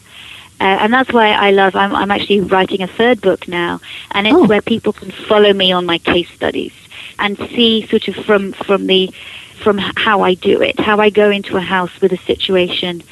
Uh, 0.61 0.65
and 0.65 0.93
that's 0.93 1.13
why 1.13 1.29
I 1.33 1.51
love. 1.51 1.77
I'm, 1.77 1.95
I'm 1.95 2.11
actually 2.11 2.41
writing 2.41 2.83
a 2.83 2.87
third 2.89 3.21
book 3.21 3.47
now, 3.47 3.81
and 4.13 4.27
it's 4.27 4.35
Oh. 4.37 4.47
where 4.47 4.63
people 4.63 4.93
can 4.93 5.11
follow 5.11 5.53
me 5.53 5.71
on 5.71 5.85
my 5.87 5.99
case 5.99 6.31
studies 6.31 6.73
and 7.19 7.37
see 7.37 7.87
sort 7.87 8.09
of 8.09 8.17
from 8.25 8.53
from 8.53 8.87
the 8.87 9.11
from 9.63 9.77
how 9.79 10.23
I 10.23 10.35
do 10.35 10.63
it, 10.63 10.81
how 10.81 10.99
I 10.99 11.11
go 11.11 11.31
into 11.31 11.57
a 11.59 11.61
house 11.61 12.01
with 12.01 12.13
a 12.13 12.17
situation, 12.19 13.03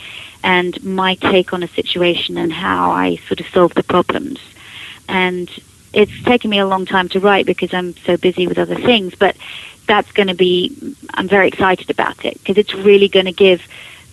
and 0.43 0.83
my 0.85 1.17
take 1.17 1.53
on 1.53 1.63
a 1.63 1.69
situation, 1.69 2.39
and 2.39 2.53
how 2.53 2.91
I 2.93 3.17
sort 3.29 3.41
of 3.41 3.47
solve 3.49 3.75
the 3.75 3.83
problems 3.83 4.39
and 5.09 5.49
it's 5.97 6.23
taken 6.25 6.51
me 6.51 6.59
a 6.59 6.67
long 6.67 6.85
time 6.87 7.09
to 7.11 7.19
write 7.21 7.47
because 7.47 7.73
I'm 7.75 7.97
so 8.09 8.17
busy 8.17 8.47
with 8.47 8.59
other 8.59 8.77
things. 8.77 9.15
But 9.15 9.37
that's 9.87 10.13
going 10.13 10.29
to 10.29 10.35
be, 10.35 10.77
I'm 11.15 11.29
very 11.29 11.49
excited 11.49 11.89
about 11.91 12.25
it 12.25 12.35
because 12.35 12.59
it's 12.59 12.75
really 12.75 13.09
going 13.09 13.27
to 13.27 13.33
give 13.33 13.61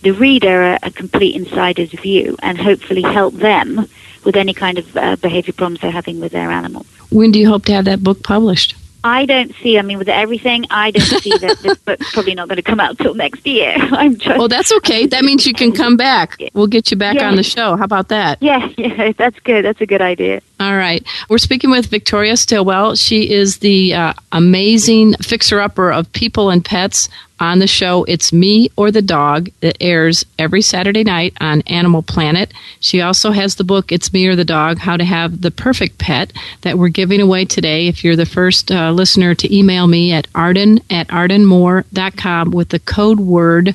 the 0.02 0.12
reader 0.12 0.62
a, 0.62 0.78
a 0.84 0.90
complete 0.90 1.34
insider's 1.36 1.90
view 1.92 2.36
and 2.42 2.56
hopefully 2.58 3.02
help 3.02 3.34
them 3.34 3.86
with 4.24 4.36
any 4.36 4.54
kind 4.54 4.78
of 4.78 4.96
uh, 4.96 5.16
behavior 5.16 5.52
problems 5.52 5.80
they're 5.80 5.90
having 5.90 6.20
with 6.20 6.32
their 6.32 6.50
animals. 6.50 6.86
When 7.10 7.30
do 7.32 7.38
you 7.38 7.48
hope 7.48 7.64
to 7.66 7.72
have 7.74 7.84
that 7.84 8.02
book 8.02 8.22
published? 8.22 8.74
I 9.06 9.26
don't 9.26 9.54
see, 9.56 9.78
I 9.78 9.82
mean, 9.82 9.98
with 9.98 10.08
everything, 10.08 10.64
I 10.70 10.90
don't 10.90 11.20
see 11.22 11.36
that 11.36 11.58
this 11.58 11.76
book's 11.86 12.10
probably 12.14 12.34
not 12.34 12.48
going 12.48 12.56
to 12.56 12.62
come 12.62 12.80
out 12.80 12.96
till 12.98 13.12
next 13.14 13.46
year. 13.46 13.74
I'm 13.78 14.16
just, 14.16 14.38
Well, 14.38 14.48
that's 14.48 14.72
okay. 14.78 15.04
That 15.06 15.24
means 15.26 15.46
you 15.46 15.52
can 15.52 15.72
come 15.72 15.96
back. 15.98 16.38
We'll 16.54 16.68
get 16.68 16.90
you 16.90 16.96
back 16.96 17.16
Yeah. 17.16 17.28
on 17.28 17.36
the 17.36 17.42
show. 17.42 17.76
How 17.76 17.84
about 17.84 18.08
that? 18.08 18.38
yeah, 18.40 18.70
yeah, 18.78 19.12
that's 19.12 19.38
good. 19.40 19.62
That's 19.66 19.80
a 19.82 19.86
good 19.86 20.00
idea. 20.00 20.40
All 20.64 20.78
right. 20.78 21.06
We're 21.28 21.36
speaking 21.36 21.70
with 21.70 21.88
Victoria 21.88 22.38
Stilwell. 22.38 22.94
She 22.94 23.30
is 23.30 23.58
the 23.58 23.92
uh, 23.92 24.14
amazing 24.32 25.12
fixer 25.16 25.60
upper 25.60 25.92
of 25.92 26.10
people 26.14 26.48
and 26.48 26.64
pets 26.64 27.10
on 27.38 27.58
the 27.58 27.66
show 27.66 28.04
It's 28.04 28.32
Me 28.32 28.70
or 28.74 28.90
the 28.90 29.02
Dog 29.02 29.50
that 29.60 29.76
airs 29.78 30.24
every 30.38 30.62
Saturday 30.62 31.04
night 31.04 31.34
on 31.38 31.60
Animal 31.66 32.02
Planet. 32.02 32.54
She 32.80 33.02
also 33.02 33.30
has 33.30 33.56
the 33.56 33.64
book 33.64 33.92
It's 33.92 34.10
Me 34.14 34.26
or 34.26 34.36
the 34.36 34.44
Dog 34.46 34.78
How 34.78 34.96
to 34.96 35.04
Have 35.04 35.42
the 35.42 35.50
Perfect 35.50 35.98
Pet 35.98 36.32
that 36.62 36.78
we're 36.78 36.88
giving 36.88 37.20
away 37.20 37.44
today. 37.44 37.86
If 37.86 38.02
you're 38.02 38.16
the 38.16 38.24
first 38.24 38.70
uh, 38.70 38.90
listener 38.90 39.34
to 39.34 39.54
email 39.54 39.86
me 39.86 40.14
at 40.14 40.28
arden 40.34 40.80
at 40.88 41.08
ardenmoore.com 41.08 42.52
with 42.52 42.70
the 42.70 42.78
code 42.78 43.20
word, 43.20 43.74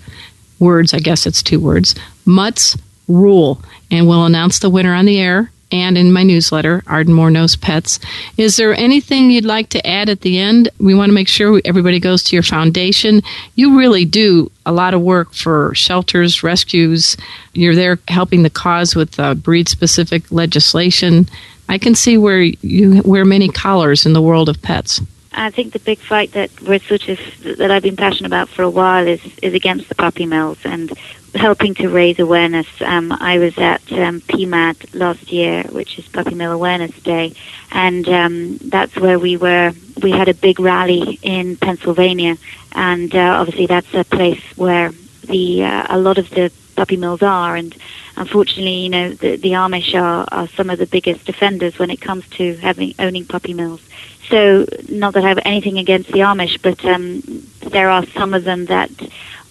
words, 0.58 0.96
I 0.96 1.00
guess 1.02 1.28
it's 1.28 1.44
two 1.44 1.60
words, 1.60 1.94
Mutts 2.26 2.76
Rule. 3.08 3.62
And 3.92 4.08
we'll 4.08 4.26
announce 4.26 4.58
the 4.58 4.72
winner 4.72 4.96
on 4.96 5.06
the 5.06 5.20
air 5.20 5.52
and 5.72 5.98
in 5.98 6.12
my 6.12 6.24
newsletter, 6.24 6.84
Ardmore 6.88 7.32
Knows 7.32 7.56
Pets. 7.56 8.00
Is 8.38 8.58
there 8.58 8.74
anything 8.74 9.30
you'd 9.30 9.46
like 9.46 9.70
to 9.70 9.88
add 9.88 10.10
at 10.10 10.22
the 10.22 10.40
end? 10.40 10.70
We 10.80 10.96
want 10.96 11.10
to 11.10 11.14
make 11.14 11.28
sure 11.28 11.62
everybody 11.66 12.00
goes 12.00 12.24
to 12.24 12.36
your 12.36 12.44
foundation. 12.44 13.22
You 13.56 13.78
really 13.78 14.06
do 14.06 14.52
a 14.66 14.72
lot 14.72 14.94
of 14.94 15.02
work 15.02 15.34
for 15.34 15.74
shelters, 15.76 16.44
rescues. 16.44 17.16
You're 17.54 17.76
there 17.76 18.00
helping 18.08 18.44
the 18.44 18.50
cause 18.50 18.96
with 18.96 19.20
uh, 19.20 19.36
breed 19.36 19.70
specific 19.70 20.32
legislation. 20.32 21.28
I 21.68 21.78
can 21.78 21.94
see 21.94 22.18
where 22.18 22.42
you 22.42 23.02
wear 23.04 23.26
many 23.26 23.48
collars 23.48 24.06
in 24.06 24.14
the 24.14 24.22
world 24.22 24.50
of 24.50 24.62
pets. 24.62 25.02
I 25.34 25.52
think 25.52 25.74
the 25.74 25.80
big 25.80 26.00
fight 26.00 26.32
that 26.34 26.50
we're 26.62 26.80
sort 26.80 27.08
of 27.08 27.20
that 27.58 27.72
I've 27.72 27.84
been 27.84 27.96
passionate 27.96 28.28
about 28.28 28.50
for 28.50 28.64
a 28.64 28.70
while 28.70 29.08
is 29.08 29.22
is 29.42 29.54
against 29.54 29.90
the 29.90 29.96
puppy 29.96 30.26
mills 30.26 30.58
and 30.64 30.92
helping 31.36 31.76
to 31.76 31.88
raise 31.90 32.20
awareness. 32.20 32.68
Um, 32.82 33.12
I 33.12 33.38
was 33.38 33.58
at 33.58 33.82
um, 33.92 34.22
PMAD 34.22 34.96
last 34.96 35.32
year, 35.32 35.64
which 35.64 36.00
is 36.00 36.08
Puppy 36.08 36.34
Mill 36.34 36.52
Awareness 36.52 36.98
Day, 37.04 37.34
and 37.72 38.08
um, 38.10 38.58
that's 38.58 38.96
where 38.96 39.20
we 39.20 39.38
were. 39.38 39.74
We 40.02 40.12
had 40.12 40.30
a 40.30 40.34
big 40.34 40.60
rally 40.60 41.20
in 41.22 41.58
Pennsylvania, 41.58 42.38
and 42.72 43.14
uh, 43.14 43.38
obviously 43.40 43.68
that's 43.68 43.94
a 43.94 44.04
place 44.04 44.44
where 44.56 44.92
the 45.24 45.64
uh, 45.64 45.86
a 45.90 46.00
lot 46.00 46.18
of 46.18 46.30
the 46.32 46.52
puppy 46.80 46.96
mills 46.96 47.22
are, 47.22 47.58
and 47.58 47.76
unfortunately, 48.16 48.84
you 48.86 48.90
know, 48.90 49.10
the, 49.10 49.36
the 49.36 49.52
Amish 49.52 49.94
are, 50.02 50.26
are 50.32 50.48
some 50.48 50.70
of 50.70 50.80
the 50.80 50.86
biggest 50.86 51.28
offenders 51.28 51.78
when 51.78 51.92
it 51.92 52.00
comes 52.00 52.26
to 52.30 52.56
having 52.56 52.96
owning 53.00 53.26
puppy 53.26 53.54
mills. 53.54 53.82
So, 54.30 54.66
not 54.88 55.14
that 55.16 55.26
I 55.26 55.28
have 55.28 55.40
anything 55.44 55.78
against 55.78 56.10
the 56.10 56.20
Amish, 56.20 56.58
but 56.62 56.80
um, 56.86 57.22
there 57.70 57.90
are 57.90 58.06
some 58.18 58.34
of 58.34 58.46
them 58.46 58.68
that 58.68 58.90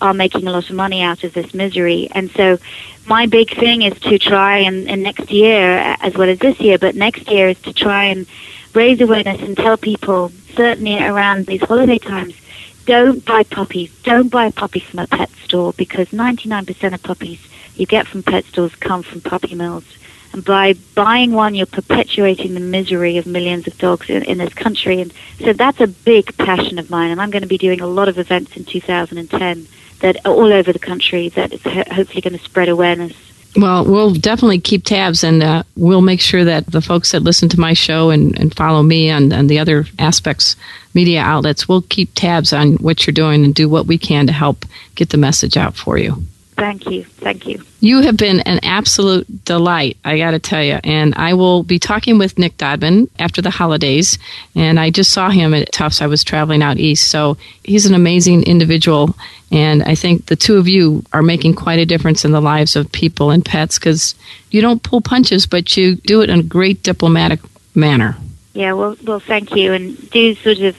are 0.00 0.14
making 0.14 0.46
a 0.46 0.52
lot 0.52 0.70
of 0.70 0.76
money 0.76 1.02
out 1.02 1.22
of 1.22 1.34
this 1.34 1.52
misery. 1.52 2.08
And 2.12 2.30
so, 2.30 2.56
my 3.06 3.26
big 3.26 3.54
thing 3.54 3.82
is 3.82 4.00
to 4.00 4.18
try 4.18 4.56
and, 4.58 4.88
and 4.88 5.02
next 5.02 5.30
year, 5.30 5.96
as 6.00 6.14
well 6.14 6.30
as 6.30 6.38
this 6.38 6.58
year, 6.60 6.78
but 6.78 6.94
next 6.94 7.30
year 7.30 7.50
is 7.50 7.60
to 7.60 7.74
try 7.74 8.04
and 8.04 8.26
raise 8.72 9.02
awareness 9.02 9.42
and 9.42 9.54
tell 9.54 9.76
people, 9.76 10.32
certainly 10.54 10.98
around 10.98 11.44
these 11.44 11.62
holiday 11.62 11.98
times, 11.98 12.34
don't 12.88 13.22
buy 13.22 13.42
puppies. 13.42 13.94
Don't 14.02 14.30
buy 14.30 14.46
a 14.46 14.50
puppy 14.50 14.80
from 14.80 15.00
a 15.00 15.06
pet 15.06 15.28
store 15.44 15.74
because 15.74 16.08
99% 16.08 16.94
of 16.94 17.02
puppies 17.02 17.38
you 17.74 17.84
get 17.84 18.06
from 18.06 18.22
pet 18.22 18.46
stores 18.46 18.74
come 18.76 19.02
from 19.02 19.20
puppy 19.20 19.54
mills. 19.54 19.84
And 20.32 20.42
by 20.42 20.72
buying 20.94 21.32
one, 21.32 21.54
you're 21.54 21.66
perpetuating 21.66 22.54
the 22.54 22.60
misery 22.60 23.18
of 23.18 23.26
millions 23.26 23.66
of 23.66 23.76
dogs 23.76 24.08
in, 24.08 24.22
in, 24.22 24.38
this 24.38 24.54
country. 24.54 25.02
And 25.02 25.12
so 25.38 25.52
that's 25.52 25.82
a 25.82 25.86
big 25.86 26.34
passion 26.38 26.78
of 26.78 26.88
mine. 26.88 27.10
And 27.10 27.20
I'm 27.20 27.30
going 27.30 27.42
to 27.42 27.48
be 27.48 27.58
doing 27.58 27.82
a 27.82 27.86
lot 27.86 28.08
of 28.08 28.18
events 28.18 28.56
in 28.56 28.64
2010 28.64 29.68
that 30.00 30.16
are 30.24 30.32
all 30.32 30.50
over 30.50 30.72
the 30.72 30.78
country 30.78 31.28
that 31.30 31.52
is 31.52 31.62
ho- 31.64 31.84
hopefully 31.92 32.22
going 32.22 32.38
to 32.38 32.42
spread 32.42 32.70
awareness. 32.70 33.12
Well, 33.56 33.84
we'll 33.84 34.14
definitely 34.14 34.60
keep 34.60 34.84
tabs 34.84 35.24
and 35.24 35.42
uh, 35.42 35.62
we'll 35.74 36.02
make 36.02 36.20
sure 36.20 36.44
that 36.44 36.66
the 36.66 36.82
folks 36.82 37.12
that 37.12 37.22
listen 37.22 37.48
to 37.50 37.60
my 37.60 37.72
show 37.72 38.10
and, 38.10 38.38
and 38.38 38.54
follow 38.54 38.82
me 38.82 39.08
and, 39.08 39.32
and 39.32 39.48
the 39.48 39.58
other 39.58 39.86
aspects, 39.98 40.54
media 40.94 41.22
outlets, 41.22 41.68
we'll 41.68 41.82
keep 41.82 42.14
tabs 42.14 42.52
on 42.52 42.74
what 42.74 43.06
you're 43.06 43.12
doing 43.12 43.44
and 43.44 43.54
do 43.54 43.68
what 43.68 43.86
we 43.86 43.98
can 43.98 44.26
to 44.26 44.32
help 44.32 44.64
get 44.94 45.10
the 45.10 45.16
message 45.16 45.56
out 45.56 45.76
for 45.76 45.98
you. 45.98 46.22
Thank 46.58 46.90
you. 46.90 47.04
Thank 47.04 47.46
you. 47.46 47.62
You 47.78 48.00
have 48.00 48.16
been 48.16 48.40
an 48.40 48.58
absolute 48.64 49.44
delight, 49.44 49.96
I 50.04 50.18
got 50.18 50.32
to 50.32 50.40
tell 50.40 50.62
you. 50.62 50.80
And 50.82 51.14
I 51.14 51.34
will 51.34 51.62
be 51.62 51.78
talking 51.78 52.18
with 52.18 52.36
Nick 52.36 52.56
Dodman 52.56 53.08
after 53.16 53.40
the 53.40 53.50
holidays. 53.50 54.18
And 54.56 54.80
I 54.80 54.90
just 54.90 55.12
saw 55.12 55.30
him 55.30 55.54
at 55.54 55.70
Tufts. 55.70 56.02
I 56.02 56.08
was 56.08 56.24
traveling 56.24 56.60
out 56.60 56.78
east. 56.78 57.10
So 57.10 57.36
he's 57.62 57.86
an 57.86 57.94
amazing 57.94 58.42
individual. 58.42 59.14
And 59.52 59.84
I 59.84 59.94
think 59.94 60.26
the 60.26 60.34
two 60.34 60.56
of 60.56 60.66
you 60.66 61.04
are 61.12 61.22
making 61.22 61.54
quite 61.54 61.78
a 61.78 61.86
difference 61.86 62.24
in 62.24 62.32
the 62.32 62.40
lives 62.40 62.74
of 62.74 62.90
people 62.90 63.30
and 63.30 63.44
pets 63.44 63.78
because 63.78 64.16
you 64.50 64.60
don't 64.60 64.82
pull 64.82 65.00
punches, 65.00 65.46
but 65.46 65.76
you 65.76 65.94
do 65.94 66.22
it 66.22 66.30
in 66.30 66.40
a 66.40 66.42
great 66.42 66.82
diplomatic 66.82 67.38
manner. 67.72 68.16
Yeah, 68.54 68.72
well, 68.72 68.96
well, 69.04 69.20
thank 69.20 69.54
you. 69.54 69.74
And 69.74 70.10
do 70.10 70.34
sort 70.34 70.58
of 70.58 70.76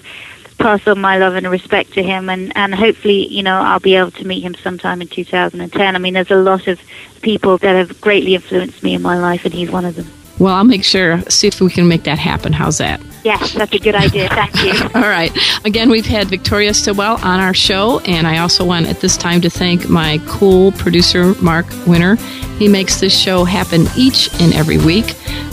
pass 0.60 0.86
on 0.88 0.99
my 0.99 1.18
love 1.18 1.36
and 1.36 1.49
respect 1.49 1.93
to 1.93 2.03
him 2.03 2.30
and, 2.30 2.55
and 2.55 2.76
hopefully, 2.76 3.28
you 3.28 3.41
know, 3.41 3.60
I'll 3.60 3.80
be 3.80 3.95
able 3.95 4.12
to 4.12 4.28
meet 4.28 4.41
him 4.41 4.55
sometime 4.55 5.01
in 5.01 5.07
2010. 5.07 5.95
I 5.95 5.99
mean, 5.99 6.14
there's 6.14 6.32
a 6.32 6.36
lot 6.36 6.68
of 6.68 6.80
people 7.22 7.57
that 7.60 7.76
have 7.76 7.99
greatly 8.01 8.36
influenced 8.36 8.84
me 8.84 8.93
in 8.93 9.01
my 9.01 9.18
life 9.18 9.45
and 9.45 9.53
he's 9.53 9.72
one 9.72 9.86
of 9.86 9.95
them. 9.95 10.19
Well, 10.40 10.56
I'll 10.56 10.64
make 10.64 10.84
sure, 10.84 11.22
see 11.30 11.48
if 11.48 11.60
we 11.60 11.70
can 11.70 11.88
make 11.88 12.04
that 12.04 12.18
happen. 12.18 12.54
How's 12.54 12.78
that? 12.78 13.02
Yes, 13.24 13.54
that's 13.54 13.74
a 13.74 13.80
good 13.80 13.96
idea. 13.96 14.30
Thank 14.30 14.56
you. 14.64 14.72
All 14.96 15.02
right. 15.02 15.36
Again, 15.66 15.90
we've 15.90 16.06
had 16.06 16.28
Victoria 16.28 16.74
Stilwell 16.74 17.18
on 17.18 17.42
our 17.42 17.54
show, 17.54 18.00
and 18.06 18.26
I 18.26 18.38
also 18.38 18.66
want 18.66 18.88
at 18.88 19.02
this 19.02 19.18
time 19.18 19.42
to 19.42 19.50
thank 19.50 19.90
my 19.90 20.22
cool 20.26 20.72
producer, 20.74 21.34
Mark 21.42 21.66
Winter. 21.86 22.16
He 22.58 22.70
makes 22.70 23.00
this 23.00 23.18
show 23.18 23.44
happen 23.44 23.86
each 23.98 24.30
and 24.42 24.54
every 24.54 24.78
week. 24.78 25.12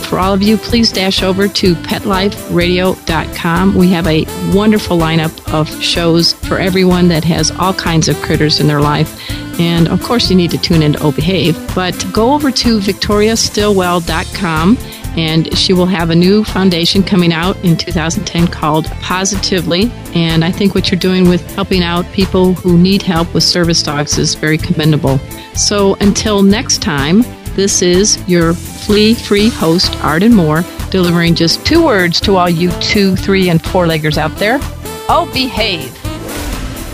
For 0.08 0.20
all 0.20 0.32
of 0.32 0.42
you, 0.42 0.56
please 0.56 0.92
dash 0.92 1.24
over 1.24 1.48
to 1.48 1.74
petliferadio.com. 1.74 3.74
We 3.74 3.90
have 3.90 4.06
a 4.06 4.24
wonderful 4.54 4.96
lineup 4.96 5.52
of 5.52 5.68
shows 5.82 6.34
for 6.34 6.58
everyone 6.58 7.08
that 7.08 7.24
has 7.24 7.50
all 7.50 7.74
kinds 7.74 8.08
of 8.08 8.16
critters 8.22 8.60
in 8.60 8.68
their 8.68 8.80
life. 8.80 9.20
And 9.58 9.88
of 9.88 10.02
course, 10.02 10.30
you 10.30 10.36
need 10.36 10.50
to 10.50 10.58
tune 10.58 10.82
in 10.82 10.94
to 10.94 11.02
Oh 11.02 11.12
Behave. 11.12 11.56
But 11.74 12.04
go 12.12 12.34
over 12.34 12.50
to 12.50 12.78
victoriastilwell.com 12.78 14.78
and 15.16 15.56
she 15.56 15.72
will 15.72 15.86
have 15.86 16.10
a 16.10 16.14
new 16.14 16.44
foundation 16.44 17.02
coming 17.02 17.32
out 17.32 17.56
in 17.64 17.76
2010 17.76 18.48
called 18.48 18.86
Positively. 19.00 19.90
And 20.14 20.44
I 20.44 20.52
think 20.52 20.74
what 20.74 20.90
you're 20.90 21.00
doing 21.00 21.28
with 21.28 21.42
helping 21.54 21.82
out 21.82 22.10
people 22.12 22.54
who 22.54 22.76
need 22.76 23.02
help 23.02 23.32
with 23.32 23.42
service 23.42 23.82
dogs 23.82 24.18
is 24.18 24.34
very 24.34 24.58
commendable. 24.58 25.18
So 25.54 25.94
until 26.00 26.42
next 26.42 26.82
time, 26.82 27.22
this 27.54 27.80
is 27.80 28.22
your 28.28 28.52
flea 28.52 29.14
free 29.14 29.48
host, 29.48 29.96
Arden 30.04 30.34
Moore, 30.34 30.62
delivering 30.90 31.34
just 31.34 31.64
two 31.64 31.84
words 31.84 32.20
to 32.20 32.36
all 32.36 32.50
you 32.50 32.70
two, 32.80 33.16
three, 33.16 33.48
and 33.48 33.64
four 33.64 33.86
leggers 33.86 34.18
out 34.18 34.36
there. 34.36 34.58
Oh, 35.08 35.30
behave. 35.32 36.05